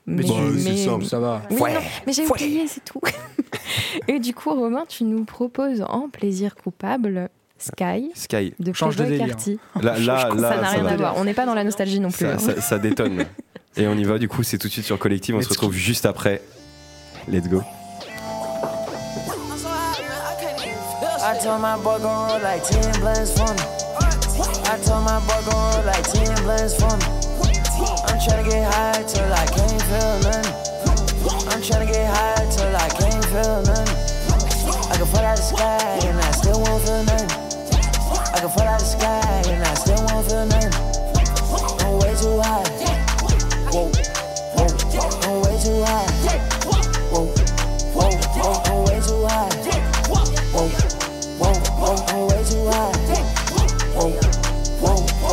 Mais, 0.06 0.24
c'est 0.58 0.76
simple. 0.78 1.06
ça 1.06 1.20
va. 1.20 1.44
Oui, 1.52 1.56
Fouet. 1.58 1.74
non, 1.76 1.80
mais 2.06 2.12
j'ai 2.14 2.26
oublié, 2.28 2.68
c'est 2.68 2.84
tout. 2.84 3.00
Et 4.10 4.20
du 4.20 4.34
coup, 4.34 4.50
Romain, 4.50 4.84
tu 4.90 5.04
nous 5.06 5.24
proposes 5.24 5.82
en 5.88 6.10
plaisir 6.10 6.56
coupable 6.56 7.30
Sky 7.64 8.12
Sky. 8.16 8.54
de 8.60 8.74
Change 8.74 8.96
de 8.96 9.06
délire. 9.06 9.28
Carty. 9.28 9.60
Là, 9.82 9.98
là, 10.00 10.30
là, 10.36 10.50
ça 10.50 10.62
n'a 10.62 10.70
rien 10.70 10.84
va. 10.84 10.90
à 10.92 10.96
voir. 10.98 11.14
On 11.18 11.24
n'est 11.24 11.34
pas 11.34 11.46
dans 11.46 11.54
la 11.56 11.64
nostalgie 11.64 12.00
non 12.00 12.12
plus. 12.12 12.26
Ça, 12.26 12.34
hein. 12.34 12.38
ça- 12.40 12.62
ça 12.62 12.78
détonne. 12.80 13.26
Et 13.78 13.88
on 13.88 13.94
y 13.96 14.04
va, 14.04 14.20
du 14.20 14.28
coup, 14.28 14.44
c'est 14.44 14.58
tout 14.58 14.68
de 14.68 14.74
suite 14.74 14.86
sur 14.86 15.00
Collective. 15.00 15.34
On 15.36 15.40
Let's 15.40 15.48
se 15.48 15.54
retrouve 15.54 15.74
juste 15.74 16.06
après. 16.06 16.42
Let's 17.28 17.48
go. 17.48 17.64
I 21.26 21.38
told 21.42 21.62
my 21.62 21.78
boy 21.82 22.00
gon' 22.00 22.28
roll 22.28 22.42
like 22.44 22.62
10 22.64 23.00
blunts 23.00 23.32
for 23.34 23.48
me. 23.48 23.62
I 24.66 24.78
told 24.86 25.04
my 25.06 25.20
boy 25.26 25.42
gon' 25.50 25.74
roll 25.74 25.86
like 25.86 26.04
10 26.12 26.44
blunts 26.44 26.76
for 26.76 26.92
me. 26.98 27.06
I'm 28.06 28.20
tryna 28.20 28.44
get 28.50 28.72
high 28.74 29.04
till 29.08 29.32
I 29.34 29.46
can't 29.48 29.82
feel 29.90 30.20
nothing. 30.20 30.54
I'm 31.50 31.62
tryna 31.62 31.88
get 31.88 32.08
high 32.14 32.46
till 32.52 32.76
I 32.76 32.90
can't 32.90 33.26
feel 33.26 33.62
nothing. 33.64 34.92
I 34.92 34.98
can 34.98 35.06
fall 35.08 35.24
out 35.24 35.38
the 35.38 35.44
sky 35.44 36.00
and 36.08 36.20
I 36.20 36.32
still 36.32 36.60
won't 36.62 36.84
feel 36.84 37.04
nothing. 37.06 37.43
Can 38.44 38.52
fall 38.52 38.68
out 38.68 38.80
the 38.82 38.86
sky 38.86 39.42
and 39.48 39.64
I 39.64 39.74
still 39.76 40.04
won't 40.04 40.28
feel 40.28 40.46
nothing. 40.46 40.74
I'm 41.80 41.96
way 41.96 42.12
too 42.20 42.44
high. 42.44 42.68
Whoa, 43.72 43.88
I'm 45.24 45.40
way 45.40 45.56
too 45.64 45.80
high. 45.88 46.12
I'm 47.08 48.84
way 48.84 49.00
too 49.00 49.24
high. 49.24 49.48
I'm 52.12 52.28
way 52.28 52.44
too 52.44 52.68
high. 52.68 52.92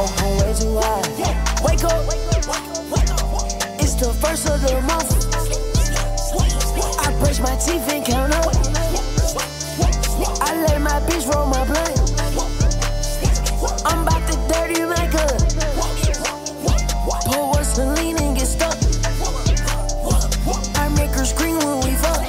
I'm 0.06 0.36
way 0.38 0.54
too 0.54 0.78
high. 0.78 1.10
Wake 1.66 1.82
up. 1.82 2.06
It's 3.80 3.94
the 3.94 4.14
first 4.22 4.46
of 4.46 4.62
the 4.62 4.80
month. 4.86 5.10
I 7.00 7.10
brush 7.18 7.40
my 7.40 7.56
teeth 7.56 7.88
and 7.90 8.06
count 8.06 8.34
up. 8.34 8.54
I 10.40 10.54
let 10.62 10.80
my 10.80 11.00
bitch 11.10 11.26
roll 11.34 11.46
my 11.46 11.64
blunt. 11.64 12.09
I'm 13.90 14.02
about 14.02 14.22
to 14.30 14.36
dirty 14.48 14.84
like 14.84 15.14
a. 15.14 15.26
Pour 17.26 17.58
us 17.58 17.78
lean 17.78 18.16
and 18.18 18.36
get 18.36 18.46
stuck. 18.46 18.76
I 20.76 20.88
make 20.96 21.10
her 21.10 21.24
scream 21.24 21.58
when 21.58 21.80
we 21.84 21.92
fuck. 21.96 22.22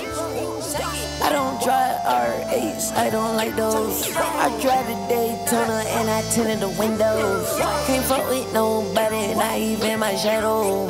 I 1.22 1.30
don't 1.30 1.62
drive 1.62 1.98
R8s, 2.02 2.94
I 2.98 3.10
don't 3.10 3.36
like 3.38 3.56
those. 3.56 4.16
I 4.18 4.50
drive 4.62 4.88
the 4.88 4.98
Daytona 5.08 5.84
and 5.98 6.10
I 6.10 6.22
tinted 6.34 6.60
the 6.60 6.70
windows. 6.70 7.48
Can't 7.86 8.06
fuck 8.06 8.28
with 8.28 8.52
nobody, 8.54 9.36
not 9.36 9.58
even 9.58 10.00
my 10.00 10.16
shadow. 10.16 10.88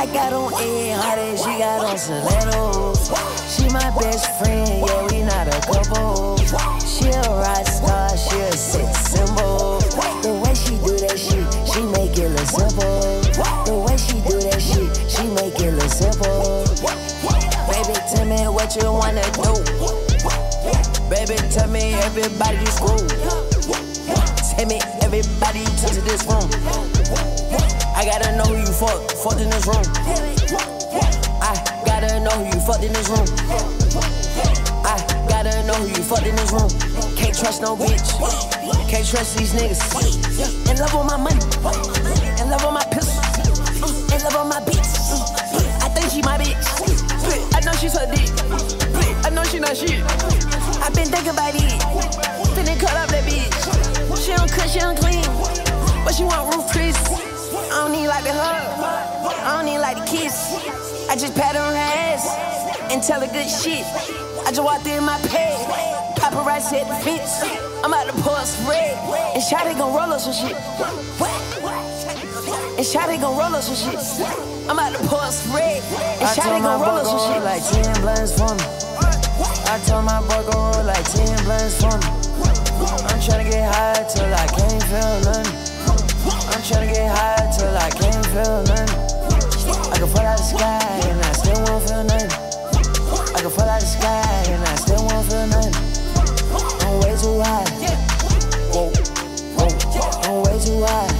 I 0.00 0.06
got 0.06 0.32
on 0.32 0.52
A 0.54 0.90
hard 0.92 1.38
she 1.38 1.58
got 1.58 1.84
on 1.84 1.98
stilettos. 1.98 3.08
She 3.54 3.68
my 3.68 3.90
best 4.00 4.26
friend, 4.38 4.68
yeah, 4.86 5.06
we 5.10 5.22
not 5.22 5.48
a 5.48 5.60
couple. 5.66 6.38
She 6.86 7.08
a 7.08 7.22
rock 7.22 7.66
star, 7.66 8.16
she 8.16 8.40
a 8.40 8.52
sex 8.52 8.98
symbol. 9.10 9.73
What 18.64 18.82
you 18.82 18.92
wanna 18.92 19.20
do. 19.36 19.52
Baby, 21.10 21.36
tell 21.52 21.68
me 21.68 21.92
everybody 22.00 22.56
is 22.64 22.78
cool. 22.80 22.96
Tell 24.56 24.66
me 24.66 24.80
everybody 25.02 25.64
to 25.64 26.00
this 26.00 26.24
room. 26.24 26.48
I 27.94 28.04
gotta 28.08 28.34
know 28.36 28.44
who 28.44 28.56
you 28.56 28.72
fuck, 28.72 29.10
fucked 29.20 29.40
in 29.40 29.50
this 29.50 29.66
room. 29.66 29.84
I 31.44 31.52
gotta 31.84 32.20
know 32.20 32.30
who 32.30 32.44
you 32.46 32.60
fucked 32.64 32.84
in 32.84 32.92
this 32.94 33.08
room. 33.10 33.28
I 34.82 34.96
gotta 35.28 35.62
know 35.66 35.74
who 35.74 35.88
you 35.88 36.02
fucked 36.02 36.26
in 36.26 36.34
this 36.36 36.50
room. 36.50 36.70
Can't 37.16 37.36
trust 37.36 37.60
no 37.60 37.76
bitch. 37.76 38.16
Can't 38.88 39.06
trust 39.06 39.36
these 39.36 39.52
niggas. 39.52 40.70
In 40.70 40.78
love 40.78 40.94
with 40.94 41.06
my 41.06 41.18
money. 41.18 41.44
In 42.40 42.48
love 42.48 42.64
with 42.64 42.72
my 42.72 42.84
pistol. 42.88 43.20
In 44.08 44.22
love 44.24 44.40
with 44.40 44.48
my 44.48 44.64
beats. 44.64 45.12
I 45.84 45.88
think 45.90 46.10
she 46.10 46.22
my 46.22 46.38
bitch. 46.38 46.83
Know 47.64 47.72
she's 47.72 47.96
her 47.96 48.04
dick. 48.04 48.28
I 49.24 49.30
know 49.30 49.42
she 49.44 49.58
not 49.58 49.74
shit. 49.74 50.04
i 50.84 50.90
been 50.94 51.08
thinking 51.08 51.32
about 51.32 51.54
it. 51.54 51.64
Finna 52.52 52.78
cut 52.78 52.92
up 52.92 53.08
that 53.08 53.24
bitch. 53.24 53.48
She 54.20 54.36
don't 54.36 54.52
cook, 54.52 54.68
she 54.68 54.80
don't 54.80 54.98
clean. 54.98 55.24
But 56.04 56.12
she 56.14 56.24
want 56.24 56.54
roof 56.54 56.68
Chris. 56.70 56.94
I 57.72 57.80
don't 57.80 57.92
need 57.92 58.08
like 58.08 58.24
the 58.24 58.32
hug. 58.32 58.68
I 59.48 59.56
don't 59.56 59.64
need 59.64 59.78
like 59.78 59.96
the 59.96 60.04
kiss. 60.04 61.08
I 61.08 61.16
just 61.16 61.34
pat 61.34 61.56
on 61.56 61.72
her 61.72 61.88
ass 62.12 62.28
and 62.92 63.02
tell 63.02 63.22
her 63.22 63.32
good 63.32 63.48
shit. 63.48 63.86
I 64.44 64.50
just 64.50 64.62
walked 64.62 64.86
in 64.86 65.02
my 65.02 65.18
pad. 65.32 66.16
Paparazzi 66.20 66.84
at 66.84 66.88
the 66.88 66.96
fence. 67.02 67.42
I'm 67.82 67.92
about 67.92 68.12
to 68.12 68.22
pour 68.22 68.36
a 68.36 68.44
spread. 68.44 68.92
And 69.32 69.42
Shotty 69.42 69.72
gon' 69.78 69.94
roll 69.94 70.12
us 70.12 70.24
some 70.24 70.36
shit. 70.36 71.53
And 72.76 72.86
Shotty 72.86 73.20
gon' 73.20 73.36
roll 73.36 73.54
us 73.54 73.66
some 73.66 73.78
shit. 73.78 74.28
I'm 74.68 74.78
about 74.78 74.96
to 74.96 75.06
pour 75.06 75.22
a 75.22 75.30
spread. 75.30 75.82
And 76.20 76.28
Shotty 76.34 76.62
gon' 76.62 76.80
roll 76.80 76.98
us 76.98 77.08
some 77.08 77.22
shit. 77.22 77.42
Like 77.42 77.62
10 77.62 78.00
blunts 78.02 78.32
for 78.38 78.54
me. 78.54 78.66
I 79.70 79.78
told 79.86 80.04
my 80.04 80.20
boy 80.22 80.42
go 80.50 80.58
roll 80.58 80.84
like 80.84 81.04
10 81.10 81.44
blunts 81.44 81.78
for 81.82 81.94
me. 81.94 82.08
I'm 83.10 83.18
tryna 83.22 83.50
get 83.50 83.66
high 83.74 84.04
till 84.10 84.32
I 84.32 84.46
can't 84.46 84.82
feel 84.90 85.14
nothing. 85.26 85.50
I'm 86.50 86.62
tryna 86.62 86.92
get 86.92 87.10
high 87.10 87.50
till 87.56 87.74
I 87.76 87.90
can't 87.90 88.26
feel 88.26 88.62
nothing. 88.66 88.90
I 89.92 89.98
can 89.98 90.08
fall 90.08 90.26
out 90.26 90.38
the 90.38 90.44
sky 90.44 91.00
and 91.08 91.20
I 91.22 91.32
still 91.32 91.60
won't 91.64 91.82
feel 91.88 92.04
nothing. 92.04 92.30
I 93.34 93.40
can 93.40 93.50
fall 93.50 93.68
out 93.68 93.80
the 93.80 93.86
sky 93.86 94.44
and 94.50 94.62
I 94.62 94.74
still 94.74 95.02
won't 95.06 95.26
feel 95.30 95.46
nothing. 95.46 95.74
I'm 96.82 97.00
way 97.00 97.14
too 97.16 97.38
high. 97.40 97.64
Whoa, 98.74 98.90
whoa, 99.56 99.70
I'm 100.26 100.42
way 100.42 100.58
too 100.58 100.82
high. 100.84 101.13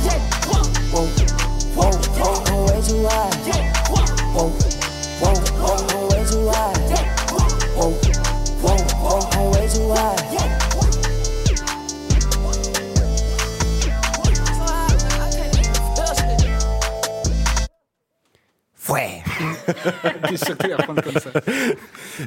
Ouais. 20.05 20.15
T'es 20.31 20.37
surpris 20.37 20.73
à 20.73 20.77
prendre 20.77 21.03
comme 21.03 21.13
ça. 21.21 21.31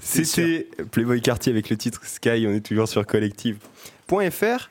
C'était 0.02 0.68
Playboy 0.92 1.22
Cartier 1.22 1.52
avec 1.52 1.70
le 1.70 1.78
titre 1.78 2.02
Sky, 2.06 2.46
on 2.48 2.54
est 2.54 2.66
toujours 2.66 2.88
sur 2.88 3.06
collective.fr. 3.06 4.70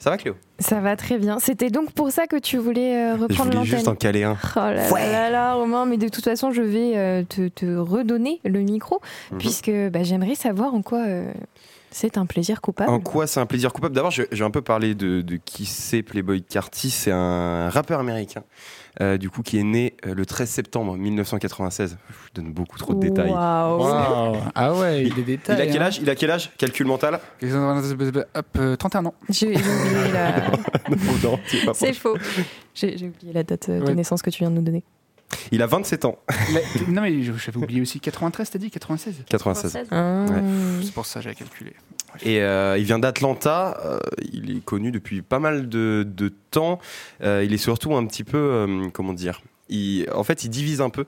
Ça 0.00 0.10
va 0.10 0.16
Cléo? 0.16 0.36
Ça 0.60 0.78
va 0.80 0.94
très 0.94 1.18
bien. 1.18 1.40
C'était 1.40 1.70
donc 1.70 1.90
pour 1.92 2.12
ça 2.12 2.28
que 2.28 2.36
tu 2.36 2.56
voulais 2.56 2.94
euh, 2.94 3.16
Je 3.16 3.22
reprendre 3.22 3.50
voulais 3.50 3.64
juste 3.64 3.78
l'antenne. 3.86 3.92
en 3.92 3.96
caler 3.96 4.22
un. 4.22 4.36
Oh 4.54 4.58
là 4.60 4.74
là 4.74 4.90
là 5.10 5.30
là, 5.30 5.54
Romain, 5.54 5.86
mais 5.86 5.96
de 5.96 6.08
toute 6.08 6.22
façon, 6.22 6.52
je 6.52 6.62
vais 6.62 6.96
euh, 6.96 7.24
te, 7.24 7.48
te 7.48 7.66
redonner 7.76 8.40
le 8.44 8.60
micro, 8.60 9.00
Mhm. 9.32 9.38
puisque 9.38 9.70
bah, 9.90 10.04
j'aimerais 10.04 10.36
savoir 10.36 10.72
en 10.74 10.82
quoi 10.82 11.00
euh, 11.04 11.32
c'est 11.90 12.18
un 12.18 12.26
plaisir 12.26 12.60
coupable. 12.60 12.90
En 12.90 13.00
quoi 13.00 13.26
c'est 13.26 13.40
un 13.40 13.46
plaisir 13.46 13.72
coupable? 13.72 13.94
D'abord, 13.94 14.10
je, 14.10 14.22
je 14.30 14.36
vais 14.38 14.44
un 14.44 14.50
peu 14.50 14.62
parler 14.62 14.94
de, 14.94 15.20
de 15.22 15.36
qui 15.36 15.66
c'est 15.66 16.02
Playboy 16.02 16.42
Carty. 16.42 16.90
C'est 16.90 17.10
un 17.12 17.68
rappeur 17.70 18.00
américain, 18.00 18.42
euh, 19.00 19.16
du 19.16 19.30
coup, 19.30 19.42
qui 19.42 19.58
est 19.58 19.62
né 19.64 19.94
euh, 20.06 20.14
le 20.14 20.26
13 20.26 20.48
septembre 20.48 20.96
1996. 20.96 21.96
Je 22.34 22.40
donne 22.40 22.52
beaucoup 22.52 22.78
trop 22.78 22.94
de 22.94 23.00
détails. 23.00 23.30
Waouh. 23.30 24.36
Ah 24.54 24.74
ouais, 24.74 25.02
il 25.02 25.08
y 25.08 25.12
a 25.12 25.14
des 25.14 25.20
Il 25.20 25.24
détails. 25.26 25.60
a 25.62 25.66
quel 25.66 25.82
hein. 25.82 25.86
âge? 25.86 25.98
Il 26.02 26.10
a 26.10 26.14
quel 26.14 26.30
âge? 26.30 26.50
Calcul 26.58 26.86
mental? 26.86 27.20
Hop, 27.42 28.46
euh, 28.58 28.76
31 28.76 29.06
ans. 29.06 29.14
J'ai 29.30 29.54
j'ai 29.56 29.60
oublié 29.60 30.12
la... 30.12 30.50
Non, 30.88 31.30
non, 31.32 31.38
c'est 31.46 31.64
pas 31.64 31.74
C'est 31.74 31.86
proche. 31.98 31.98
faux. 31.98 32.16
J'ai 32.74 32.96
j'ai 32.96 33.08
oublié 33.08 33.32
la 33.32 33.42
date 33.42 33.68
euh, 33.68 33.80
de 33.80 33.84
Ouais. 33.86 33.94
naissance 33.94 34.22
que 34.22 34.30
tu 34.30 34.38
viens 34.40 34.50
de 34.50 34.56
nous 34.56 34.62
donner. 34.62 34.84
Il 35.52 35.62
a 35.62 35.66
27 35.66 36.04
ans. 36.06 36.18
Non 36.88 37.02
mais 37.02 37.22
j'avais 37.22 37.56
oublié 37.58 37.80
aussi 37.80 38.00
93, 38.00 38.50
t'as 38.50 38.58
dit 38.58 38.70
96 38.70 39.24
96. 39.28 39.78
Ah. 39.90 40.24
Ouais. 40.28 40.42
C'est 40.82 40.92
pour 40.94 41.06
ça 41.06 41.20
que 41.20 41.28
j'ai 41.28 41.34
calculé. 41.34 41.74
Et 42.22 42.40
euh, 42.40 42.78
il 42.78 42.84
vient 42.84 42.98
d'Atlanta. 42.98 43.78
euh, 43.84 43.98
il 44.32 44.56
est 44.56 44.64
connu 44.64 44.90
depuis 44.90 45.22
pas 45.22 45.38
mal 45.38 45.68
de, 45.68 46.06
de 46.08 46.32
temps. 46.50 46.78
Euh, 47.22 47.44
il 47.44 47.52
est 47.52 47.58
surtout 47.58 47.94
un 47.94 48.06
petit 48.06 48.24
peu, 48.24 48.38
euh, 48.38 48.88
comment 48.92 49.12
dire, 49.12 49.42
il, 49.68 50.06
en 50.14 50.24
fait, 50.24 50.44
il 50.44 50.48
divise 50.48 50.80
un 50.80 50.90
peu. 50.90 51.04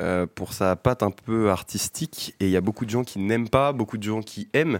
Euh, 0.00 0.26
pour 0.32 0.52
sa 0.52 0.76
patte 0.76 1.02
un 1.02 1.10
peu 1.10 1.50
artistique 1.50 2.34
et 2.38 2.44
il 2.44 2.50
y 2.50 2.56
a 2.56 2.60
beaucoup 2.60 2.84
de 2.84 2.90
gens 2.90 3.02
qui 3.02 3.18
n'aiment 3.18 3.48
pas, 3.48 3.72
beaucoup 3.72 3.98
de 3.98 4.02
gens 4.04 4.22
qui 4.22 4.48
aiment. 4.52 4.78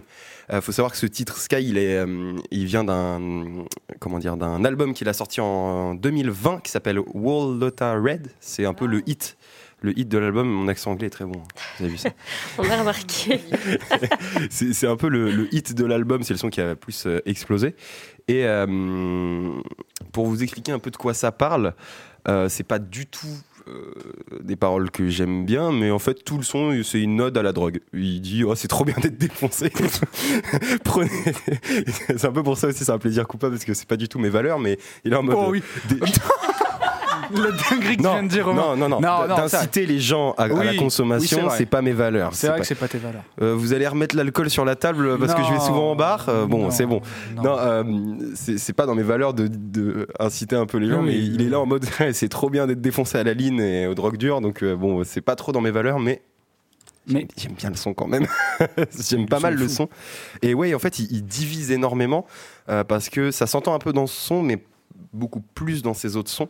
Il 0.51 0.61
faut 0.61 0.71
savoir 0.71 0.91
que 0.91 0.97
ce 0.97 1.05
titre 1.05 1.37
Sky, 1.37 1.57
il, 1.61 1.77
est, 1.77 1.97
euh, 1.97 2.33
il 2.49 2.65
vient 2.65 2.83
d'un 2.83 3.65
comment 3.99 4.19
dire 4.19 4.37
d'un 4.37 4.63
album 4.63 4.93
qu'il 4.93 5.09
a 5.09 5.13
sorti 5.13 5.41
en 5.41 5.95
2020 5.95 6.61
qui 6.63 6.71
s'appelle 6.71 6.99
Wall 6.99 7.59
Lotta 7.59 7.93
Red. 7.93 8.31
C'est 8.39 8.65
un 8.65 8.73
peu 8.73 8.85
le 8.85 9.07
hit, 9.07 9.37
le 9.81 9.97
hit 9.99 10.07
de 10.07 10.17
l'album. 10.17 10.47
Mon 10.47 10.67
accent 10.69 10.91
anglais 10.91 11.07
est 11.07 11.11
très 11.11 11.25
bon. 11.25 11.41
Vous 11.77 11.83
avez 11.83 11.91
vu 11.91 11.97
ça? 11.97 12.11
On 12.57 12.69
a 12.69 12.77
remarqué. 12.77 13.41
c'est 14.49 14.87
un 14.87 14.95
peu 14.95 15.09
le, 15.09 15.29
le 15.31 15.53
hit 15.53 15.73
de 15.73 15.85
l'album, 15.85 16.23
c'est 16.23 16.33
le 16.33 16.39
son 16.39 16.49
qui 16.49 16.61
a 16.61 16.69
le 16.69 16.75
plus 16.75 17.05
euh, 17.05 17.19
explosé. 17.25 17.75
Et 18.27 18.45
euh, 18.45 19.61
pour 20.11 20.27
vous 20.27 20.43
expliquer 20.43 20.71
un 20.71 20.79
peu 20.79 20.91
de 20.91 20.97
quoi 20.97 21.13
ça 21.13 21.31
parle, 21.31 21.73
euh, 22.27 22.49
c'est 22.49 22.63
pas 22.63 22.79
du 22.79 23.07
tout 23.07 23.27
euh, 23.27 23.50
des 24.43 24.55
paroles 24.55 24.91
que 24.91 25.07
j'aime 25.09 25.45
bien, 25.45 25.71
mais 25.71 25.91
en 25.91 25.99
fait 25.99 26.23
tout 26.23 26.37
le 26.37 26.43
son 26.43 26.71
c'est 26.83 27.01
une 27.01 27.21
ode 27.21 27.37
à 27.37 27.43
la 27.43 27.53
drogue. 27.53 27.79
Il 27.93 28.21
dit 28.21 28.43
oh 28.43 28.55
c'est 28.55 28.67
trop 28.67 28.85
bien 28.85 28.95
d'être 29.01 29.17
défoncé. 29.17 29.71
Prenez. 30.83 31.09
c'est 32.07 32.25
un 32.25 32.31
peu 32.31 32.43
pour 32.43 32.57
ça 32.57 32.67
aussi 32.67 32.83
c'est 32.85 32.91
un 32.91 32.97
plaisir 32.99 33.27
coupable 33.27 33.53
parce 33.55 33.65
que 33.65 33.73
c'est 33.73 33.87
pas 33.87 33.97
du 33.97 34.07
tout 34.09 34.19
mes 34.19 34.29
valeurs, 34.29 34.59
mais 34.59 34.77
il 35.05 35.13
est 35.13 35.15
en 35.15 35.23
mode. 35.23 35.35
Oh 35.37 35.47
oui. 35.51 35.63
des- 35.89 35.99
La 37.37 37.51
dinguerie 37.51 37.97
que 37.97 38.01
tu 38.01 38.07
viens 38.07 38.23
de 38.23 38.27
dire, 38.27 38.45
Romain. 38.45 38.61
non, 38.61 38.75
non, 38.75 38.89
non, 38.89 39.01
Non, 39.01 39.27
non, 39.27 39.35
d'inciter 39.35 39.85
les 39.85 39.99
gens 39.99 40.31
à, 40.37 40.43
à 40.43 40.47
Oui, 40.49 40.65
la 40.65 40.71
oui, 40.71 40.77
consommation, 40.77 41.37
c'est 41.37 41.43
vrai. 41.45 41.57
c'est 41.57 41.65
pas 41.65 41.81
mes 41.81 41.91
valeurs. 41.93 42.31
C'est 42.33 42.47
vrai 42.47 42.57
pas- 42.57 42.61
que 42.61 42.67
c'est 42.67 42.75
pas 42.75 42.87
tes 42.87 42.97
valeurs. 42.97 43.23
euh, 43.41 43.53
vous 43.55 43.73
allez 43.73 43.87
remettre 43.87 44.15
l'alcool 44.15 44.49
sur 44.49 44.65
la 44.65 44.75
table 44.75 45.17
parce 45.19 45.33
que 45.33 45.43
je 45.43 45.51
vais 45.53 45.59
souvent 45.59 45.91
en 45.91 45.95
bar. 45.95 46.27
Euh, 46.29 46.45
bon, 46.45 46.69
c'est 46.71 46.85
bon. 46.85 47.01
Non. 47.35 47.43
Non, 47.43 47.55
euh, 47.59 47.83
c'est 48.35 48.73
pas 48.73 48.85
dans 48.85 48.95
mes 48.95 49.03
valeurs 49.03 49.33
de, 49.33 49.47
de 49.47 50.07
inciter 50.19 50.55
un 50.55 50.65
peu 50.65 50.77
les 50.77 50.87
gens, 50.89 50.99
Oui, 51.01 51.05
mais 51.07 51.11
oui. 51.17 51.31
il 51.35 51.41
est 51.41 51.49
là 51.49 51.59
en 51.59 51.65
mode 51.65 51.85
c'est 52.13 52.29
trop 52.29 52.49
bien 52.49 52.67
d'être 52.67 52.81
défoncé 52.81 53.17
à 53.17 53.23
la 53.23 53.33
ligne 53.33 53.59
et 53.59 53.87
aux 53.87 53.95
drogues 53.95 54.17
dures, 54.17 54.41
donc 54.41 54.63
euh, 54.63 54.75
bon, 54.75 55.03
c'est 55.03 55.21
pas 55.21 55.35
trop 55.35 55.51
dans 55.51 55.61
mes 55.61 55.71
valeurs, 55.71 55.99
mais 55.99 56.21
Mais 57.07 57.27
j'aime 57.37 57.53
bien 57.53 57.69
le 57.69 57.75
son 57.75 57.93
quand 57.93 58.07
même. 58.07 58.27
j'aime 59.09 59.25
pas 59.27 59.39
mal 59.39 59.55
le 59.55 59.67
fou. 59.67 59.73
son. 59.73 59.89
Et 60.41 60.53
ouais, 60.53 60.73
en 60.75 60.79
fait, 60.79 60.99
il, 60.99 61.07
il 61.11 61.23
divise 61.25 61.71
énormément 61.71 62.25
euh, 62.69 62.83
parce 62.83 63.09
que 63.09 63.31
ça 63.31 63.47
s'entend 63.47 63.73
un 63.73 63.79
peu 63.79 63.91
dans 63.93 64.05
ce 64.07 64.19
son, 64.19 64.43
mais 64.43 64.63
beaucoup 65.13 65.41
plus 65.55 65.81
dans 65.81 65.93
ses 65.93 66.15
autres 66.15 66.29
sons. 66.29 66.49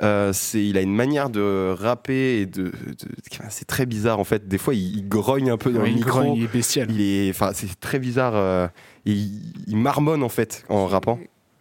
Euh, 0.00 0.32
c'est, 0.32 0.64
il 0.64 0.78
a 0.78 0.80
une 0.80 0.94
manière 0.94 1.28
de 1.28 1.74
rapper 1.76 2.40
et 2.42 2.46
de, 2.46 2.64
de- 2.64 2.72
c'est 3.50 3.66
très 3.66 3.84
bizarre 3.84 4.20
en 4.20 4.24
fait. 4.24 4.46
Des 4.46 4.58
fois, 4.58 4.74
il, 4.74 4.96
il 4.98 5.08
grogne 5.08 5.50
un 5.50 5.56
peu 5.56 5.70
dans 5.72 5.80
Ouais, 5.80 5.86
le 5.86 5.90
il 5.92 5.96
micro. 5.96 6.20
grogne, 6.20 6.34
il 6.36 6.44
est 6.44 6.52
bestial. 6.52 6.88
Il 6.90 7.00
est, 7.00 7.30
enfin, 7.30 7.50
c'est 7.52 7.78
très 7.80 7.98
bizarre. 7.98 8.32
euh, 8.36 8.68
il, 9.06 9.30
il 9.66 9.76
marmonne 9.76 10.22
en 10.22 10.28
fait 10.28 10.64
en 10.68 10.86
rappant. 10.86 11.18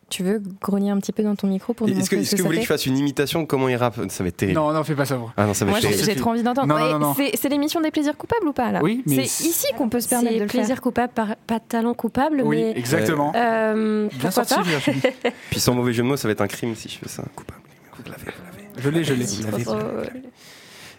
Tu 0.09 0.23
veux 0.23 0.41
grogner 0.61 0.89
un 0.89 0.99
petit 0.99 1.11
peu 1.11 1.21
dans 1.21 1.35
ton 1.35 1.47
micro 1.47 1.73
pour 1.73 1.85
nous 1.87 1.99
Est-ce 1.99 2.09
que, 2.09 2.15
est-ce 2.15 2.29
ce 2.31 2.35
que 2.37 2.41
vous 2.41 2.45
voulez 2.47 2.59
que 2.59 2.63
je 2.63 2.67
fasse 2.69 2.85
une 2.85 2.97
imitation 2.97 3.41
de 3.41 3.45
comment 3.45 3.67
il 3.67 3.75
rappe? 3.75 3.99
Ça 4.09 4.23
va 4.23 4.29
être 4.29 4.37
terrible. 4.37 4.57
Non, 4.57 4.71
non, 4.71 4.83
fais 4.85 4.95
pas 4.95 5.03
ça. 5.03 5.17
moi. 5.17 5.33
Ah 5.35 5.45
non, 5.45 5.53
ça 5.53 5.65
va 5.65 5.71
Moi, 5.71 5.79
être 5.81 6.05
j'ai 6.05 6.15
trop 6.15 6.29
envie 6.29 6.43
d'entendre. 6.43 7.15
C'est 7.35 7.49
l'émission 7.49 7.81
des 7.81 7.91
plaisirs 7.91 8.15
coupables 8.15 8.47
ou 8.47 8.53
pas 8.53 8.71
là? 8.71 8.79
Oui, 8.83 9.03
mais 9.05 9.25
C'est 9.25 9.45
ici 9.47 9.65
qu'on 9.77 9.89
peut 9.89 9.99
se 9.99 10.07
permettre 10.07 10.35
de 10.35 10.43
le 10.43 10.47
faire. 10.47 10.61
plaisir 10.61 10.79
coupable, 10.79 11.11
par- 11.13 11.35
pas 11.47 11.59
de 11.59 11.65
talent 11.67 11.93
coupable, 11.93 12.41
Oui, 12.45 12.55
mais 12.57 12.77
exactement. 12.77 13.33
euh, 13.35 14.07
Bien 14.17 14.31
sorti. 14.31 14.53
Puis 15.49 15.59
sans 15.59 15.73
mauvais 15.73 15.91
jeu 15.91 16.03
de 16.03 16.07
mots, 16.07 16.15
ça 16.17 16.27
va 16.29 16.31
être 16.33 16.41
un 16.41 16.47
crime 16.47 16.73
si 16.75 16.87
je 16.87 16.99
fais 16.99 17.09
ça. 17.09 17.23
Coupable. 17.35 17.59
Vous 17.97 18.11
l'avez, 18.11 18.23
vous 18.25 18.43
l'avez. 18.45 18.67
Je 18.83 18.89
l'ai, 18.89 19.03
je 19.03 19.13
l'ai. 19.13 19.25
Vous 19.25 19.51
l'avez, 19.51 19.63
vous 19.63 19.73
l'avez. 19.73 20.09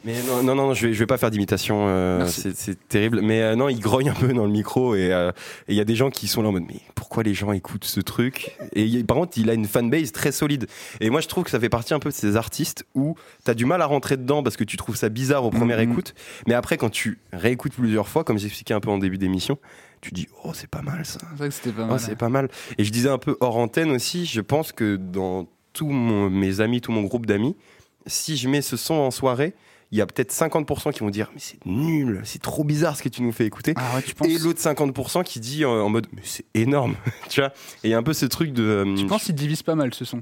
Mais 0.04 0.14
non, 0.22 0.44
non, 0.44 0.54
non, 0.54 0.74
je 0.74 0.86
vais, 0.86 0.94
je 0.94 0.98
vais 1.00 1.06
pas 1.06 1.18
faire 1.18 1.30
d'imitation. 1.30 1.86
euh, 1.88 2.24
c'est, 2.28 2.56
c'est 2.56 2.76
terrible. 2.88 3.20
Mais 3.20 3.42
euh, 3.42 3.56
non, 3.56 3.68
il 3.68 3.80
grogne 3.80 4.08
un 4.10 4.14
peu 4.14 4.32
dans 4.32 4.44
le 4.44 4.50
micro 4.52 4.94
et 4.94 5.12
euh, 5.12 5.30
et 5.66 5.72
il 5.72 5.76
y 5.76 5.80
a 5.80 5.84
des 5.84 5.96
gens 5.96 6.08
qui 6.08 6.28
sont 6.28 6.40
là 6.40 6.50
en 6.50 6.52
mode 6.52 6.62
mais 6.68 6.80
pourquoi 6.94 7.24
les 7.24 7.34
gens 7.34 7.50
écoutent 7.50 7.84
ce 7.84 7.98
truc? 8.00 8.56
Et 8.74 9.02
par 9.02 9.16
contre, 9.16 9.36
il 9.38 9.50
a 9.50 9.54
une 9.54 9.66
fanbase 9.66 10.12
très 10.12 10.30
solide. 10.30 10.68
Et 11.00 11.10
moi, 11.10 11.20
je 11.20 11.26
trouve 11.26 11.42
que 11.42 11.50
ça 11.50 11.58
fait 11.58 11.68
partie 11.68 11.94
un 11.94 11.98
peu 11.98 12.10
de 12.10 12.14
ces 12.14 12.36
artistes 12.36 12.86
où 12.94 13.16
t'as 13.42 13.54
du 13.54 13.64
mal 13.64 13.82
à 13.82 13.86
rentrer 13.86 14.16
dedans 14.16 14.44
parce 14.44 14.56
que 14.56 14.62
tu 14.62 14.76
trouves 14.76 14.94
ça 14.96 15.08
bizarre 15.08 15.44
aux 15.44 15.50
premières 15.50 15.78
Mhm. 15.78 15.90
écoutes. 15.90 16.14
Mais 16.46 16.54
après, 16.54 16.76
quand 16.76 16.90
tu 16.90 17.18
réécoutes 17.32 17.72
plusieurs 17.74 18.06
fois, 18.06 18.22
comme 18.22 18.38
j'expliquais 18.38 18.74
un 18.74 18.80
peu 18.80 18.90
en 18.90 18.98
début 18.98 19.18
d'émission, 19.18 19.58
tu 20.00 20.12
dis 20.12 20.28
oh 20.44 20.52
c'est 20.54 20.70
pas 20.70 20.82
mal 20.82 21.04
ça. 21.06 21.18
C'est 21.32 21.38
vrai 21.38 21.48
que 21.48 21.54
c'était 21.54 21.72
pas 21.72 21.88
Oh, 21.90 21.98
c'est 21.98 22.14
pas 22.16 22.28
mal. 22.28 22.48
Et 22.78 22.84
je 22.84 22.92
disais 22.92 23.08
un 23.08 23.18
peu 23.18 23.36
hors 23.40 23.56
antenne 23.56 23.90
aussi, 23.90 24.26
je 24.26 24.40
pense 24.40 24.70
que 24.70 24.94
dans 24.94 25.48
tous 25.78 25.92
mes 25.92 26.60
amis, 26.60 26.80
tout 26.80 26.90
mon 26.90 27.02
groupe 27.02 27.24
d'amis, 27.24 27.54
si 28.06 28.36
je 28.36 28.48
mets 28.48 28.62
ce 28.62 28.76
son 28.76 28.94
en 28.94 29.12
soirée, 29.12 29.54
il 29.92 29.98
y 29.98 30.00
a 30.00 30.06
peut-être 30.06 30.32
50% 30.32 30.92
qui 30.92 31.00
vont 31.00 31.10
dire 31.10 31.30
mais 31.34 31.40
c'est 31.40 31.64
nul, 31.64 32.20
c'est 32.24 32.42
trop 32.42 32.64
bizarre 32.64 32.96
ce 32.96 33.02
que 33.04 33.08
tu 33.08 33.22
nous 33.22 33.30
fais 33.30 33.46
écouter. 33.46 33.74
Ah 33.76 33.94
ouais, 33.94 34.02
tu 34.02 34.12
penses 34.16 34.26
Et 34.26 34.38
l'autre 34.38 34.60
50% 34.60 35.22
qui 35.22 35.38
dit 35.38 35.62
euh, 35.62 35.68
en 35.68 35.88
mode 35.88 36.08
mais 36.12 36.22
c'est 36.24 36.44
énorme, 36.54 36.96
tu 37.28 37.40
vois. 37.40 37.50
Et 37.84 37.88
il 37.88 37.90
y 37.90 37.94
a 37.94 37.98
un 37.98 38.02
peu 38.02 38.12
ce 38.12 38.26
truc 38.26 38.52
de 38.52 38.64
euh, 38.64 38.96
Tu 38.96 39.06
penses 39.06 39.22
qu'il 39.22 39.36
divise 39.36 39.62
pas 39.62 39.76
mal 39.76 39.94
ce 39.94 40.04
son? 40.04 40.20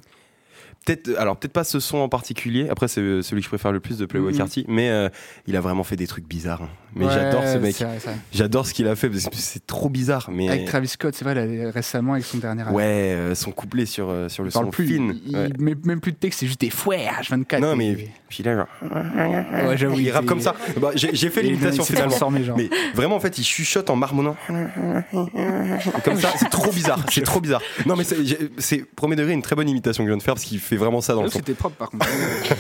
Peut-être 0.87 1.11
alors 1.18 1.37
peut-être 1.37 1.53
pas 1.53 1.64
ce 1.64 1.78
son 1.80 1.99
en 1.99 2.09
particulier. 2.09 2.68
Après 2.70 2.89
c'est 2.89 3.03
euh, 3.03 3.20
celui 3.20 3.43
que 3.43 3.45
je 3.45 3.51
préfère 3.51 3.72
le 3.72 3.80
plus 3.80 3.99
de 3.99 4.07
Playboy 4.07 4.32
Mhm. 4.32 4.39
Carty, 4.39 4.64
mais 4.68 4.89
euh, 4.89 5.09
il 5.47 5.55
a 5.57 5.61
vraiment 5.61 5.84
fait 5.84 5.97
des 5.97 6.07
trucs 6.07 6.26
bizarres. 6.26 6.62
hein. 6.62 6.68
Mais 6.95 7.05
Ouais, 7.05 7.12
j'adore 7.12 7.45
ce 7.47 7.59
mec. 7.59 7.76
J'adore 8.32 8.66
ce 8.66 8.72
qu'il 8.72 8.89
a 8.89 8.97
fait 8.97 9.11
parce 9.11 9.24
que 9.26 9.37
c'est 9.37 9.66
trop 9.66 9.91
bizarre. 9.91 10.30
Mais 10.32 10.49
Avec 10.49 10.64
Travis 10.64 10.89
Scott, 10.89 11.14
c'est 11.14 11.26
vrai, 11.26 11.34
là, 11.34 11.70
récemment 11.70 12.14
avec 12.14 12.24
son 12.24 12.39
dernier 12.39 12.62
album. 12.62 12.74
ouais, 12.76 12.84
euh, 12.84 13.34
son 13.34 13.51
couplet 13.51 13.84
sur 13.84 14.09
euh, 14.09 14.30
sur 14.30 14.43
le 14.45 14.49
Il 14.49 14.53
parle 14.55 14.64
son 14.66 14.70
plus, 14.70 14.97
fin. 14.97 15.12
il, 15.26 15.37
Ouais. 15.37 15.49
il 15.59 15.62
met 15.62 15.74
même 15.84 16.01
plus 16.01 16.12
de 16.12 16.16
texte, 16.16 16.41
c'est 16.41 16.47
juste 16.47 16.61
des 16.62 16.70
fouets 16.70 17.05
H24. 17.20 17.61
Non, 17.61 17.76
mais 17.76 18.09
puis 18.30 18.43
là, 18.43 18.55
genre, 18.57 18.66
Ouais, 19.68 19.76
j'avoue, 19.76 19.99
il 20.01 20.11
rappe 20.11 20.24
comme 20.24 20.41
ça. 20.41 20.55
Bah, 20.80 20.93
j'ai 20.95 21.28
fait 21.30 21.43
l'imitation 21.43 21.84
finalement. 21.84 22.30
Mais 22.57 22.70
vraiment, 22.95 23.16
en 23.16 23.20
fait, 23.20 23.37
il 23.39 23.45
chuchote 23.45 23.91
en 23.91 23.97
marmonnant. 23.97 24.37
Comme 26.05 26.18
ça, 26.20 26.32
c'est 26.39 26.49
trop 26.51 26.72
bizarre. 26.72 27.05
C'est 27.11 27.22
trop 27.22 27.41
bizarre. 27.41 27.61
Non, 27.84 27.97
mais 27.97 28.05
c'est 28.59 28.84
premier 28.97 29.16
degré 29.16 29.32
une 29.32 29.43
très 29.43 29.57
bonne 29.57 29.68
imitation 29.68 30.03
que 30.05 30.09
je 30.09 30.12
viens 30.12 30.18
de 30.18 30.22
faire 30.22 30.34
parce 30.34 30.45
qu'il 30.47 30.59
fait 30.61 30.76
vraiment 30.77 31.01
ça 31.01 31.14
dans 31.14 31.22
le. 31.22 31.29
C'était 31.29 31.55
propre 31.55 31.77
par 31.77 31.91
contre. 31.91 32.07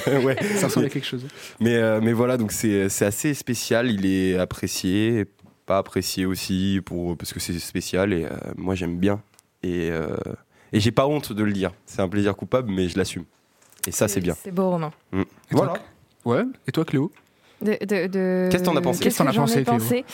ouais. 0.24 0.36
ça 0.56 0.66
ressemble 0.66 0.86
à 0.86 0.88
quelque 0.90 1.06
chose. 1.06 1.26
Mais, 1.60 1.76
euh, 1.76 2.00
mais 2.02 2.12
voilà, 2.12 2.36
donc 2.36 2.52
c'est 2.52 2.88
c'est 2.88 3.04
assez 3.04 3.34
spécial. 3.34 3.90
Il 3.90 4.06
est 4.06 4.38
apprécié, 4.38 5.26
pas 5.66 5.78
apprécié 5.78 6.26
aussi 6.26 6.80
pour, 6.84 7.16
parce 7.16 7.32
que 7.32 7.40
c'est 7.40 7.58
spécial 7.58 8.12
et 8.12 8.24
euh, 8.24 8.30
moi 8.56 8.74
j'aime 8.74 8.98
bien. 8.98 9.20
Et, 9.62 9.90
euh, 9.90 10.16
et 10.72 10.80
j'ai 10.80 10.92
pas 10.92 11.06
honte 11.06 11.32
de 11.32 11.42
le 11.42 11.52
dire. 11.52 11.72
C'est 11.86 12.02
un 12.02 12.08
plaisir 12.08 12.36
coupable, 12.36 12.70
mais 12.70 12.88
je 12.88 12.96
l'assume. 12.96 13.24
Et 13.86 13.92
ça, 13.92 14.08
c'est 14.08 14.20
bien. 14.20 14.36
C'est 14.42 14.52
beau, 14.52 14.70
Romain. 14.70 14.92
Mm. 15.12 15.20
Et 15.20 15.24
toi, 15.24 15.26
Voilà. 15.50 15.74
Ouais, 16.24 16.44
et 16.66 16.72
toi 16.72 16.84
Cléo? 16.84 17.12
De, 17.62 17.72
de- 17.84 18.06
de- 18.06 18.48
Qu'est-ce 18.50 18.62
que 18.62 18.66
t'en 18.68 18.76
as 18.76 18.80
pensé 18.82 19.00
Qu'est-ce 19.02 19.22
que 19.22 19.32
j'en 19.32 19.46
ai 19.46 20.04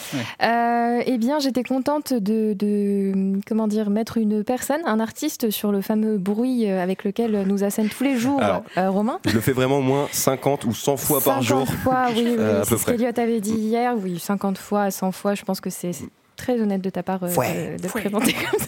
Euh, 0.41 1.03
Eh 1.05 1.17
bien, 1.17 1.39
j'étais 1.39 1.63
contente 1.63 2.13
de, 2.13 2.53
de, 2.53 3.39
comment 3.47 3.67
dire, 3.67 3.89
mettre 3.89 4.17
une 4.17 4.43
personne, 4.43 4.79
un 4.85 4.99
artiste, 4.99 5.49
sur 5.49 5.71
le 5.71 5.81
fameux 5.81 6.17
bruit 6.17 6.69
euh, 6.69 6.81
avec 6.81 7.03
lequel 7.03 7.43
nous 7.45 7.63
assène 7.63 7.89
tous 7.89 8.03
les 8.03 8.15
jours 8.17 8.41
Alors, 8.41 8.63
euh, 8.77 8.89
Romain. 8.89 9.19
Je 9.25 9.33
le 9.33 9.41
fais 9.41 9.51
vraiment 9.51 9.79
au 9.79 9.81
moins 9.81 10.07
50 10.11 10.63
ou 10.65 10.73
100 10.73 10.97
fois 10.97 11.17
par 11.21 11.43
50 11.43 11.43
jour. 11.43 11.67
fois, 11.83 12.05
oui, 12.15 12.23
oui, 12.27 12.35
Euh, 12.39 12.63
c'est 12.65 12.77
ce 12.77 12.85
qu'Eliott 12.85 13.19
avait 13.19 13.41
dit 13.41 13.55
hier. 13.55 13.93
Oui, 14.01 14.19
50 14.19 14.57
fois, 14.57 14.89
100 14.89 15.11
fois. 15.11 15.33
Je 15.35 15.43
pense 15.43 15.59
que 15.59 15.69
c'est 15.69 15.91
très 16.37 16.59
honnête 16.61 16.81
de 16.81 16.89
ta 16.89 17.03
part 17.03 17.23
euh, 17.23 17.35
Ouais. 17.35 17.75
de, 17.77 17.83
de 17.83 17.87
présenter 17.89 18.33
comme 18.33 18.59
ça. 18.59 18.65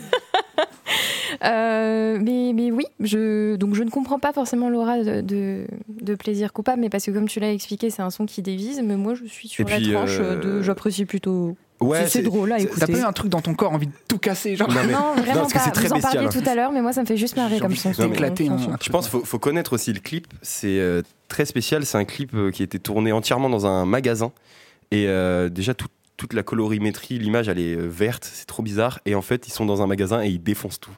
Euh, 1.44 2.20
mais, 2.22 2.52
mais 2.54 2.72
oui, 2.72 2.86
je, 3.00 3.56
donc 3.56 3.76
je 3.76 3.84
ne 3.84 3.90
comprends 3.90 4.20
pas 4.20 4.34
forcément 4.34 4.70
l'aura 4.70 4.98
de, 5.04 5.22
de, 5.22 5.66
de 6.02 6.16
plaisir 6.16 6.54
coupable, 6.54 6.82
mais 6.82 6.90
parce 6.90 7.06
que 7.06 7.12
comme 7.12 7.28
tu 7.28 7.40
l'as 7.40 7.52
expliqué, 7.52 7.90
c'est 7.90 8.02
un 8.02 8.10
son 8.10 8.26
qui 8.26 8.42
dévise. 8.42 8.82
Mais 8.84 8.96
moi, 8.96 9.14
je 9.16 9.26
suis 9.26 9.48
sur 9.48 9.68
Et 9.68 9.70
la 9.72 9.78
puis, 9.78 9.92
tranche 9.92 10.18
euh, 10.20 10.40
de. 10.40 10.62
J'apprécie 10.62 11.06
plutôt. 11.06 11.56
Ouais, 11.82 12.08
c'est 12.08 12.22
drôle 12.22 12.54
à 12.54 12.58
c'est- 12.58 12.64
écouter. 12.66 12.86
T'as 12.86 12.94
pas 12.94 13.00
eu 13.00 13.04
un 13.04 13.12
truc 13.12 13.30
dans 13.30 13.42
ton 13.42 13.54
corps 13.54 13.74
envie 13.74 13.88
de 13.88 13.92
tout 14.08 14.18
casser 14.18 14.56
genre 14.56 14.70
Non, 14.70 14.76
mais- 14.88 14.94
Non, 14.94 15.14
vraiment 15.18 15.42
parce 15.42 15.52
que 15.54 15.58
pas. 15.58 15.64
c'est 15.66 15.72
très 15.72 15.88
Vous 15.88 15.94
en 15.96 16.00
parliez 16.00 16.30
tout 16.30 16.42
à 16.50 16.56
l'heure, 16.56 16.72
mais 16.72 16.82
moi, 16.82 16.94
ça 16.94 17.02
me 17.02 17.06
fait 17.06 17.18
juste 17.18 17.36
marrer 17.36 17.60
comme 17.60 17.76
son. 17.76 17.90
un 17.90 17.94
Je 18.82 18.90
pense 18.90 19.10
qu'il 19.10 19.20
faut, 19.20 19.26
faut 19.26 19.40
connaître 19.40 19.74
aussi 19.74 19.92
le 19.92 20.00
clip. 20.00 20.28
C'est 20.42 20.80
euh, 20.80 21.02
très 21.28 21.46
spécial. 21.46 21.86
C'est 21.86 21.98
un 21.98 22.06
clip 22.06 22.32
qui 22.52 22.62
a 22.62 22.66
été 22.66 22.80
tourné 22.80 23.12
entièrement 23.12 23.50
dans 23.50 23.66
un 23.66 23.86
magasin. 23.86 24.32
Et 24.92 25.06
euh, 25.08 25.50
déjà, 25.50 25.74
tout- 25.74 25.88
toute 26.18 26.32
la 26.34 26.44
colorimétrie, 26.44 27.20
l'image, 27.20 27.50
elle 27.50 27.60
est 27.60 27.76
verte. 27.76 28.24
C'est 28.32 28.46
trop 28.48 28.64
bizarre. 28.64 29.00
Et 29.06 29.14
en 29.16 29.22
fait, 29.22 29.46
ils 29.50 29.52
sont 29.52 29.66
dans 29.66 29.82
un 29.82 29.88
magasin 29.88 30.24
et 30.24 30.30
ils 30.30 30.42
défoncent 30.42 30.80
tout. 30.80 30.96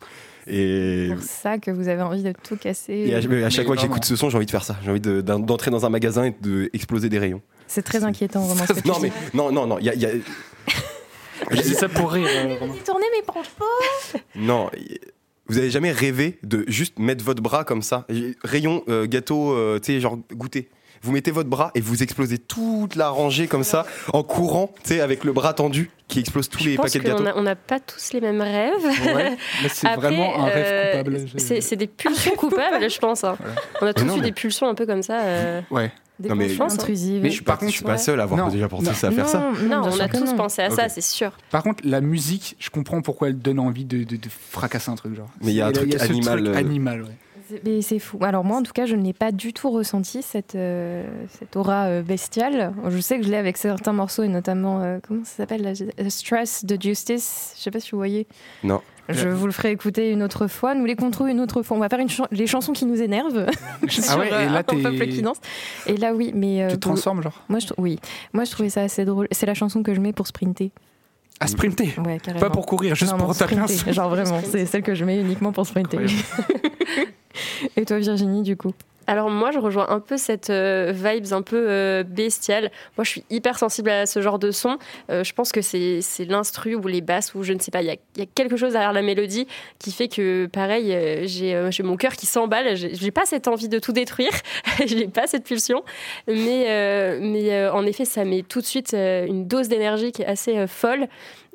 Et, 0.47 1.07
C'est 1.09 1.15
pour 1.15 1.23
ça 1.23 1.57
que 1.57 1.71
vous 1.71 1.87
avez 1.87 2.01
envie 2.01 2.23
de 2.23 2.33
tout 2.47 2.55
casser. 2.55 2.93
et 2.93 3.15
à, 3.15 3.17
à 3.45 3.49
chaque 3.49 3.65
fois 3.65 3.75
que 3.75 3.81
j'écoute 3.81 4.05
ce 4.05 4.15
son, 4.15 4.29
j'ai 4.29 4.37
envie 4.37 4.45
de 4.45 4.51
faire 4.51 4.63
ça. 4.63 4.77
J'ai 4.83 4.89
envie 4.91 4.99
de- 5.01 5.21
d'entrer 5.21 5.71
dans 5.71 5.85
un 5.85 5.89
magasin 5.89 6.25
et 6.25 6.35
d'exploser 6.41 7.09
des 7.09 7.19
rayons. 7.19 7.41
C'est 7.67 7.81
très 7.83 8.03
inquiétant, 8.03 8.41
vraiment. 8.45 8.65
ce 8.67 8.73
que 8.73 8.79
tu 8.81 8.87
Non, 8.87 8.95
dis. 8.95 9.01
mais 9.03 9.11
non, 9.33 9.51
non, 9.51 9.67
non. 9.67 9.77
il 9.79 9.85
Y 9.85 9.89
a, 9.89 9.93
y 9.95 10.05
a- 10.05 10.09
Je 11.51 11.61
dis 11.61 11.73
ça 11.75 11.87
pour 11.89 12.11
rire. 12.11 12.27
mais 12.47 12.57
prends 13.25 13.43
pas. 13.57 14.19
Non, 14.35 14.69
y- 14.77 14.97
vous 15.49 15.57
avez 15.57 15.69
jamais 15.69 15.91
rêvé 15.91 16.39
de 16.43 16.65
juste 16.67 16.99
mettre 16.99 17.23
votre 17.23 17.41
bras 17.41 17.63
comme 17.63 17.81
ça, 17.81 18.05
rayon 18.43 18.83
euh, 18.89 19.05
gâteau, 19.07 19.53
euh, 19.53 19.79
tu 19.79 19.93
sais, 19.93 19.99
genre 20.01 20.17
goûter. 20.33 20.67
Vous 21.01 21.11
mettez 21.11 21.31
votre 21.31 21.49
bras 21.49 21.71
et 21.75 21.81
vous 21.81 22.03
explosez 22.03 22.37
toute 22.37 22.95
la 22.95 23.09
rangée 23.09 23.47
comme 23.47 23.63
ça, 23.63 23.85
en 24.13 24.23
courant, 24.23 24.73
tu 24.83 24.89
sais, 24.95 25.01
avec 25.01 25.23
le 25.23 25.33
bras 25.33 25.53
tendu 25.53 25.89
qui 26.07 26.19
explose 26.19 26.47
tous 26.49 26.63
Je 26.63 26.69
les 26.69 26.75
pense 26.77 26.85
paquets 26.87 26.99
de 26.99 27.03
gâteaux. 27.03 27.23
on 27.35 27.41
n'a 27.43 27.55
pas 27.55 27.79
tous 27.79 28.13
les 28.13 28.21
mêmes 28.21 28.41
rêves. 28.41 28.73
Ouais, 29.15 29.37
c'est 29.69 29.87
Après, 29.87 30.09
vraiment 30.09 30.39
un 30.43 30.47
euh, 30.47 30.53
rêve 30.53 30.91
coupable. 31.03 31.25
Je- 31.37 31.59
C'est 31.61 31.75
des 31.75 31.87
pulsions 31.87 32.35
coupables, 32.35 32.89
je 32.89 32.99
pense. 32.99 33.23
hein. 33.23 33.37
On 33.81 33.85
a 33.87 33.93
tous 33.93 34.05
non, 34.05 34.13
eu 34.15 34.19
mais- 34.19 34.25
des 34.27 34.31
pulsions 34.31 34.67
un 34.67 34.75
peu 34.75 34.85
comme 34.85 35.03
ça. 35.03 35.19
euh, 35.21 35.61
Ouais. 35.71 35.91
Des 36.19 36.29
Non, 36.29 36.35
mais- 36.35 36.47
consciences 36.47 36.73
intrusives. 36.73 37.21
Mais 37.21 37.29
je 37.29 37.35
suis 37.35 37.43
pas, 37.43 37.59
je 37.61 37.67
suis 37.67 37.83
pas 37.83 37.91
ouais. 37.91 37.97
seul 37.99 38.19
à 38.19 38.23
avoir 38.23 38.39
Non, 38.39 38.47
déjà 38.51 38.67
pensé 38.67 38.85
non, 38.87 38.93
ça 38.95 39.09
à 39.09 39.11
faire 39.11 39.27
ça. 39.29 39.51
Non, 39.69 39.81
on 39.83 39.99
a 39.99 40.07
tous 40.09 40.25
non. 40.25 40.35
pensé 40.35 40.63
à 40.63 40.71
ça, 40.71 40.89
c'est 40.89 41.01
sûr. 41.01 41.31
Par 41.51 41.61
contre, 41.61 41.83
la 41.85 42.01
musique, 42.01 42.55
je 42.57 42.71
comprends 42.71 43.03
pourquoi 43.03 43.27
elle 43.27 43.37
donne 43.37 43.59
envie 43.59 43.85
de, 43.85 43.99
de- 44.03 44.15
de 44.15 44.29
fracasser 44.49 44.89
un 44.89 44.95
truc 44.95 45.13
genre. 45.15 45.29
Mais 45.41 45.51
il 45.51 45.55
y 45.57 45.61
a 45.61 45.67
un 45.67 45.69
ce 45.69 45.73
truc 45.81 45.93
animal, 46.01 46.43
truc 46.43 46.55
euh, 46.55 46.57
animal, 46.57 47.01
ouais. 47.03 47.09
C'est- 47.49 47.61
Mais 47.65 47.81
c'est 47.81 47.99
fou. 47.99 48.17
Alors 48.21 48.43
moi, 48.43 48.57
en 48.57 48.63
tout 48.63 48.73
cas, 48.73 48.85
je 48.85 48.95
n'ai 48.95 49.13
pas 49.13 49.31
du 49.31 49.53
tout 49.53 49.69
ressenti 49.69 50.21
cette, 50.21 50.55
euh, 50.55 51.05
cette 51.29 51.55
aura 51.55 51.85
euh, 51.85 52.01
bestiale. 52.01 52.73
Je 52.89 52.99
sais 52.99 53.17
que 53.19 53.25
je 53.25 53.29
l'ai 53.31 53.37
avec 53.37 53.57
certains 53.57 53.93
morceaux, 53.93 54.23
et 54.23 54.27
notamment, 54.27 54.81
euh, 54.81 54.99
comment 55.07 55.23
ça 55.23 55.37
s'appelle 55.37 55.73
Stress 56.09 56.65
de 56.65 56.77
Justice? 56.81 57.53
Je 57.57 57.61
sais 57.63 57.71
pas 57.71 57.79
si 57.79 57.91
vous 57.91 57.97
voyez. 57.97 58.27
Non. 58.63 58.81
Je 59.09 59.29
vous 59.29 59.45
le 59.45 59.53
ferai 59.53 59.71
écouter 59.71 60.11
une 60.11 60.21
autre 60.21 60.47
fois. 60.47 60.75
Nous 60.75 60.83
les 60.83 60.97
contrôlons 60.97 61.29
une 61.31 61.39
autre 61.39 61.63
fois. 61.63 61.77
On 61.77 61.79
va 61.79 61.87
faire 61.87 61.99
une 61.99 62.09
les 62.31 62.45
chansons 62.45 62.73
qui 62.73 62.85
nous 62.85 63.01
énervent. 63.01 63.45
Ah 64.09 64.17
ouais, 64.19 64.27
et 64.27 64.31
là 64.49 64.57
un 64.57 64.63
peuple 64.63 65.07
qui 65.07 65.21
danse. 65.21 65.37
Et 65.85 65.95
là, 65.95 66.13
oui, 66.13 66.33
mais 66.35 66.63
euh, 66.63 66.67
Tu 66.71 66.73
te 66.75 66.79
pour 66.81 66.91
transformes 66.95 67.23
genre 67.23 67.41
Moi, 67.47 67.59
je, 67.59 67.67
oui. 67.77 67.99
Moi, 68.33 68.43
je 68.43 68.51
trouvais 68.51 68.69
ça 68.69 68.81
assez 68.81 69.05
drôle. 69.05 69.29
C'est 69.31 69.45
la 69.45 69.53
chanson 69.53 69.81
que 69.81 69.93
je 69.93 70.01
mets 70.01 70.11
pour 70.11 70.27
sprinter. 70.27 70.71
À 71.39 71.47
sprinter? 71.47 71.93
Ouais, 72.05 72.17
carrément. 72.21 72.45
Pas 72.45 72.49
pour 72.49 72.65
courir, 72.65 72.95
juste 72.95 73.13
Non, 73.13 73.19
pour 73.19 73.33
taper 73.33 73.55
un. 73.57 73.67
Genre 73.67 74.09
vraiment, 74.09 74.41
c'est 74.43 74.65
celle 74.65 74.81
que 74.83 74.93
je 74.93 75.05
mets 75.05 75.21
uniquement 75.21 75.53
pour 75.53 75.65
sprinter. 75.65 75.99
Et 77.75 77.85
toi, 77.85 77.97
Virginie, 77.99 78.41
du 78.41 78.57
coup 78.57 78.73
Alors 79.07 79.29
moi, 79.29 79.51
je 79.51 79.59
rejoins 79.59 79.87
un 79.89 79.99
peu 79.99 80.17
cette 80.17 80.49
euh, 80.49 80.91
vibes 80.93 81.33
un 81.33 81.41
peu 81.41 81.65
euh, 81.69 82.03
bestiale. 82.03 82.71
Moi, 82.97 83.03
je 83.03 83.09
suis 83.09 83.23
hyper 83.29 83.57
sensible 83.57 83.89
à 83.89 84.05
ce 84.05 84.21
genre 84.21 84.39
de 84.39 84.51
son. 84.51 84.77
Euh, 85.09 85.23
je 85.23 85.33
pense 85.33 85.51
que 85.51 85.61
c'est 85.61 86.01
l'instru 86.27 86.75
ou 86.75 86.87
les 86.87 87.01
basses 87.01 87.33
ou 87.35 87.43
je 87.43 87.53
ne 87.53 87.59
sais 87.59 87.71
pas. 87.71 87.81
Il 87.81 87.87
y 87.87 88.21
a, 88.21 88.25
quelque 88.35 88.57
chose 88.57 88.73
derrière 88.73 88.93
la 88.93 89.01
mélodie 89.01 89.47
qui 89.79 89.91
fait 89.91 90.07
que, 90.07 90.47
pareil, 90.47 90.93
euh, 90.93 91.25
j'ai 91.25 91.83
mon 91.83 91.97
cœur 91.97 92.13
qui 92.13 92.25
s'emballe. 92.25 92.75
J'ai 92.75 93.11
pas 93.11 93.25
cette 93.25 93.47
envie 93.47 93.69
de 93.69 93.79
tout 93.79 93.93
détruire. 93.93 94.31
j'ai 94.85 95.07
pas 95.07 95.27
cette 95.27 95.43
pulsion. 95.43 95.83
Mais, 96.27 97.19
mais 97.21 97.67
en 97.69 97.85
effet, 97.85 98.05
ça 98.05 98.25
met 98.25 98.43
tout 98.43 98.61
de 98.61 98.65
suite 98.65 98.93
une 98.93 99.47
dose 99.47 99.67
d'énergie 99.67 100.11
qui 100.11 100.21
est 100.21 100.27
assez 100.27 100.67
folle. 100.67 101.07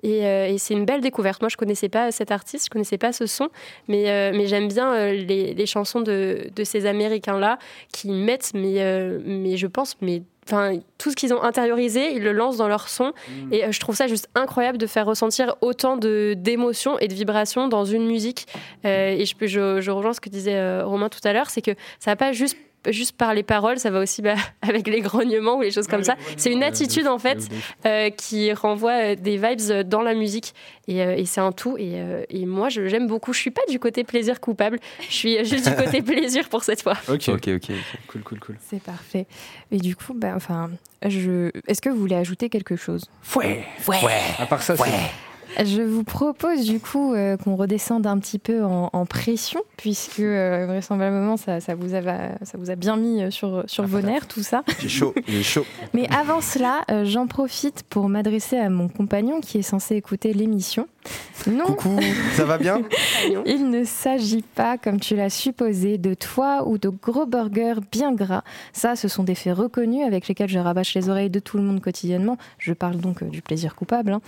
Et, 0.02 0.26
euh, 0.26 0.46
et 0.48 0.58
c'est 0.58 0.74
une 0.74 0.84
belle 0.84 1.00
découverte. 1.00 1.40
Moi, 1.42 1.48
je 1.48 1.56
connaissais 1.56 1.88
pas 1.88 2.10
cet 2.10 2.30
artiste, 2.30 2.66
je 2.66 2.70
connaissais 2.70 2.98
pas 2.98 3.12
ce 3.12 3.26
son, 3.26 3.48
mais, 3.88 4.10
euh, 4.10 4.32
mais 4.34 4.46
j'aime 4.46 4.68
bien 4.68 4.92
euh, 4.94 5.12
les, 5.12 5.54
les 5.54 5.66
chansons 5.66 6.00
de, 6.00 6.48
de 6.54 6.64
ces 6.64 6.86
Américains-là 6.86 7.58
qui 7.92 8.10
mettent, 8.10 8.52
mais, 8.54 8.82
mais 9.24 9.56
je 9.56 9.66
pense, 9.66 9.96
mais 10.00 10.22
Enfin, 10.48 10.80
tout 10.98 11.10
ce 11.12 11.14
qu'ils 11.14 11.32
ont 11.32 11.40
intériorisé, 11.44 12.14
ils 12.14 12.22
le 12.24 12.32
lancent 12.32 12.56
dans 12.56 12.66
leur 12.66 12.88
son. 12.88 13.12
Et 13.52 13.64
euh, 13.64 13.70
je 13.70 13.78
trouve 13.78 13.94
ça 13.94 14.08
juste 14.08 14.28
incroyable 14.34 14.76
de 14.76 14.88
faire 14.88 15.06
ressentir 15.06 15.54
autant 15.60 15.96
de- 15.96 16.34
d'émotions 16.36 16.98
et 16.98 17.06
de 17.06 17.14
vibrations 17.14 17.68
dans 17.68 17.84
une 17.84 18.04
musique. 18.04 18.48
Euh, 18.84 19.10
et 19.10 19.24
je, 19.24 19.34
je, 19.46 19.80
je 19.80 19.90
rejoins 19.92 20.12
ce 20.12 20.20
que 20.20 20.28
disait 20.28 20.56
euh, 20.56 20.84
Romain 20.84 21.08
tout 21.10 21.20
à 21.22 21.32
l'heure, 21.32 21.48
c'est 21.48 21.62
que 21.62 21.70
ça 22.00 22.10
va 22.10 22.16
pas 22.16 22.32
juste 22.32 22.56
juste 22.88 23.16
par 23.16 23.34
les 23.34 23.42
paroles, 23.42 23.78
ça 23.78 23.90
va 23.90 24.00
aussi 24.00 24.22
bah, 24.22 24.34
avec 24.62 24.86
les 24.88 25.00
grognements 25.00 25.56
ou 25.56 25.62
les 25.62 25.70
choses 25.70 25.86
comme 25.86 26.04
ça. 26.04 26.16
C'est 26.36 26.52
une 26.52 26.62
attitude 26.62 27.06
en 27.06 27.18
fait 27.18 27.38
euh, 27.86 28.10
qui 28.10 28.52
renvoie 28.52 28.92
euh, 28.92 29.14
des 29.14 29.36
vibes 29.36 29.60
euh, 29.70 29.82
dans 29.84 30.02
la 30.02 30.14
musique 30.14 30.54
et, 30.88 31.02
euh, 31.02 31.14
et 31.16 31.24
c'est 31.24 31.40
un 31.40 31.52
tout. 31.52 31.76
Et, 31.78 31.92
euh, 31.94 32.24
et 32.30 32.44
moi, 32.46 32.68
je- 32.68 32.86
j'aime 32.88 33.06
beaucoup. 33.06 33.32
Je 33.32 33.38
suis 33.38 33.50
pas 33.50 33.62
du 33.68 33.78
côté 33.78 34.04
plaisir 34.04 34.40
coupable. 34.40 34.78
Je 35.08 35.14
suis 35.14 35.44
juste 35.44 35.68
du 35.68 35.74
côté 35.76 36.02
plaisir 36.02 36.48
pour 36.48 36.64
cette 36.64 36.82
fois. 36.82 36.94
Ok, 37.08 37.28
ok, 37.28 37.48
ok. 37.56 37.70
Cool, 38.08 38.22
cool, 38.22 38.40
cool. 38.40 38.56
C'est 38.68 38.82
parfait. 38.82 39.26
Et 39.70 39.78
du 39.78 39.94
coup, 39.96 40.14
bah, 40.14 40.32
enfin, 40.34 40.70
je... 41.06 41.50
est-ce 41.68 41.80
que 41.80 41.88
vous 41.88 41.96
voulez 41.98 42.16
ajouter 42.16 42.48
quelque 42.48 42.76
chose? 42.76 43.04
Ouais, 43.36 43.64
ouais. 43.88 43.96
À 44.38 44.46
part 44.46 44.62
ça, 44.62 44.76
c'est. 44.76 44.82
Je 45.64 45.82
vous 45.82 46.04
propose 46.04 46.64
du 46.64 46.80
coup 46.80 47.14
euh, 47.14 47.36
qu'on 47.36 47.56
redescende 47.56 48.06
un 48.06 48.18
petit 48.18 48.38
peu 48.38 48.64
en, 48.64 48.90
en 48.92 49.06
pression, 49.06 49.60
puisque 49.76 50.20
euh, 50.20 50.66
vraisemblablement 50.66 51.36
ça, 51.36 51.60
ça, 51.60 51.74
vous 51.74 51.94
a, 51.94 52.00
ça 52.44 52.58
vous 52.58 52.70
a 52.70 52.74
bien 52.76 52.96
mis 52.96 53.22
euh, 53.22 53.30
sur, 53.30 53.64
sur 53.66 53.84
vos 53.86 54.00
nerfs, 54.00 54.26
tout 54.28 54.42
ça. 54.42 54.62
J'ai 54.80 54.88
chaud, 54.88 55.14
j'ai 55.28 55.42
chaud. 55.42 55.64
Mais 55.94 56.08
avant 56.10 56.40
cela, 56.40 56.82
euh, 56.90 57.04
j'en 57.04 57.26
profite 57.26 57.82
pour 57.88 58.08
m'adresser 58.08 58.56
à 58.56 58.70
mon 58.70 58.88
compagnon 58.88 59.40
qui 59.40 59.58
est 59.58 59.62
censé 59.62 59.94
écouter 59.96 60.32
l'émission. 60.32 60.86
Non, 61.48 61.64
Coucou, 61.64 61.98
ça 62.34 62.44
va 62.44 62.56
bien? 62.58 62.80
Il 63.46 63.68
ne 63.70 63.82
s'agit 63.82 64.44
pas, 64.54 64.78
comme 64.78 65.00
tu 65.00 65.16
l'as 65.16 65.30
supposé, 65.30 65.98
de 65.98 66.14
toi 66.14 66.62
ou 66.68 66.78
de 66.78 66.88
gros 66.88 67.26
burgers 67.26 67.80
bien 67.90 68.12
gras. 68.12 68.42
Ça, 68.72 68.94
ce 68.94 69.08
sont 69.08 69.24
des 69.24 69.34
faits 69.34 69.56
reconnus 69.56 70.06
avec 70.06 70.28
lesquels 70.28 70.48
je 70.48 70.60
rabâche 70.60 70.94
les 70.94 71.08
oreilles 71.08 71.30
de 71.30 71.40
tout 71.40 71.56
le 71.56 71.64
monde 71.64 71.80
quotidiennement. 71.80 72.38
Je 72.58 72.72
parle 72.72 72.98
donc 72.98 73.22
euh, 73.22 73.26
du 73.26 73.42
plaisir 73.42 73.74
coupable. 73.74 74.12
hein. 74.12 74.20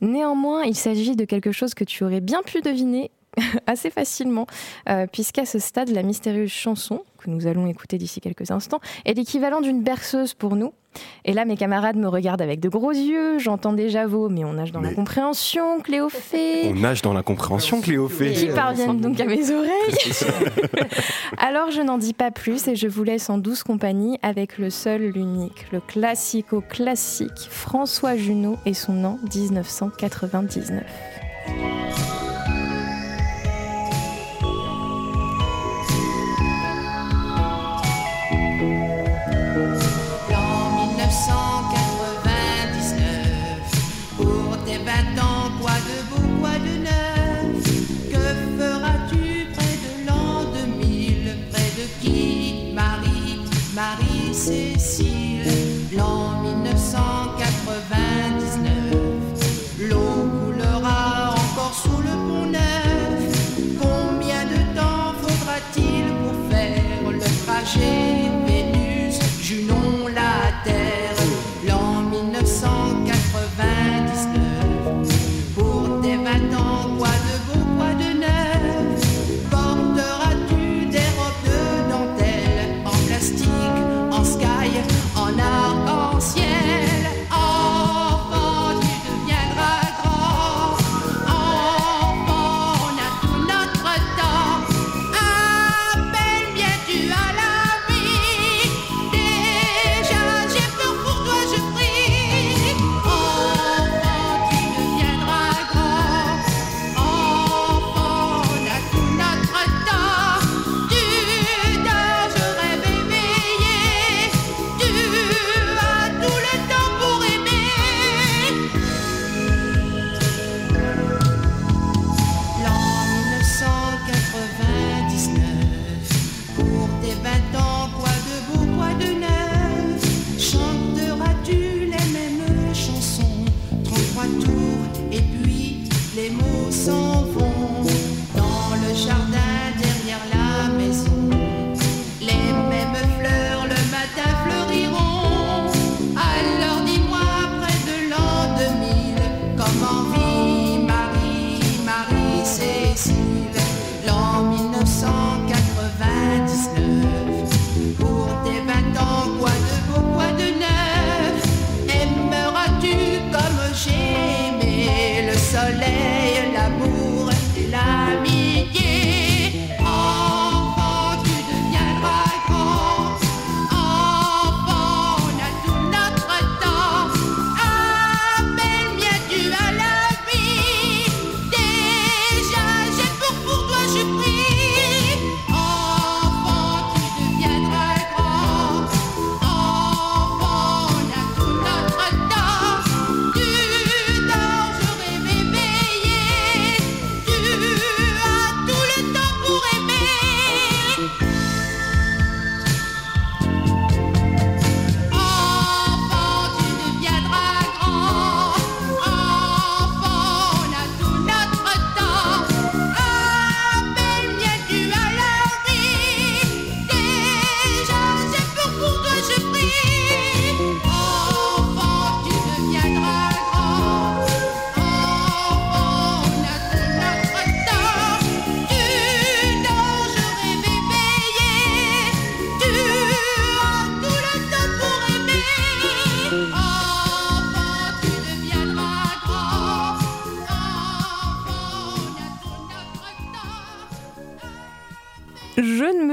Néanmoins, 0.00 0.62
il 0.66 0.74
s'agit 0.74 1.16
de 1.16 1.24
quelque 1.24 1.52
chose 1.52 1.74
que 1.74 1.84
tu 1.84 2.04
aurais 2.04 2.20
bien 2.20 2.42
pu 2.42 2.60
deviner 2.60 3.10
assez 3.66 3.90
facilement, 3.90 4.46
euh, 4.88 5.06
puisqu'à 5.10 5.46
ce 5.46 5.58
stade, 5.58 5.88
la 5.90 6.02
mystérieuse 6.02 6.50
chanson, 6.50 7.02
que 7.18 7.30
nous 7.30 7.46
allons 7.46 7.66
écouter 7.66 7.98
d'ici 7.98 8.20
quelques 8.20 8.50
instants, 8.50 8.80
est 9.04 9.14
l'équivalent 9.14 9.60
d'une 9.60 9.82
berceuse 9.82 10.34
pour 10.34 10.56
nous. 10.56 10.72
Et 11.24 11.32
là, 11.32 11.44
mes 11.44 11.56
camarades 11.56 11.96
me 11.96 12.06
regardent 12.06 12.42
avec 12.42 12.60
de 12.60 12.68
gros 12.68 12.92
yeux, 12.92 13.40
j'entends 13.40 13.72
déjà 13.72 14.06
vos, 14.06 14.28
mais 14.28 14.44
on 14.44 14.52
nage 14.52 14.70
dans 14.70 14.80
la 14.80 14.94
compréhension, 14.94 15.80
Cléophée 15.80 16.68
On 16.70 16.74
nage 16.74 17.02
dans 17.02 17.12
la 17.12 17.24
compréhension, 17.24 17.78
qui 17.78 17.90
Cléophée. 17.90 18.52
parviennent 18.54 19.00
donc 19.00 19.18
à 19.18 19.24
mes 19.24 19.50
oreilles. 19.50 19.70
Alors 21.38 21.72
je 21.72 21.80
n'en 21.80 21.98
dis 21.98 22.12
pas 22.12 22.30
plus 22.30 22.68
et 22.68 22.76
je 22.76 22.86
vous 22.86 23.02
laisse 23.02 23.28
en 23.28 23.38
douce 23.38 23.64
compagnie 23.64 24.18
avec 24.22 24.58
le 24.58 24.70
seul, 24.70 25.02
l'unique, 25.02 25.66
le 25.72 25.80
classico-classique 25.80 27.48
François 27.50 28.16
Junot 28.16 28.58
et 28.64 28.74
son 28.74 29.04
an 29.04 29.18
1999. 29.34 30.84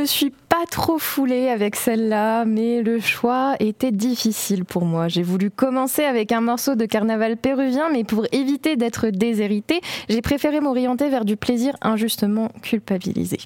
Me 0.01 0.05
suis 0.07 0.31
pas 0.49 0.65
trop 0.69 0.97
foulée 0.97 1.49
avec 1.49 1.75
celle-là, 1.75 2.43
mais 2.45 2.81
le 2.81 2.99
choix 2.99 3.55
était 3.59 3.91
difficile 3.91 4.65
pour 4.65 4.83
moi. 4.83 5.07
J'ai 5.07 5.21
voulu 5.21 5.51
commencer 5.51 6.03
avec 6.03 6.31
un 6.31 6.41
morceau 6.41 6.73
de 6.73 6.85
carnaval 6.85 7.37
péruvien, 7.37 7.89
mais 7.91 8.03
pour 8.03 8.25
éviter 8.31 8.75
d'être 8.77 9.09
déshéritée, 9.09 9.79
j'ai 10.09 10.21
préféré 10.21 10.59
m'orienter 10.59 11.09
vers 11.09 11.23
du 11.23 11.37
plaisir 11.37 11.75
injustement 11.81 12.49
culpabilisé. 12.63 13.37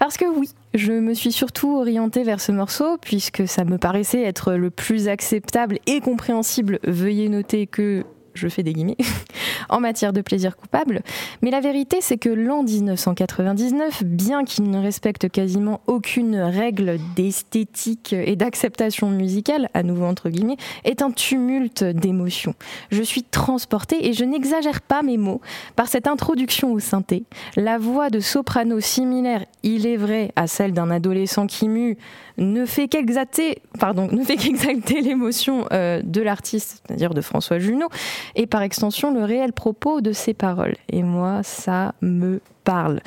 Parce 0.00 0.16
que 0.16 0.24
oui, 0.24 0.50
je 0.74 0.92
me 0.92 1.14
suis 1.14 1.32
surtout 1.32 1.76
orientée 1.76 2.24
vers 2.24 2.40
ce 2.40 2.50
morceau, 2.50 2.98
puisque 3.00 3.46
ça 3.46 3.64
me 3.64 3.78
paraissait 3.78 4.22
être 4.22 4.54
le 4.54 4.70
plus 4.70 5.06
acceptable 5.06 5.78
et 5.86 6.00
compréhensible. 6.00 6.80
Veuillez 6.82 7.28
noter 7.28 7.68
que 7.68 8.04
je 8.34 8.48
fais 8.48 8.62
des 8.62 8.72
guillemets, 8.72 8.96
en 9.68 9.80
matière 9.80 10.12
de 10.12 10.20
plaisir 10.20 10.56
coupable. 10.56 11.02
Mais 11.42 11.50
la 11.50 11.60
vérité, 11.60 11.98
c'est 12.00 12.18
que 12.18 12.28
l'an 12.28 12.62
1999, 12.62 14.04
bien 14.04 14.44
qu'il 14.44 14.70
ne 14.70 14.78
respecte 14.80 15.28
quasiment 15.28 15.80
aucune 15.86 16.36
règle 16.36 16.98
d'esthétique 17.16 18.12
et 18.12 18.36
d'acceptation 18.36 19.10
musicale, 19.10 19.68
à 19.74 19.82
nouveau 19.82 20.04
entre 20.04 20.28
guillemets, 20.30 20.56
est 20.84 21.02
un 21.02 21.10
tumulte 21.10 21.84
d'émotions. 21.84 22.54
Je 22.90 23.02
suis 23.02 23.22
transportée, 23.22 24.06
et 24.08 24.12
je 24.12 24.24
n'exagère 24.24 24.80
pas 24.80 25.02
mes 25.02 25.16
mots, 25.16 25.40
par 25.76 25.88
cette 25.88 26.06
introduction 26.06 26.72
au 26.72 26.80
synthé. 26.80 27.24
La 27.56 27.78
voix 27.78 28.10
de 28.10 28.20
soprano 28.20 28.80
similaire, 28.80 29.44
il 29.62 29.86
est 29.86 29.96
vrai, 29.96 30.32
à 30.36 30.46
celle 30.46 30.72
d'un 30.72 30.90
adolescent 30.90 31.46
qui 31.46 31.68
mue, 31.68 31.96
ne 32.38 32.66
fait 32.66 32.88
qu'exalter, 32.88 33.62
pardon, 33.78 34.08
ne 34.10 34.24
fait 34.24 34.36
qu'exalter 34.36 35.00
l'émotion 35.00 35.66
euh, 35.72 36.00
de 36.02 36.20
l'artiste, 36.20 36.82
c'est-à-dire 36.86 37.14
de 37.14 37.20
François 37.20 37.58
Junot, 37.58 37.88
et 38.34 38.46
par 38.46 38.62
extension 38.62 39.12
le 39.12 39.24
réel 39.24 39.52
propos 39.52 40.00
de 40.00 40.12
ses 40.12 40.34
paroles. 40.34 40.74
Et 40.90 41.02
moi, 41.02 41.42
ça 41.42 41.94
me 42.00 42.40
parle. 42.64 43.00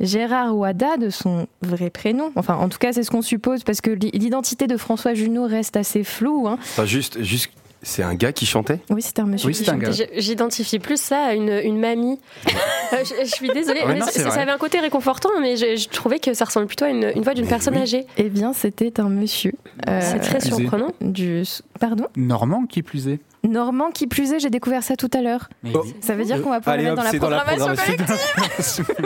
Gérard 0.00 0.56
Ouada, 0.56 0.96
de 0.96 1.08
son 1.10 1.46
vrai 1.62 1.88
prénom, 1.90 2.30
enfin 2.36 2.54
en 2.56 2.68
tout 2.68 2.78
cas 2.78 2.92
c'est 2.92 3.02
ce 3.02 3.10
qu'on 3.10 3.22
suppose, 3.22 3.64
parce 3.64 3.80
que 3.80 3.90
l'identité 3.90 4.66
de 4.66 4.76
François 4.76 5.14
Junot 5.14 5.46
reste 5.46 5.76
assez 5.76 6.04
floue. 6.04 6.46
hein. 6.46 6.58
Enfin, 6.60 6.84
juste, 6.84 7.22
juste, 7.22 7.50
c'est 7.82 8.02
un 8.02 8.14
gars 8.14 8.32
qui 8.32 8.46
chantait? 8.46 8.80
Oui, 8.90 9.02
c'était 9.02 9.22
un 9.22 9.26
monsieur. 9.26 9.48
Oui, 9.48 9.54
qui 9.54 9.70
un 9.70 9.78
J'identifie 10.16 10.78
plus 10.78 11.00
ça 11.00 11.24
à 11.26 11.34
une, 11.34 11.50
une 11.64 11.78
mamie. 11.78 12.18
Euh, 12.90 13.04
je, 13.04 13.22
je 13.26 13.30
suis 13.30 13.48
désolée, 13.50 13.82
mais 13.86 13.96
non, 13.96 14.06
ça, 14.06 14.40
avait 14.40 14.50
un 14.50 14.56
côté 14.56 14.80
réconfortant, 14.80 15.28
mais 15.42 15.58
je, 15.58 15.76
je 15.76 15.88
trouvais 15.90 16.18
que 16.18 16.32
ça 16.32 16.46
ressemble 16.46 16.68
plutôt 16.68 16.86
à 16.86 16.88
une, 16.88 17.12
une 17.14 17.22
voix 17.22 17.34
d'une 17.34 17.46
personne 17.46 17.74
oui. 17.74 17.82
âgée. 17.82 18.06
Eh 18.16 18.30
bien, 18.30 18.54
c'était 18.54 18.98
un 18.98 19.10
monsieur. 19.10 19.52
euh, 19.86 20.00
C'est 20.02 20.20
très 20.20 20.40
surprenant. 20.40 20.92
du 21.02 21.42
pardon? 21.78 22.06
Normand 22.16 22.64
qui 22.64 22.82
plus 22.82 23.08
est. 23.08 23.20
Normand 23.44 23.90
qui 23.90 24.06
plus 24.06 24.32
est, 24.32 24.38
j'ai 24.40 24.48
découvert 24.48 24.82
ça 24.82 24.96
tout 24.96 25.10
à 25.12 25.20
l'heure. 25.20 25.50
Oh. 25.74 25.84
Ça 26.00 26.14
veut 26.14 26.24
dire 26.24 26.40
qu'on 26.42 26.48
va 26.48 26.60
pouvoir 26.60 26.76
Allez 26.76 26.84
le 26.84 26.94
mettre 26.94 27.12
dans 27.18 27.28
dans 27.28 27.36
la 27.36 27.44
programmation. 27.44 28.84
collective. 28.86 28.86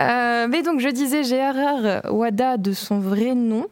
Euh, 0.00 0.46
mais 0.48 0.62
donc 0.62 0.80
je 0.80 0.88
disais 0.88 1.22
Gérard 1.22 2.02
Wada 2.12 2.56
de 2.56 2.72
son 2.72 2.98
vrai 2.98 3.34
nom. 3.34 3.66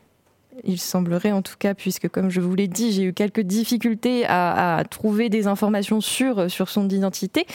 Il 0.65 0.79
semblerait 0.79 1.33
en 1.33 1.43
tout 1.43 1.55
cas, 1.59 1.75
puisque 1.75 2.09
comme 2.09 2.31
je 2.31 2.41
vous 2.41 2.55
l'ai 2.55 2.69
dit, 2.69 2.93
j'ai 2.93 3.05
eu 3.05 3.13
quelques 3.13 3.41
difficultés 3.41 4.25
à, 4.27 4.83
trouver 4.91 5.29
des 5.29 5.47
informations 5.47 6.01
sûres 6.01 6.51
sur 6.51 6.69
son 6.69 6.89
identité, 6.89 7.47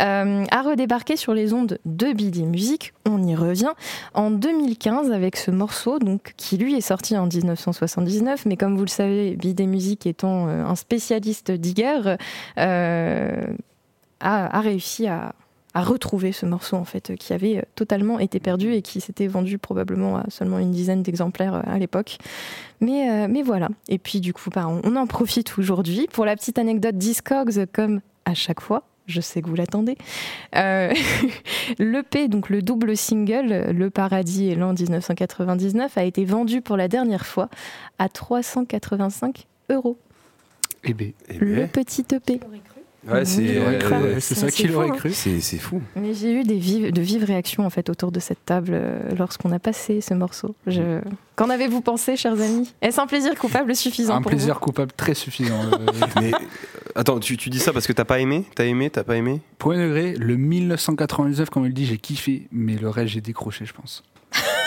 euh, 0.00 0.44
a 0.50 0.62
redébarqué 0.62 1.16
sur 1.16 1.34
les 1.34 1.52
ondes 1.52 1.78
de 1.84 2.12
Billy 2.12 2.44
Music. 2.44 2.92
On 3.06 3.22
y 3.22 3.34
revient 3.34 3.72
en 4.14 4.30
2015 4.30 5.12
avec 5.12 5.36
ce 5.36 5.50
morceau, 5.50 5.98
donc 5.98 6.34
qui 6.36 6.56
lui 6.56 6.74
est 6.74 6.80
sorti 6.80 7.16
en 7.16 7.26
1979. 7.26 8.46
Mais 8.46 8.56
comme 8.56 8.76
vous 8.76 8.84
le 8.84 8.88
savez, 8.88 9.36
Billy 9.36 9.66
Music 9.66 10.06
étant 10.06 10.48
euh, 10.48 10.64
un 10.64 10.74
spécialiste 10.74 11.50
digger, 11.50 12.16
euh, 12.58 13.46
a 14.20 14.60
réussi 14.60 15.06
à, 15.06 15.32
à 15.74 15.82
retrouver 15.82 16.32
ce 16.32 16.46
morceau 16.46 16.76
en 16.76 16.84
fait 16.84 17.14
qui 17.16 17.32
avait 17.32 17.58
euh, 17.58 17.62
totalement 17.74 18.18
été 18.18 18.40
perdu 18.40 18.72
et 18.72 18.82
qui 18.82 19.00
s'était 19.00 19.26
vendu 19.26 19.58
probablement 19.58 20.16
à 20.16 20.24
seulement 20.30 20.58
une 20.58 20.70
dizaine 20.70 21.02
d'exemplaires 21.02 21.54
euh, 21.54 21.62
à 21.66 21.78
l'époque. 21.78 22.18
Mais, 22.80 23.10
euh, 23.10 23.26
mais 23.28 23.42
voilà. 23.42 23.68
Et 23.88 23.98
puis 23.98 24.20
du 24.20 24.32
coup, 24.32 24.50
bah, 24.50 24.66
on, 24.66 24.96
en 24.96 25.06
profite 25.06 25.58
aujourd'hui. 25.58 26.06
Pour 26.12 26.24
la 26.24 26.36
petite 26.36 26.58
anecdote 26.58 26.96
Discogs, 26.96 27.66
comme 27.72 28.00
à 28.24 28.34
chaque 28.34 28.60
fois, 28.60 28.84
je 29.06 29.20
sais 29.20 29.42
que 29.42 29.48
vous 29.48 29.54
l'attendez. 29.54 29.96
Euh, 30.54 30.92
L'EP, 31.78 32.28
donc 32.28 32.50
le 32.50 32.62
double 32.62 32.96
single, 32.96 33.72
Le 33.72 33.90
Paradis 33.90 34.48
et 34.48 34.54
l'an 34.54 34.74
1999, 34.74 35.96
a 35.96 36.04
été 36.04 36.24
vendu 36.24 36.60
pour 36.60 36.76
la 36.76 36.88
dernière 36.88 37.26
fois 37.26 37.48
à 37.98 38.08
385 38.08 39.46
euros. 39.70 39.98
Eh 40.84 40.94
ben, 40.94 41.12
Eh 41.28 41.38
Le 41.38 41.54
ben, 41.54 41.68
petit 41.68 42.04
EP. 42.12 42.40
Ouais, 43.06 43.24
c'est 43.24 43.42
Il 43.44 43.58
aurait 43.60 43.78
cru. 43.78 43.94
euh, 43.94 44.14
c'est 44.14 44.34
c'est 44.34 44.40
ça 44.40 44.50
qu'il 44.50 44.70
fou, 44.70 44.76
aurait 44.78 44.90
hein. 44.90 44.94
cru. 44.96 45.12
c'est 45.12 45.40
c'est 45.40 45.58
fou. 45.58 45.80
Mais 45.94 46.14
j'ai 46.14 46.32
eu 46.32 46.42
des 46.42 46.56
vives, 46.58 46.92
de 46.92 47.00
vives 47.00 47.24
réactions 47.24 47.64
en 47.64 47.70
fait 47.70 47.88
autour 47.90 48.10
de 48.10 48.18
cette 48.18 48.44
table 48.44 48.72
euh, 48.72 48.98
lorsqu'on 49.16 49.52
a 49.52 49.58
passé 49.60 50.00
ce 50.00 50.14
morceau. 50.14 50.56
Je... 50.66 51.00
Qu'en 51.36 51.48
avez-vous 51.48 51.80
pensé, 51.80 52.16
chers 52.16 52.40
amis? 52.40 52.72
Est-ce 52.82 53.00
un 53.00 53.06
plaisir 53.06 53.34
coupable 53.36 53.74
suffisant 53.76 54.16
Un 54.16 54.20
pour 54.22 54.32
plaisir 54.32 54.58
coupable 54.58 54.90
très 54.96 55.14
suffisant. 55.14 55.60
Euh, 55.72 55.86
Mais 56.20 56.34
euh, 56.34 56.38
attends, 56.96 57.20
tu, 57.20 57.36
tu 57.36 57.50
dis 57.50 57.60
ça 57.60 57.72
parce 57.72 57.86
que 57.86 57.92
t'as 57.92 58.04
pas 58.04 58.18
aimé? 58.18 58.44
T'as 58.56 58.64
aimé 58.64 58.90
T'as 58.90 59.04
pas 59.04 59.16
aimé? 59.16 59.40
Point 59.58 59.76
degré, 59.78 60.14
le 60.14 60.36
1999, 60.36 61.50
comme 61.50 61.66
il 61.66 61.72
dit, 61.72 61.86
j'ai 61.86 61.98
kiffé, 61.98 62.48
mais 62.50 62.74
le 62.76 62.88
reste, 62.88 63.12
j'ai 63.12 63.20
décroché, 63.20 63.64
je 63.64 63.72
pense. 63.72 64.02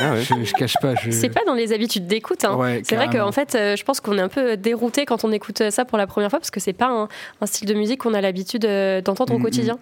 Ah 0.02 0.14
ouais. 0.14 0.22
Je, 0.24 0.44
je 0.44 0.54
cache 0.54 0.76
pas. 0.82 0.96
Je... 0.96 1.12
C'est 1.12 1.30
pas 1.30 1.42
dans 1.46 1.54
les 1.54 1.74
habitudes 1.74 2.08
d'écoute. 2.08 2.44
hein. 2.46 2.56
Ouais, 2.56 2.82
c'est 2.84 2.96
vrai 2.96 3.10
qu'en 3.10 3.32
fait, 3.32 3.56
euh, 3.56 3.76
je 3.76 3.84
pense 3.84 4.00
qu'on 4.02 4.18
est 4.18 4.22
un 4.22 4.30
peu 4.30 4.58
dérouté 4.58 5.06
quand 5.06 5.24
on 5.24 5.32
écoute 5.32 5.70
ça 5.70 5.86
pour 5.86 5.98
la 5.98 6.08
première 6.08 6.30
fois 6.30 6.40
parce 6.40 6.52
que 6.52 6.60
c'est 6.60 6.74
pas 6.74 6.88
un, 6.88 7.08
un 7.42 7.46
style 7.46 7.68
de 7.68 7.74
musique 7.74 8.02
qu'on 8.02 8.14
a 8.14 8.22
l'habitude 8.22 8.66
euh, 8.66 9.02
d'entendre 9.02 9.34
au 9.34 9.40
Mm, 9.40 9.44
quotidien. 9.44 9.80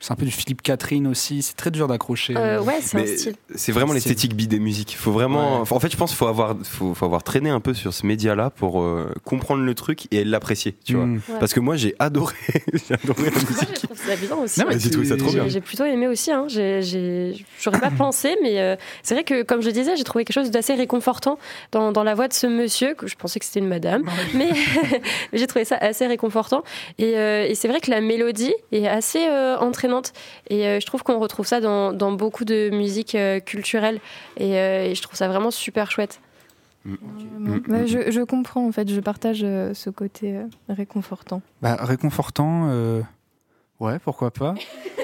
C'est 0.00 0.12
un 0.12 0.16
peu 0.16 0.24
du 0.24 0.30
Philippe 0.30 0.62
Catherine 0.62 1.06
aussi. 1.06 1.42
C'est 1.42 1.56
très 1.56 1.70
dur 1.70 1.86
d'accrocher. 1.86 2.34
Euh, 2.36 2.60
ouais, 2.62 2.78
c'est 2.80 2.98
un 2.98 3.06
style. 3.06 3.34
c'est 3.54 3.72
vraiment 3.72 3.92
l'esthétique 3.92 4.34
bi 4.34 4.48
des 4.48 4.58
musiques. 4.58 4.96
Faut 4.98 5.12
vraiment. 5.12 5.60
Ouais. 5.60 5.72
En 5.72 5.78
fait, 5.80 5.92
je 5.92 5.96
pense 5.96 6.10
qu'il 6.10 6.16
faut 6.16 6.26
avoir, 6.26 6.56
faut, 6.64 6.94
faut 6.94 7.04
avoir 7.04 7.22
traîné 7.22 7.50
un 7.50 7.60
peu 7.60 7.74
sur 7.74 7.92
ce 7.92 8.06
média-là 8.06 8.50
pour 8.50 8.82
euh, 8.82 9.12
comprendre 9.24 9.62
le 9.62 9.74
truc 9.74 10.08
et 10.10 10.24
l'apprécier. 10.24 10.74
Tu 10.84 10.94
vois. 10.94 11.06
Mm. 11.06 11.20
Parce 11.38 11.52
que 11.52 11.60
moi, 11.60 11.76
j'ai 11.76 11.94
adoré, 11.98 12.34
j'ai 12.88 12.94
adoré 12.94 13.24
la 13.24 13.30
Moi, 13.30 13.40
musique. 13.50 13.68
je 13.74 13.86
trouve 13.86 13.98
ça 13.98 14.16
bien 14.16 14.36
aussi. 14.36 14.60
Non, 14.60 14.66
mais 14.68 14.76
Ouais, 15.40 15.50
j'ai 15.50 15.60
plutôt 15.60 15.84
aimé 15.84 16.08
aussi. 16.08 16.32
Hein. 16.32 16.46
J'aurais 16.48 17.80
pas 17.80 17.90
pensé, 17.96 18.36
mais 18.42 18.60
euh, 18.60 18.76
c'est 19.02 19.14
vrai 19.14 19.24
que, 19.24 19.42
comme 19.42 19.62
je 19.62 19.70
disais, 19.70 19.96
j'ai 19.96 20.04
trouvé 20.04 20.24
quelque 20.24 20.34
chose 20.34 20.50
d'assez 20.50 20.74
réconfortant 20.74 21.38
dans, 21.72 21.92
dans 21.92 22.04
la 22.04 22.14
voix 22.14 22.28
de 22.28 22.32
ce 22.32 22.46
monsieur, 22.46 22.94
que 22.94 23.06
je 23.06 23.16
pensais 23.16 23.38
que 23.38 23.44
c'était 23.44 23.60
une 23.60 23.68
madame, 23.68 24.04
mais, 24.34 24.50
mais 25.32 25.38
j'ai 25.38 25.46
trouvé 25.46 25.64
ça 25.64 25.76
assez 25.76 26.06
réconfortant. 26.06 26.62
Et, 26.98 27.16
euh, 27.16 27.46
et 27.46 27.54
c'est 27.54 27.68
vrai 27.68 27.80
que 27.80 27.90
la 27.90 28.00
mélodie 28.00 28.54
est 28.72 28.86
assez 28.88 29.26
euh, 29.28 29.58
Et 30.48 30.66
euh, 30.66 30.80
je 30.80 30.86
trouve 30.86 31.02
qu'on 31.02 31.18
retrouve 31.18 31.46
ça 31.46 31.60
dans, 31.60 31.92
dans 31.92 32.12
beaucoup 32.12 32.44
de 32.44 32.70
musique 32.70 33.14
euh, 33.14 33.40
culturelle. 33.40 34.00
Et, 34.36 34.56
euh, 34.58 34.86
et 34.86 34.94
je 34.94 35.02
trouve 35.02 35.16
ça 35.16 35.28
vraiment 35.28 35.50
super 35.50 35.90
chouette. 35.90 36.20
Mm. 36.84 37.58
Ouais, 37.68 37.86
je, 37.86 38.10
je 38.10 38.20
comprends 38.22 38.66
en 38.66 38.72
fait, 38.72 38.88
je 38.88 39.00
partage 39.00 39.40
euh, 39.42 39.74
ce 39.74 39.90
côté 39.90 40.36
euh, 40.36 40.44
réconfortant. 40.68 41.42
Bah, 41.60 41.76
réconfortant, 41.80 42.68
euh, 42.70 43.02
ouais, 43.80 43.98
pourquoi 43.98 44.30
pas. 44.30 44.54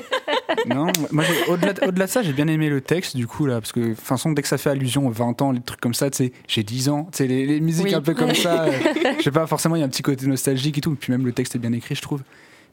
non, 0.67 0.87
moi, 1.13 1.25
au-delà 1.49 1.73
de, 1.75 1.87
au-delà 1.87 2.07
de 2.07 2.11
ça, 2.11 2.23
j'ai 2.23 2.33
bien 2.33 2.49
aimé 2.49 2.71
le 2.71 2.81
texte, 2.81 3.15
du 3.17 3.27
coup, 3.27 3.45
là, 3.47 3.61
parce 3.61 3.73
que, 3.73 3.81
de 3.81 3.95
toute 3.95 4.01
façon, 4.01 4.33
dès 4.33 4.41
que 4.43 4.49
ça 4.49 4.57
fait 4.59 4.71
allusion 4.71 5.07
aux 5.07 5.11
20 5.11 5.43
ans, 5.43 5.53
les 5.53 5.61
trucs 5.61 5.81
comme 5.81 5.95
ça, 5.95 6.09
tu 6.11 6.17
sais, 6.17 6.33
j'ai 6.49 6.63
10 6.63 6.89
ans, 6.89 7.09
tu 7.13 7.19
sais, 7.19 7.27
les, 7.27 7.45
les 7.45 7.61
musiques 7.61 7.85
Oui. 7.85 7.95
un 7.95 8.01
peu 8.01 8.15
comme 8.15 8.35
ça, 8.35 8.65
euh, 8.65 8.73
je 9.19 9.23
sais 9.25 9.31
pas, 9.31 9.47
forcément, 9.47 9.77
il 9.77 9.81
y 9.81 9.83
a 9.83 9.87
un 9.87 9.91
petit 9.91 10.03
côté 10.03 10.27
nostalgique 10.27 10.79
et 10.79 10.81
tout, 10.81 10.95
et 10.95 10.97
puis 10.97 11.13
même 11.13 11.27
le 11.27 11.33
texte 11.33 11.55
est 11.57 11.59
bien 11.59 11.73
écrit, 11.73 11.95
je 11.95 12.03
trouve. 12.03 12.23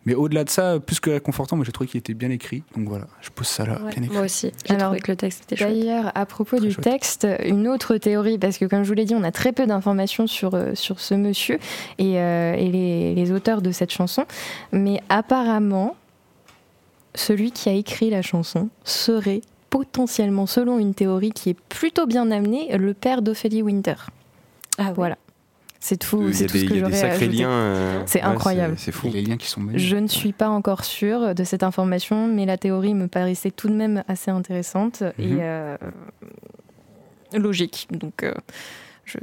Mais 0.05 0.15
au-delà 0.15 0.43
de 0.43 0.49
ça, 0.49 0.79
plus 0.79 0.99
que 0.99 1.09
réconfortant, 1.11 1.55
moi, 1.55 1.65
j'ai 1.65 1.71
trouvé 1.71 1.89
qu'il 1.89 1.97
était 1.99 2.13
bien 2.13 2.29
écrit, 2.29 2.63
donc 2.75 2.89
voilà, 2.89 3.05
je 3.21 3.29
pose 3.29 3.47
ça 3.47 3.65
là, 3.65 3.81
Ouais, 3.83 3.93
bien 3.93 4.03
écrit. 4.03 4.15
moi 4.15 4.25
aussi, 4.25 4.51
j'ai 4.65 4.73
Alors, 4.75 4.87
trouvé 4.87 4.99
que 4.99 5.11
le 5.11 5.15
texte 5.15 5.43
était 5.43 5.55
chouette. 5.55 5.69
D'ailleurs, 5.77 6.11
à 6.15 6.25
propos 6.25 6.57
Très 6.57 6.65
du 6.67 6.73
chouette. 6.73 6.83
texte, 6.83 7.27
une 7.45 7.67
autre 7.67 7.97
théorie, 7.97 8.37
parce 8.37 8.57
que 8.57 8.65
comme 8.65 8.83
je 8.83 8.87
vous 8.89 8.93
l'ai 8.95 9.05
dit, 9.05 9.15
on 9.15 9.23
a 9.23 9.31
très 9.31 9.51
peu 9.53 9.65
d'informations 9.65 10.27
sur, 10.27 10.55
euh, 10.55 10.75
sur 10.75 10.99
ce 10.99 11.13
monsieur 11.13 11.57
et, 11.99 12.19
euh, 12.19 12.53
et 12.55 12.69
les, 12.69 13.15
les 13.15 13.31
auteurs 13.31 13.61
de 13.61 13.71
cette 13.71 13.91
chanson, 13.91 14.25
mais 14.71 14.99
apparemment, 15.09 15.95
celui 17.15 17.51
qui 17.51 17.69
a 17.69 17.73
écrit 17.73 18.09
la 18.09 18.21
chanson 18.21 18.69
serait 18.83 19.41
potentiellement, 19.69 20.45
selon 20.45 20.79
une 20.79 20.93
théorie 20.93 21.31
qui 21.31 21.49
est 21.51 21.59
plutôt 21.69 22.05
bien 22.07 22.29
amenée, 22.29 22.77
le 22.77 22.93
père 22.93 23.21
d'Ophélie 23.21 23.61
Winter. 23.61 23.95
Ah. 24.77 24.91
Voilà. 24.95 25.17
C'est 25.85 25.97
tout, 25.97 26.21
Il 26.23 26.29
y 26.29 26.33
c'est 26.33 26.45
a 26.45 26.47
tout 26.47 26.53
des, 26.53 26.59
ce 26.61 26.65
que 26.65 26.73
y 26.75 26.81
a 26.81 26.87
des 26.87 26.95
sacrés 26.95 27.27
liens. 27.27 27.49
euh, 27.49 28.01
C'est 28.05 28.19
ouais, 28.21 28.25
incroyable. 28.25 28.75
C'est 28.77 28.93
fou. 28.93 29.09
Les 29.11 29.21
liens 29.21 29.35
qui 29.35 29.47
sont. 29.47 29.61
Je 29.73 29.97
ne 29.97 30.07
suis 30.07 30.31
pas 30.31 30.47
encore 30.47 30.85
sûre 30.85 31.35
de 31.35 31.43
cette 31.43 31.61
information, 31.61 32.25
mais 32.27 32.45
la 32.45 32.57
théorie 32.57 32.93
me 32.93 33.09
paraissait 33.09 33.51
tout 33.51 33.67
de 33.67 33.73
même 33.73 34.01
assez 34.07 34.31
intéressante 34.31 35.01
Mhm. 35.01 35.25
et 35.37 35.37
euh, 35.41 35.75
logique. 37.33 37.87
Donc, 37.91 38.23
euh, 38.23 38.33
je, 39.03 39.17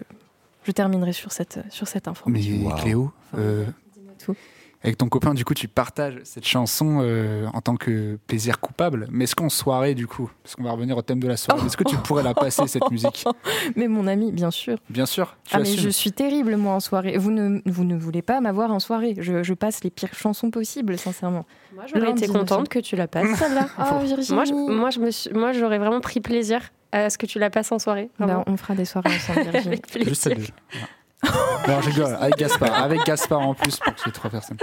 je 0.65 0.73
terminerai 0.73 1.15
sur 1.15 1.33
cette, 1.33 1.61
sur 1.71 1.89
cette 1.89 2.05
Mais 2.07 2.11
information. 2.11 2.57
Wow. 2.67 2.75
Cléo, 2.77 3.13
euh, 3.39 3.65
Dis-moi 3.95 4.13
tout. 4.23 4.37
Avec 4.83 4.97
ton 4.97 5.09
copain, 5.09 5.35
du 5.35 5.45
coup, 5.45 5.53
tu 5.53 5.68
partages 5.68 6.18
cette 6.24 6.47
chanson 6.47 7.01
euh, 7.03 7.47
en 7.53 7.61
tant 7.61 7.76
que 7.76 8.18
plaisir 8.26 8.61
coupable. 8.61 9.07
Mais 9.11 9.24
est-ce 9.24 9.35
qu'en 9.35 9.51
soirée, 9.51 9.95
du 9.95 10.07
coup, 10.07 10.31
parce 10.43 10.57
qu'on 10.57 10.62
va 10.62 10.72
revenir 10.72 10.97
au 10.97 11.03
thème 11.03 11.20
de 11.20 11.28
la 11.28 11.37
soirée, 11.37 11.66
est-ce 11.66 11.76
que 11.76 11.85
tu 11.85 11.97
pourrais 11.99 12.22
la 12.22 12.33
passer, 12.33 12.66
cette 12.66 12.89
musique? 12.91 13.24
Mais 13.76 13.89
mon 13.89 14.07
ami, 14.07 14.33
bien 14.33 14.51
sûr. 14.51 14.78
Bien 14.89 15.05
sûr, 15.07 15.37
tu 15.45 15.55
Ah, 15.55 15.59
mais 15.59 15.66
je 15.66 15.89
suis 15.91 16.12
terrible, 16.12 16.57
moi, 16.57 16.72
en 16.74 16.81
soirée. 16.81 17.18
Vous 17.18 17.31
ne, 17.31 17.61
vous 17.66 17.85
ne 17.85 17.95
voulez 17.97 18.22
pas 18.22 18.41
m'avoir 18.41 18.70
en 18.70 18.81
soirée. 18.81 19.14
Je, 19.18 19.43
je 19.43 19.55
passe 19.55 19.85
les 19.85 19.91
pires 19.91 20.14
chansons 20.14 20.51
possibles, 20.51 20.97
sincèrement. 20.97 21.45
Moi, 21.74 21.85
j'aurais 21.87 22.11
été 22.12 22.26
contente 22.26 22.68
que 22.70 22.78
tu 22.78 22.97
la 22.97 23.07
passes, 23.07 23.28
celle-là. 23.39 23.68
Oh, 23.78 23.99
Virginie. 24.03 24.35
Moi, 24.35 24.45
je- 24.47 24.53
moi, 24.55 24.91
je 24.91 25.01
me 25.01 25.11
suis- 25.11 25.31
moi, 25.35 25.53
j'aurais 25.53 25.78
vraiment 25.78 26.01
pris 26.01 26.20
plaisir 26.20 26.61
à 26.93 27.11
ce 27.11 27.18
que 27.18 27.26
tu 27.26 27.39
la 27.39 27.51
passes 27.51 27.70
en 27.70 27.78
soirée. 27.78 28.11
Bah, 28.18 28.43
on 28.47 28.57
fera 28.57 28.74
des 28.74 28.85
soirées 28.87 29.14
ensemble, 29.14 29.43
Virginie. 29.53 29.66
Avec 29.74 29.87
plaisir. 29.89 30.09
Juste 30.09 30.26
à 30.26 30.31
deux. 30.31 30.47
Voilà. 30.72 30.87
Non, 31.68 31.81
je 31.83 31.91
rigole. 31.91 32.16
Avec 32.21 32.37
Gaspard. 32.37 32.75
Avec 32.75 33.05
Gaspard 33.05 33.41
en 33.41 33.55
plus 33.55 33.77
pour 33.77 33.93
ces 34.03 34.11
trois 34.11 34.31
personnes. 34.31 34.57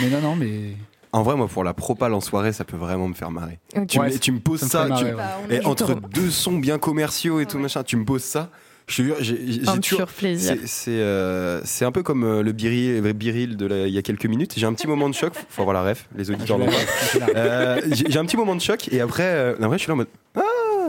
Mais 0.00 0.08
non, 0.10 0.20
non, 0.20 0.36
mais. 0.36 0.74
En 1.12 1.22
vrai, 1.22 1.36
moi, 1.36 1.48
pour 1.48 1.64
la 1.64 1.72
propale 1.72 2.12
en 2.12 2.20
soirée, 2.20 2.52
ça 2.52 2.64
peut 2.64 2.76
vraiment 2.76 3.08
me 3.08 3.14
faire 3.14 3.30
marrer. 3.30 3.58
Ok. 3.76 3.86
Tu, 3.86 3.98
Ouais, 3.98 4.10
me, 4.10 4.18
tu 4.18 4.30
me 4.32 4.40
poses 4.40 4.60
ça 4.60 4.86
tu-. 4.98 5.04
Bah, 5.12 5.38
et 5.50 5.64
entre 5.64 5.94
deux 5.94 6.30
sons 6.30 6.58
bien 6.58 6.78
commerciaux 6.78 7.40
et 7.40 7.46
tout 7.46 7.58
machin, 7.58 7.82
tu 7.82 7.96
me 7.96 8.04
poses 8.04 8.22
ça. 8.24 8.50
Je 8.86 9.02
te 9.02 9.22
j'ai 9.22 9.52
j'ai 9.52 9.68
Un 9.68 9.78
toujours. 9.78 9.98
pur 10.00 10.08
plaisir. 10.08 10.56
C'est 10.60 10.66
c'est, 10.66 10.90
euh, 10.92 11.60
c'est 11.64 11.84
un 11.84 11.92
peu 11.92 12.02
comme 12.02 12.24
euh, 12.24 12.42
le 12.42 12.52
biril, 12.52 13.56
de 13.56 13.66
la- 13.66 13.86
il 13.86 13.92
y 13.92 13.98
a 13.98 14.02
quelques 14.02 14.24
minutes. 14.26 14.54
J'ai 14.56 14.64
un 14.66 14.72
petit 14.74 14.86
moment 14.86 15.08
de 15.10 15.14
choc. 15.14 15.32
Faut 15.50 15.62
avoir 15.62 15.74
la 15.74 15.82
ref, 15.90 16.06
les 16.16 16.30
auditeurs. 16.30 16.58
Je 16.58 17.18
l'ai- 17.18 17.24
Euh, 17.36 17.80
J'ai 17.90 18.10
j'ai 18.10 18.18
un 18.18 18.24
petit 18.24 18.36
moment 18.38 18.54
de 18.54 18.60
choc 18.62 18.88
et 18.92 19.00
après, 19.00 19.24
euh, 19.24 19.54
après, 19.62 19.76
je 19.78 19.82
suis 19.82 19.88
là 19.88 19.94
en 19.94 19.98
mode 19.98 20.08
ah, 20.36 20.40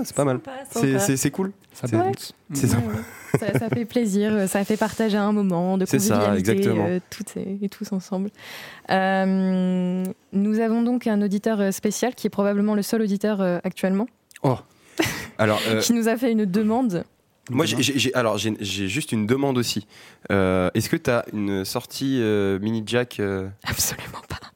c'est 0.06 0.16
pas 0.16 0.24
mal. 0.26 0.40
C'est- 0.72 0.80
sympa. 0.94 1.00
C'est 1.00 1.18
c'est 1.18 1.32
cool. 1.32 1.52
Ça 1.74 1.88
C'est- 2.54 2.68
sympa. 2.68 2.84
Ça, 3.40 3.58
ça 3.60 3.70
fait 3.70 3.86
plaisir, 3.86 4.48
ça 4.48 4.64
fait 4.64 4.78
partager 4.78 5.18
un 5.18 5.32
moment 5.32 5.78
de 5.78 5.86
ça, 5.86 5.98
convivialité 5.98 6.52
exactement. 6.52 6.86
euh, 6.88 7.00
toutes 7.10 7.36
et, 7.38 7.58
et 7.62 7.70
tous 7.70 7.92
ensemble. 7.92 8.30
Euh, 8.90 10.04
nous 10.34 10.60
avons 10.60 10.82
donc 10.82 11.08
un 11.08 11.22
auditeur 11.22 11.60
euh, 11.60 11.72
spécial 11.72 12.16
qui 12.16 12.28
est 12.28 12.32
probablement 12.32 12.76
le 12.76 12.82
seul 12.82 13.02
auditeur 13.02 13.42
euh, 13.42 13.60
actuellement, 13.64 14.08
Alors, 15.38 15.62
euh, 15.70 15.80
qui 15.82 15.94
nous 15.94 16.08
a 16.10 16.18
fait 16.18 16.32
une 16.32 16.46
demande. 16.46 17.04
moi, 17.50 17.66
j'ai- 17.66 18.14
alors 18.14 18.38
j'ai 18.38 18.88
juste 18.88 19.12
une 19.12 19.26
demande 19.26 19.58
aussi. 19.58 19.88
Euh, 20.32 20.70
Est-ce 20.74 20.90
que 20.90 20.98
tu 20.98 21.10
as 21.10 21.24
une 21.34 21.64
sortie 21.66 22.18
euh, 22.20 22.60
mini 22.60 22.84
jack 22.86 23.20
euh, 23.20 23.48
Absolument. 23.64 24.09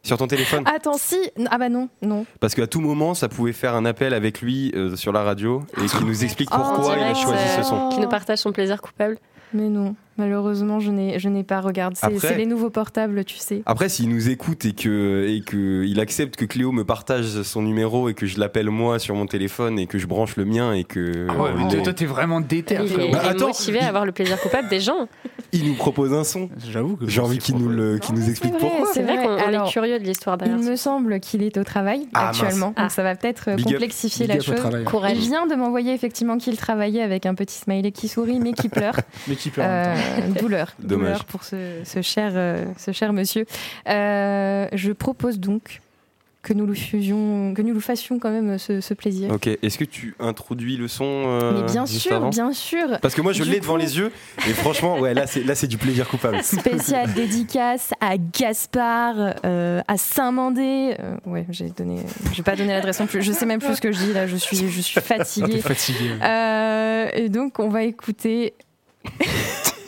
Sur 0.04 0.18
ton 0.18 0.28
téléphone 0.28 0.64
Attends, 0.66 0.98
si. 0.98 1.32
Ah 1.50 1.58
bah 1.58 1.70
non, 1.70 1.90
non. 2.02 2.26
Parce 2.40 2.56
qu'à 2.56 2.68
tout 2.68 2.82
moment, 2.82 3.14
ça 3.14 3.30
pouvait 3.30 3.54
faire 3.54 3.74
un 3.76 3.86
appel 3.86 4.14
avec 4.14 4.42
lui 4.42 4.72
euh, 4.76 4.96
sur 4.96 5.14
la 5.14 5.24
radio 5.24 5.64
et 5.82 5.86
qui 5.86 6.04
nous 6.04 6.24
explique 6.24 6.50
Oh, 6.54 6.58
pourquoi 6.58 6.98
il 6.98 7.04
a 7.04 7.14
choisi 7.14 7.44
euh, 7.44 7.62
ce 7.62 7.64
son. 7.64 7.90
Qui 7.90 8.00
nous 8.00 8.10
partage 8.10 8.40
son 8.40 8.52
plaisir 8.52 8.82
coupable. 8.82 9.18
Mais 9.54 9.70
non, 9.70 9.96
malheureusement, 10.18 10.80
je 10.80 10.92
n'ai, 10.92 11.20
je 11.20 11.30
n'ai 11.30 11.44
pas. 11.44 11.62
Regarde, 11.62 11.96
c'est, 11.96 12.06
Après- 12.06 12.28
c'est 12.30 12.36
les 12.38 12.46
nouveaux 12.46 12.70
portables, 12.70 13.24
tu 13.26 13.38
sais. 13.38 13.62
Après, 13.66 13.90
s'il 13.90 14.10
nous 14.10 14.30
écoute 14.30 14.66
et 14.66 14.74
que, 14.74 15.28
et 15.30 15.42
que 15.42 15.84
il 15.86 16.00
accepte 16.00 16.36
que 16.36 16.46
Cléo 16.46 16.72
me 16.72 16.84
partage 16.84 17.42
son 17.44 17.62
numéro 17.62 18.10
et 18.10 18.14
que 18.14 18.26
je 18.26 18.40
l'appelle 18.40 18.70
moi 18.70 19.00
sur 19.00 19.16
mon 19.16 19.26
téléphone 19.26 19.80
et 19.80 19.88
que 19.88 19.98
je 19.98 20.08
branche 20.08 20.36
le 20.36 20.46
mien 20.46 20.74
et 20.74 20.84
que 20.84 21.28
Ah 21.30 21.34
ouais, 21.34 21.50
on 21.56 21.66
mais 21.68 21.74
lui 21.76 21.84
toi, 21.84 21.94
t'es 21.94 22.06
vraiment 22.06 22.42
déter, 22.42 22.76
Il 22.76 22.82
est, 22.82 22.88
frérot. 22.88 23.08
il 23.10 23.12
Bah, 23.14 23.22
est 23.24 23.28
attends, 23.30 23.48
motivé 23.48 23.80
il- 23.82 23.86
à 23.86 23.88
avoir 23.88 24.06
le 24.06 24.12
plaisir 24.12 24.40
coupable 24.40 24.68
des 24.70 24.80
gens. 24.80 25.08
il 25.52 25.66
nous 25.68 25.76
propose 25.76 26.14
un 26.14 26.24
son. 26.24 26.50
J'avoue 26.70 26.96
que 26.98 27.08
J'ai 27.08 27.22
envie 27.22 27.38
qu'il 27.38 27.56
nous, 27.58 27.70
le, 27.70 27.98
qu'il 28.00 28.16
nous 28.16 28.30
explique 28.30 28.54
vrai, 28.54 28.60
pourquoi. 28.62 28.88
C'est 28.88 28.94
C'est 29.00 29.04
vrai 29.04 29.18
vrai, 29.18 29.26
qu'on 29.26 29.34
on 29.34 29.48
alors, 29.48 29.68
est 29.68 29.72
curieux 29.72 30.00
de 30.00 30.04
l'histoire 30.04 30.38
Il 30.42 30.48
derrière. 30.50 30.70
me 30.72 30.76
semble 30.76 31.20
qu'il 31.20 31.44
est 31.44 31.58
au 31.58 31.64
travail 31.64 32.08
Ah, 32.14 32.26
mince. 32.28 32.42
actuellement, 32.42 32.74
Ah. 32.76 32.84
donc 32.84 32.92
ça 32.92 33.04
va 33.04 33.16
peut-être 33.16 33.50
euh, 33.50 33.56
Big 33.56 33.68
up. 33.68 33.72
complexifier 33.74 34.28
la 34.28 34.40
chose. 34.40 34.56
Courage. 34.86 35.14
Il 35.16 35.20
vient 35.22 35.48
de 35.48 35.56
m'envoyer 35.56 35.94
effectivement 35.94 36.38
qu'il 36.38 36.58
travaillait 36.58 37.02
avec 37.02 37.26
un 37.26 37.36
petit 37.36 37.58
smiley 37.58 37.92
qui 37.92 38.08
sourit 38.08 38.40
mais 38.40 38.54
qui 38.54 38.70
pleure. 38.70 38.96
Mais 39.28 39.36
qui 39.36 39.50
peut 39.50 39.62
en 39.62 39.68
même 39.68 39.96
temps. 39.96 40.03
Euh, 40.04 40.28
douleur, 40.40 40.74
Dommage. 40.80 41.04
douleur 41.08 41.26
pour 41.26 41.44
ce, 41.44 41.82
ce 41.84 42.02
cher, 42.02 42.32
euh, 42.36 42.66
ce 42.78 42.92
cher 42.92 43.14
monsieur. 43.14 43.46
Euh, 43.90 44.68
je 44.74 44.92
propose 44.92 45.40
donc 45.40 45.80
que 46.42 46.52
nous 46.52 46.66
lui 46.66 46.78
faisions, 46.78 47.54
que 47.54 47.62
nous 47.62 47.74
lui 47.74 47.80
fassions 47.80 48.20
quand 48.20 48.30
même 48.30 48.58
ce, 48.58 48.82
ce 48.82 48.94
plaisir. 48.94 49.32
Ok, 49.32 49.48
est-ce 49.48 49.78
que 49.78 49.86
tu 49.86 50.14
introduis 50.20 50.76
le 50.76 50.90
son 50.90 51.06
euh, 51.26 51.54
Mais 51.62 51.72
bien 51.72 51.86
juste 51.86 52.02
sûr, 52.02 52.18
avant? 52.18 52.30
bien 52.32 52.52
sûr. 52.52 53.00
Parce 53.02 53.16
que 53.16 53.22
moi 53.22 53.32
je 53.32 53.44
l'ai 53.46 53.62
devant 53.62 53.78
les 53.78 53.98
yeux 53.98 54.12
et 54.46 54.52
franchement, 54.52 55.00
ouais, 55.00 55.14
là 55.14 55.26
c'est 55.26 55.42
là 55.42 55.56
c'est 55.56 55.68
du 55.68 55.78
plaisir 55.78 56.06
coupable. 56.06 56.40
Spécial 56.44 57.14
dédicace 57.14 57.92
à 58.02 58.18
Gaspard, 58.18 59.36
euh, 59.46 59.82
à 59.88 59.96
Saint-Mandé. 59.96 60.98
Euh, 61.00 61.16
ouais, 61.26 61.46
j'ai 61.50 61.70
donné, 61.70 62.00
je 62.34 62.36
vais 62.36 62.44
pas 62.44 62.58
donner 62.58 62.74
l'adresse 62.74 63.00
non 63.00 63.08
plus. 63.08 63.22
Je 63.24 63.32
sais 63.32 63.46
même 63.46 63.62
plus 63.62 63.76
ce 63.76 63.82
que 63.82 63.94
je 63.94 64.00
dis 64.00 64.12
là. 64.12 64.28
Je 64.28 64.36
suis, 64.36 64.58
je 64.70 64.82
suis 64.82 65.00
fatiguée. 65.02 65.62
fatigué. 65.62 66.10
ouais. 66.12 66.28
Euh, 66.28 67.08
et 67.14 67.30
donc 67.30 67.58
on 67.60 67.70
va 67.70 67.84
écouter. 67.84 68.54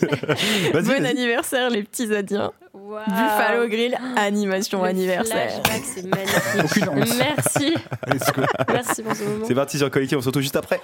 Bon 0.74 1.06
anniversaire 1.06 1.70
les 1.70 1.84
petits 1.84 2.14
Adiens. 2.14 2.52
Wow. 2.74 3.00
Buffalo 3.08 3.68
Grill, 3.68 3.98
animation 4.18 4.82
Le 4.84 4.90
anniversaire. 4.90 5.62
C'est 5.84 6.06
magnifique. 6.08 6.86
Merci. 7.18 7.76
Merci 8.72 9.02
pour 9.04 9.16
ce 9.16 9.24
moment. 9.24 9.46
C'est 9.48 9.56
parti 9.56 9.78
sur 9.78 9.90
Collectif, 9.90 10.18
on 10.18 10.22
se 10.22 10.28
retrouve 10.28 10.44
juste 10.44 10.56
après. 10.56 10.82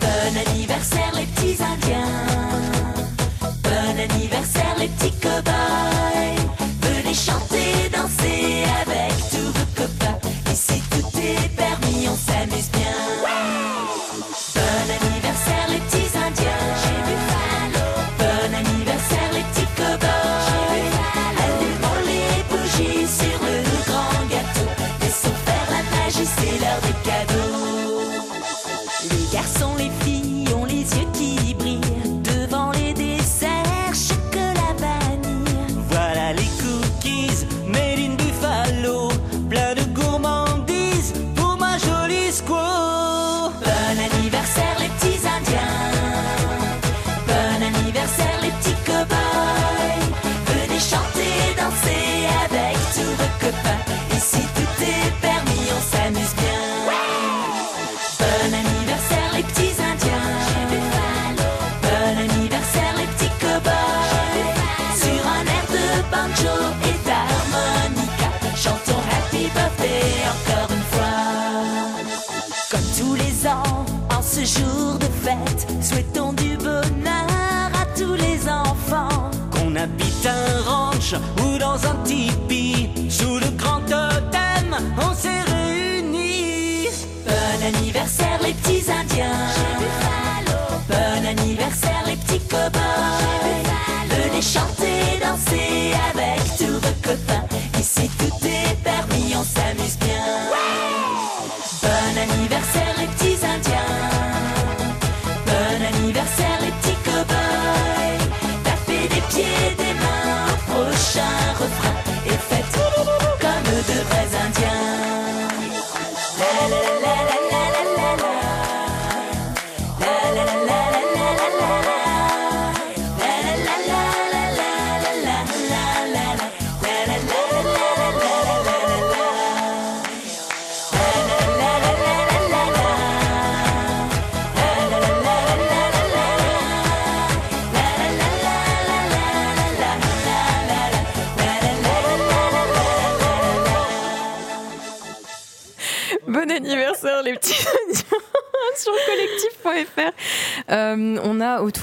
Bon 0.00 0.36
anniversaire 0.50 1.12
les 1.14 1.26
petits 1.26 1.62
indiens 1.62 2.08
Bon 3.62 4.00
anniversaire 4.00 4.74
les 4.78 4.88
petits 4.88 5.12
cow-boys 5.20 6.42
Venez 6.82 7.14
chanter, 7.14 7.88
danser 7.92 8.64
avec 8.82 9.12
tous 9.30 9.52
vos 9.52 9.82
copains 9.82 10.18
Ici 10.52 10.82
tout 10.90 11.18
est 11.18 11.48
permis, 11.56 12.08
on 12.08 12.16
s'amuse 12.16 12.70
bien 12.70 13.63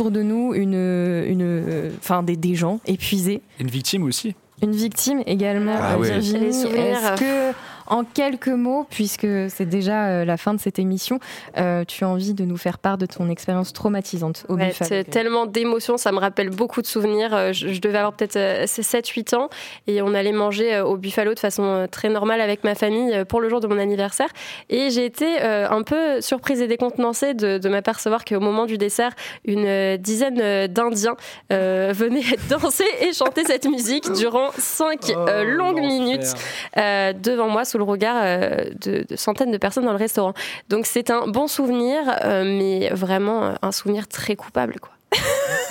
autour 0.01 0.11
de 0.11 0.23
nous 0.23 0.53
une, 0.55 0.73
une, 0.73 1.91
enfin 1.99 2.23
des, 2.23 2.35
des 2.35 2.55
gens 2.55 2.79
épuisés. 2.87 3.41
Une 3.59 3.67
victime 3.69 4.03
aussi. 4.03 4.33
Une 4.63 4.71
victime 4.71 5.21
également, 5.27 5.75
Ah 5.79 5.95
euh. 5.95 6.01
Virginie. 6.01 6.53
Souvenirs, 6.53 6.97
Est-ce 7.13 7.19
que 7.19 7.55
en 7.91 8.03
quelques 8.03 8.47
mots, 8.47 8.87
puisque 8.89 9.27
c'est 9.49 9.67
déjà 9.69 10.07
euh, 10.07 10.25
la 10.25 10.37
fin 10.37 10.53
de 10.55 10.59
cette 10.59 10.79
émission, 10.79 11.19
euh, 11.57 11.83
tu 11.85 12.03
as 12.03 12.07
envie 12.09 12.33
de 12.33 12.45
nous 12.45 12.57
faire 12.57 12.79
part 12.79 12.97
de 12.97 13.05
ton 13.05 13.29
expérience 13.29 13.73
traumatisante 13.73 14.45
au 14.49 14.55
Ouais, 14.55 14.69
Buffalo. 14.69 14.87
c'est 14.89 15.03
tellement 15.03 15.45
d'émotions, 15.45 15.97
ça 15.97 16.11
me 16.11 16.17
rappelle 16.19 16.49
beaucoup 16.49 16.81
de 16.81 16.87
souvenirs. 16.87 17.33
Euh, 17.35 17.51
Je, 17.53 17.67
je 17.73 17.81
devais 17.81 17.97
avoir 17.99 18.13
peut-être 18.13 18.37
7-8 18.65 19.35
ans 19.35 19.49
et 19.87 20.01
on 20.01 20.13
allait 20.13 20.31
manger 20.31 20.73
euh, 20.75 20.85
au 20.85 20.95
Buffalo 20.97 21.33
de 21.33 21.39
façon 21.39 21.63
euh, 21.65 21.87
très 21.87 22.09
normale 22.09 22.41
avec 22.41 22.63
ma 22.63 22.75
famille 22.75 23.13
euh, 23.13 23.25
pour 23.25 23.41
le 23.41 23.49
jour 23.49 23.59
de 23.59 23.67
mon 23.67 23.77
anniversaire. 23.77 24.29
Et 24.69 24.89
j'ai 24.89 25.03
été 25.05 25.41
euh, 25.41 25.67
un 25.69 25.83
peu 25.83 26.21
surprise 26.21 26.61
et 26.61 26.67
décontenancée 26.67 27.33
de, 27.33 27.57
de 27.57 27.69
m'apercevoir 27.69 28.23
qu'au 28.23 28.39
moment 28.39 28.65
du 28.65 28.77
dessert, 28.77 29.11
une 29.45 29.65
euh, 29.67 29.97
dizaine 29.97 30.67
d'Indiens 30.67 31.17
euh, 31.51 31.91
venaient 31.95 32.21
danser 32.49 32.85
et 33.01 33.11
chanter 33.13 33.43
cette 33.43 33.65
musique 33.65 34.09
durant 34.13 34.49
5 34.57 35.11
longues 35.45 35.81
minutes 35.81 36.33
euh, 36.77 37.11
devant 37.13 37.49
moi 37.49 37.65
sous 37.65 37.77
le 37.86 37.91
regard 37.91 38.17
euh, 38.19 38.65
de, 38.79 39.05
de 39.07 39.15
centaines 39.15 39.51
de 39.51 39.57
personnes 39.57 39.86
dans 39.86 39.91
le 39.91 39.97
restaurant. 39.97 40.34
Donc 40.69 40.86
c'est 40.86 41.09
un 41.09 41.27
bon 41.27 41.47
souvenir, 41.47 41.97
euh, 42.23 42.43
mais 42.45 42.89
vraiment 42.89 43.43
euh, 43.43 43.53
un 43.61 43.71
souvenir 43.71 44.07
très 44.07 44.36
coupable. 44.36 44.79
quoi. 44.79 44.91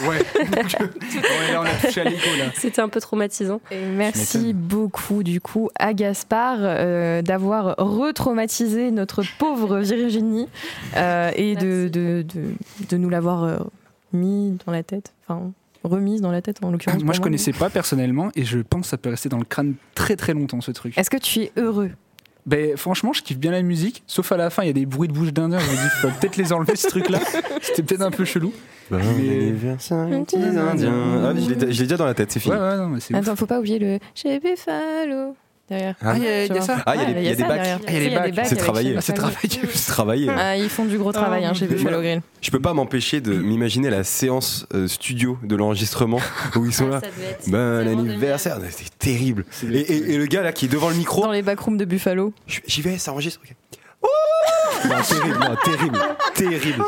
Ouais. 0.08 0.18
Donc, 0.18 0.76
ouais, 0.80 1.52
là, 1.52 1.60
on 1.60 1.64
a 1.64 1.74
touché 1.86 2.00
à 2.02 2.04
l'écho, 2.04 2.28
là. 2.38 2.44
C'était 2.54 2.80
un 2.80 2.88
peu 2.88 3.00
traumatisant. 3.00 3.60
Et 3.70 3.80
merci 3.84 4.52
beaucoup 4.52 5.22
du 5.22 5.40
coup 5.40 5.70
à 5.78 5.94
Gaspard 5.94 6.58
euh, 6.60 7.22
d'avoir 7.22 7.74
retraumatisé 7.78 8.90
notre 8.90 9.22
pauvre 9.38 9.78
Virginie 9.78 10.48
euh, 10.96 11.30
et 11.36 11.54
de, 11.56 11.88
de, 11.88 12.22
de, 12.22 12.54
de 12.88 12.96
nous 12.96 13.08
l'avoir 13.08 13.44
euh, 13.44 13.58
mis 14.12 14.58
dans 14.66 14.72
la 14.72 14.82
tête, 14.82 15.12
enfin 15.26 15.52
remise 15.84 16.20
dans 16.20 16.30
la 16.30 16.42
tête 16.42 16.62
en 16.62 16.70
l'occurrence. 16.70 17.02
Moi, 17.02 17.06
pour 17.06 17.14
je 17.14 17.20
connaissais 17.20 17.52
pas 17.52 17.70
personnellement 17.70 18.30
et 18.34 18.44
je 18.44 18.58
pense 18.58 18.82
que 18.82 18.88
ça 18.88 18.98
peut 18.98 19.10
rester 19.10 19.28
dans 19.28 19.38
le 19.38 19.44
crâne 19.44 19.74
très 19.94 20.16
très 20.16 20.34
longtemps 20.34 20.60
ce 20.60 20.70
truc. 20.70 20.96
Est-ce 20.96 21.10
que 21.10 21.16
tu 21.16 21.40
es 21.40 21.52
heureux? 21.56 21.90
Ben, 22.46 22.76
franchement, 22.76 23.12
je 23.12 23.22
kiffe 23.22 23.38
bien 23.38 23.50
la 23.50 23.62
musique, 23.62 24.02
sauf 24.06 24.32
à 24.32 24.36
la 24.36 24.50
fin, 24.50 24.62
il 24.62 24.66
y 24.66 24.70
a 24.70 24.72
des 24.72 24.86
bruits 24.86 25.08
de 25.08 25.12
bouche 25.12 25.32
d'Indien. 25.32 25.58
Je 25.58 25.70
me 25.70 25.76
dis, 25.76 25.88
faut 26.00 26.08
peut-être 26.20 26.36
les 26.36 26.52
enlever 26.52 26.74
ce 26.74 26.88
truc-là. 26.88 27.20
C'était 27.62 27.82
peut-être 27.82 28.02
un 28.02 28.10
peu 28.10 28.24
chelou. 28.24 28.52
Bon 28.90 28.96
Indiens. 28.96 29.76
Ah, 29.78 31.32
je 31.36 31.48
l'ai 31.48 31.54
déjà 31.54 31.96
dans 31.96 32.06
la 32.06 32.14
tête, 32.14 32.32
c'est 32.32 32.40
fini. 32.40 32.54
Ouais, 32.54 32.60
ouais, 32.60 32.76
non, 32.76 32.88
mais. 32.88 33.16
Attends, 33.16 33.36
faut 33.36 33.46
pas 33.46 33.58
oublier 33.58 33.78
le 33.78 33.98
chez 34.14 34.40
Buffalo 34.40 35.36
derrière. 35.70 35.94
Ah, 36.02 36.14
il 36.16 36.22
y 36.24 36.58
a- 36.58 36.60
ça 36.60 36.82
Ah, 36.84 36.94
il 36.96 37.00
y 37.24 37.28
a 37.28 37.34
des- 37.34 37.42
bacs. 37.44 37.60
Ah, 37.64 37.92
il 37.92 38.02
y 38.12 38.14
a 38.14 38.28
bacs. 38.30 38.46
C'est 38.46 38.56
travaillé. 38.56 38.94
Ah, 38.96 39.00
c'est 39.00 39.12
Buffalo. 39.14 39.30
travaillé. 39.32 39.60
C'est 39.74 39.90
travaillé. 39.90 40.28
Ah, 40.28 40.56
ils 40.56 40.68
font 40.68 40.84
du 40.84 40.98
gros 40.98 41.12
travail 41.12 41.42
chez 41.54 41.64
mon 41.64 41.68
Dieu. 41.68 41.76
Buffalo 41.78 42.00
Grill. 42.02 42.20
Je 42.42 42.50
peux 42.50 42.60
pas 42.60 42.74
m'empêcher 42.74 43.20
de 43.20 43.32
m'imaginer 43.34 43.88
la 43.90 44.04
séance 44.04 44.66
euh, 44.74 44.88
studio 44.88 45.38
de 45.42 45.56
l'enregistrement 45.56 46.20
où 46.56 46.66
ils 46.66 46.74
sont 46.74 46.88
là. 46.88 47.00
Ben 47.46 47.86
anniversaire, 47.86 48.58
c'est 48.70 48.98
terrible. 48.98 49.44
Et, 49.72 50.16
le 50.18 50.26
gars 50.26 50.42
là 50.42 50.52
qui 50.52 50.66
est 50.66 50.68
devant 50.68 50.90
le 50.90 50.96
micro, 50.96 51.22
Dans 51.22 51.32
les 51.32 51.42
backrooms 51.42 51.76
de 51.76 51.84
Buffalo. 51.84 52.32
j'y 52.66 52.82
vais, 52.82 52.98
ça 52.98 53.12
enregistre. 53.12 53.40
ok. 53.44 53.54
Non, 54.88 54.96
terrible, 55.02 55.38
non, 55.38 55.56
terrible, 55.62 55.98
terrible. 56.34 56.84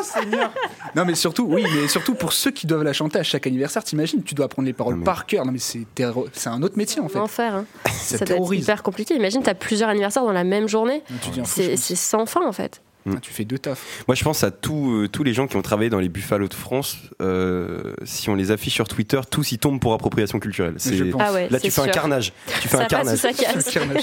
Non, 0.97 1.05
mais 1.05 1.15
surtout, 1.15 1.45
oui, 1.49 1.65
mais 1.75 1.89
surtout 1.89 2.15
pour 2.15 2.33
ceux 2.33 2.51
qui 2.51 2.67
doivent 2.67 2.83
la 2.85 2.93
chanter 2.95 3.19
à 3.19 3.23
chaque 3.23 3.47
anniversaire, 3.47 3.85
t'imagines, 3.85 4.23
tu 4.23 4.35
dois 4.35 4.47
apprendre 4.47 4.67
les 4.67 4.73
paroles 4.73 4.95
Non, 4.95 5.01
mais- 5.01 5.05
par 5.05 5.27
cœur. 5.27 5.45
Non, 5.45 5.53
mais 5.53 5.59
c'est 5.59 5.87
terro- 5.95 6.27
c'est 6.33 6.49
un 6.49 6.63
autre 6.63 6.77
métier 6.79 7.01
en 7.03 7.09
fait. 7.09 7.19
Enfer. 7.19 7.55
Hein. 7.55 7.67
Ça 7.87 7.91
Ça 7.93 8.17
doit 8.17 8.23
être 8.23 8.29
terrorise. 8.29 8.63
hyper 8.65 8.83
compliqué. 8.83 9.15
Imagine, 9.15 9.43
t'as 9.43 9.55
plusieurs 9.55 9.91
anniversaires 9.91 10.25
dans 10.25 10.33
la 10.33 10.45
même 10.45 10.69
journée. 10.69 11.03
Tu 11.23 11.31
dis, 11.31 11.41
en 11.43 11.45
C'est 11.45 11.77
fou, 11.77 11.83
c'est 11.83 11.97
sans 11.97 12.25
fin 12.27 12.47
en 12.47 12.53
fait. 12.53 12.81
Ah, 13.07 13.15
tu 13.21 13.33
fais 13.33 13.45
deux 13.45 13.59
tafs. 13.59 14.05
Moi, 14.07 14.15
je 14.15 14.23
pense 14.23 14.45
à 14.45 14.51
tous 14.51 14.93
euh, 15.03 15.09
tous 15.09 15.25
les 15.25 15.35
gens 15.35 15.47
qui 15.49 15.57
ont 15.57 15.63
travaillé 15.63 15.91
dans 15.91 15.99
les 15.99 16.09
Buffalo 16.09 16.47
de 16.49 16.55
France. 16.55 16.97
euh, 17.21 17.95
si 18.05 18.31
on 18.31 18.35
les 18.37 18.51
affiche 18.51 18.75
sur 18.75 18.87
Twitter, 18.87 19.21
tous 19.31 19.53
y 19.53 19.59
tombent 19.59 19.81
pour 19.81 19.93
appropriation 19.95 20.39
culturelle. 20.39 20.75
Mais 20.87 20.93
je 20.97 21.05
C'est- 21.05 21.11
pense. 21.11 21.23
Ah 21.25 21.33
ouais, 21.33 21.49
Là, 21.51 21.59
c'est 21.59 21.67
tu 21.69 21.71
fais 21.73 21.81
un 21.81 21.89
carnage. 21.89 22.33
Tu 22.61 22.69
fais 22.69 22.77
Ça 22.77 22.83
un 22.85 22.87
carnage. 22.87 23.19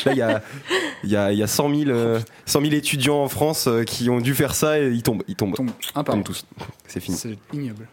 il 0.08 0.18
y 0.18 0.22
a, 0.22 0.42
il 1.04 1.10
y, 1.10 1.16
a, 1.16 1.32
il 1.32 1.38
y 1.38 1.44
a 1.44 1.48
100, 1.48 1.74
000, 1.76 1.90
euh, 1.92 2.20
100 2.46 2.62
000 2.62 2.74
étudiants 2.74 3.24
en 3.24 3.30
France 3.30 3.68
euh, 3.68 3.84
qui 3.84 4.10
ont 4.10 4.20
dû 4.20 4.34
faire 4.36 4.54
ça 4.54 4.80
et 4.80 4.90
ils 4.90 5.04
tombent. 5.04 5.24
Ils 5.28 5.36
tombent. 5.36 5.56
Tombe 5.56 5.70
un 5.96 6.04
par 6.04 6.16
Tombent 6.16 6.24
tous. 6.26 6.46
C'est 6.88 7.00
fini. 7.00 7.16
C'est 7.18 7.38
ignoble. 7.54 7.88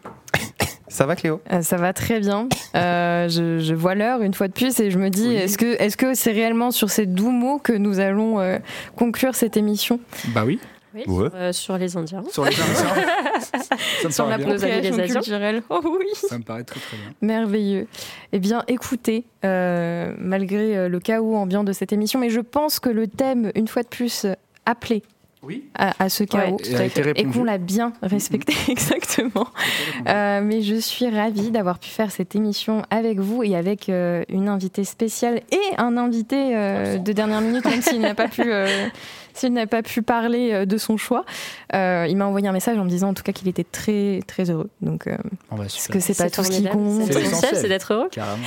Ça 0.88 1.04
va, 1.04 1.16
Cléo? 1.16 1.40
Euh, 1.52 1.62
ça 1.62 1.76
va 1.76 1.92
très 1.92 2.20
bien. 2.20 2.48
Euh, 2.74 3.28
je, 3.28 3.58
je 3.58 3.74
vois 3.74 3.94
l'heure 3.94 4.22
une 4.22 4.34
fois 4.34 4.46
de 4.48 4.52
plus 4.52 4.78
et 4.80 4.90
je 4.90 4.98
me 4.98 5.10
dis 5.10 5.28
Oui. 5.28 5.34
est-ce 5.34 5.58
que 5.58 5.80
est-ce 5.82 5.96
que 5.96 6.14
c'est 6.14 6.30
réellement 6.32 6.70
sur 6.70 6.90
ces 6.90 7.06
doux 7.06 7.30
mots 7.32 7.58
que 7.58 7.72
nous 7.72 7.98
allons 7.98 8.38
euh, 8.40 8.58
conclure 8.96 9.34
cette 9.34 9.56
émission? 9.56 9.98
Bah 10.28 10.44
oui. 10.46 10.58
Oui, 10.96 11.02
Ouais. 11.06 11.28
sur, 11.28 11.36
euh, 11.36 11.52
sur 11.52 11.78
les 11.78 11.96
Indiens. 11.96 12.24
Sur 12.32 12.44
les 12.44 12.58
Indiens. 12.58 12.74
ça 14.02 14.06
me 14.08 14.10
Sur 14.10 14.26
la 14.26 14.34
Asiens. 14.36 15.06
culturelle. 15.06 15.62
Oh 15.70 15.80
oui. 15.84 16.06
Ça 16.14 16.38
me 16.38 16.42
paraît 16.42 16.64
très 16.64 16.80
très 16.80 16.96
bien. 16.96 17.12
Merveilleux. 17.20 17.86
Eh 18.32 18.38
bien, 18.38 18.62
écoutez, 18.68 19.24
euh, 19.44 20.14
malgré 20.18 20.76
euh, 20.76 20.88
le 20.88 20.98
chaos 21.00 21.36
ambiant 21.36 21.64
de 21.64 21.72
cette 21.72 21.92
émission, 21.92 22.18
mais 22.18 22.30
je 22.30 22.40
pense 22.40 22.80
que 22.80 22.88
le 22.88 23.06
thème, 23.08 23.52
une 23.54 23.68
fois 23.68 23.82
de 23.82 23.88
plus, 23.88 24.26
appelé 24.64 25.02
Oui. 25.42 25.64
à, 25.74 26.02
à 26.02 26.08
ce 26.08 26.24
chaos 26.24 26.56
Et 26.64 26.74
a 26.76 26.84
été 26.84 27.00
et 27.00 27.04
répondu. 27.04 27.38
qu'on 27.38 27.44
l'a 27.44 27.58
bien 27.58 27.92
respecté 28.02 28.54
exactement. 28.68 29.46
Euh, 30.08 30.40
mais 30.42 30.62
je 30.62 30.76
suis 30.76 31.08
ravie 31.08 31.50
d'avoir 31.50 31.78
pu 31.78 31.90
faire 31.90 32.10
cette 32.10 32.34
émission 32.34 32.82
avec 32.90 33.18
vous 33.20 33.42
et 33.42 33.54
avec 33.54 33.88
euh, 33.88 34.24
une 34.28 34.48
invitée 34.48 34.84
spéciale 34.84 35.42
et 35.52 35.76
un 35.78 35.96
invité 35.96 36.56
euh, 36.56 36.96
de 36.98 37.12
dernière 37.12 37.40
minute, 37.42 37.64
même 37.64 37.82
s'il 37.82 38.00
n'a 38.00 38.14
pas 38.14 38.28
pu. 38.28 38.42
S'il 39.36 39.52
n'a 39.52 39.66
pas 39.66 39.82
pu 39.82 40.02
parler 40.02 40.50
euh, 40.52 40.66
de 40.66 40.76
son 40.78 40.96
choix, 40.96 41.24
Euh, 41.74 42.06
il 42.08 42.16
m'a 42.16 42.26
envoyé 42.26 42.48
un 42.48 42.52
message 42.52 42.78
en 42.78 42.84
me 42.84 42.88
disant 42.88 43.08
en 43.10 43.14
tout 43.14 43.22
cas 43.22 43.32
qu'il 43.32 43.48
était 43.48 43.64
très 43.64 44.20
très 44.26 44.50
heureux. 44.50 44.70
Donc, 44.80 45.06
euh, 45.06 45.16
On 45.50 45.56
va 45.56 45.62
parce 45.64 45.88
que 45.88 46.00
c'est 46.00 46.16
pas 46.16 46.30
tout 46.30 46.42
ce 46.44 46.50
qui 46.50 46.64
compte. 46.64 47.06
C'est 47.12 47.20
l'essentiel, 47.20 47.68
d'être 47.68 47.92
heureux. 47.92 48.08
Carrément. 48.10 48.42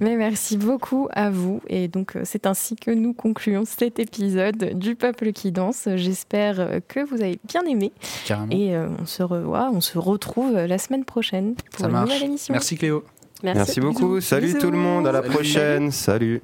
Mais 0.00 0.16
merci 0.16 0.56
beaucoup 0.56 1.08
à 1.12 1.30
vous. 1.30 1.60
Et 1.68 1.88
donc, 1.88 2.16
euh, 2.16 2.22
c'est 2.24 2.46
ainsi 2.46 2.76
que 2.76 2.90
nous 2.90 3.12
concluons 3.12 3.64
cet 3.66 3.98
épisode 3.98 4.78
du 4.78 4.94
Peuple 4.94 5.32
qui 5.32 5.52
danse. 5.52 5.88
J'espère 5.96 6.80
que 6.88 7.00
vous 7.04 7.20
avez 7.20 7.38
bien 7.46 7.62
aimé. 7.66 7.92
Carrément. 8.26 8.50
Et 8.52 8.74
euh, 8.74 8.86
on 9.00 9.06
se 9.06 9.22
revoit, 9.22 9.70
on 9.72 9.80
se 9.80 9.98
retrouve 9.98 10.52
la 10.54 10.78
semaine 10.78 11.04
prochaine 11.04 11.54
pour 11.72 11.80
Ça 11.80 11.86
une 11.86 11.92
marche. 11.92 12.08
nouvelle 12.08 12.24
émission. 12.24 12.52
Merci 12.52 12.76
Cléo. 12.76 13.04
Merci. 13.42 13.58
Merci 13.58 13.80
beaucoup. 13.80 14.20
Salut 14.20 14.46
Bisous. 14.46 14.58
tout 14.60 14.70
le 14.70 14.78
monde. 14.78 15.06
À 15.06 15.12
la 15.12 15.20
Salut. 15.20 15.34
prochaine. 15.34 15.90
Salut. 15.90 16.42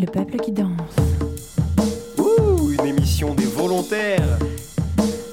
Le 0.00 0.06
Peuple 0.06 0.38
qui 0.38 0.52
danse. 0.52 0.70
Ouh, 2.16 2.70
une 2.70 2.86
émission 2.86 3.34
des 3.34 3.44
volontaires. 3.44 4.38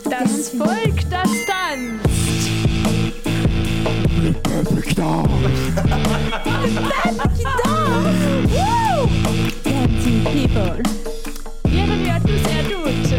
Das 0.10 0.52
Volk, 0.54 1.08
das 1.10 1.30
tanzt. 1.48 2.50
Le 4.22 4.34
peuple 4.34 4.82
qui 4.82 4.94
danse. 4.94 5.30
Dancing 9.64 10.24
people. 10.34 10.84
Bienvenue 11.70 12.10
à 12.10 12.20
tous 12.20 12.44
et 12.50 12.60
à 12.60 12.64
toutes. 12.70 13.16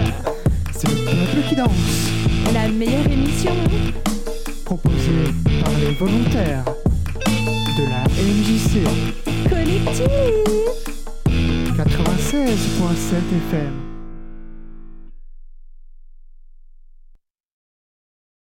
C'est 0.77 0.89
le 0.89 0.97
peuple 1.07 1.49
qui 1.49 1.57
danse. 1.57 2.13
La 2.53 2.69
meilleure 2.69 3.11
émission. 3.11 3.55
Proposé 4.67 5.33
par 5.63 5.73
les 5.81 5.95
volontaires 5.95 6.65
de 7.25 7.85
la 7.85 8.05
MJC 8.23 8.85
Collective. 9.49 10.78
96.7 11.79 13.23
FM. 13.51 13.88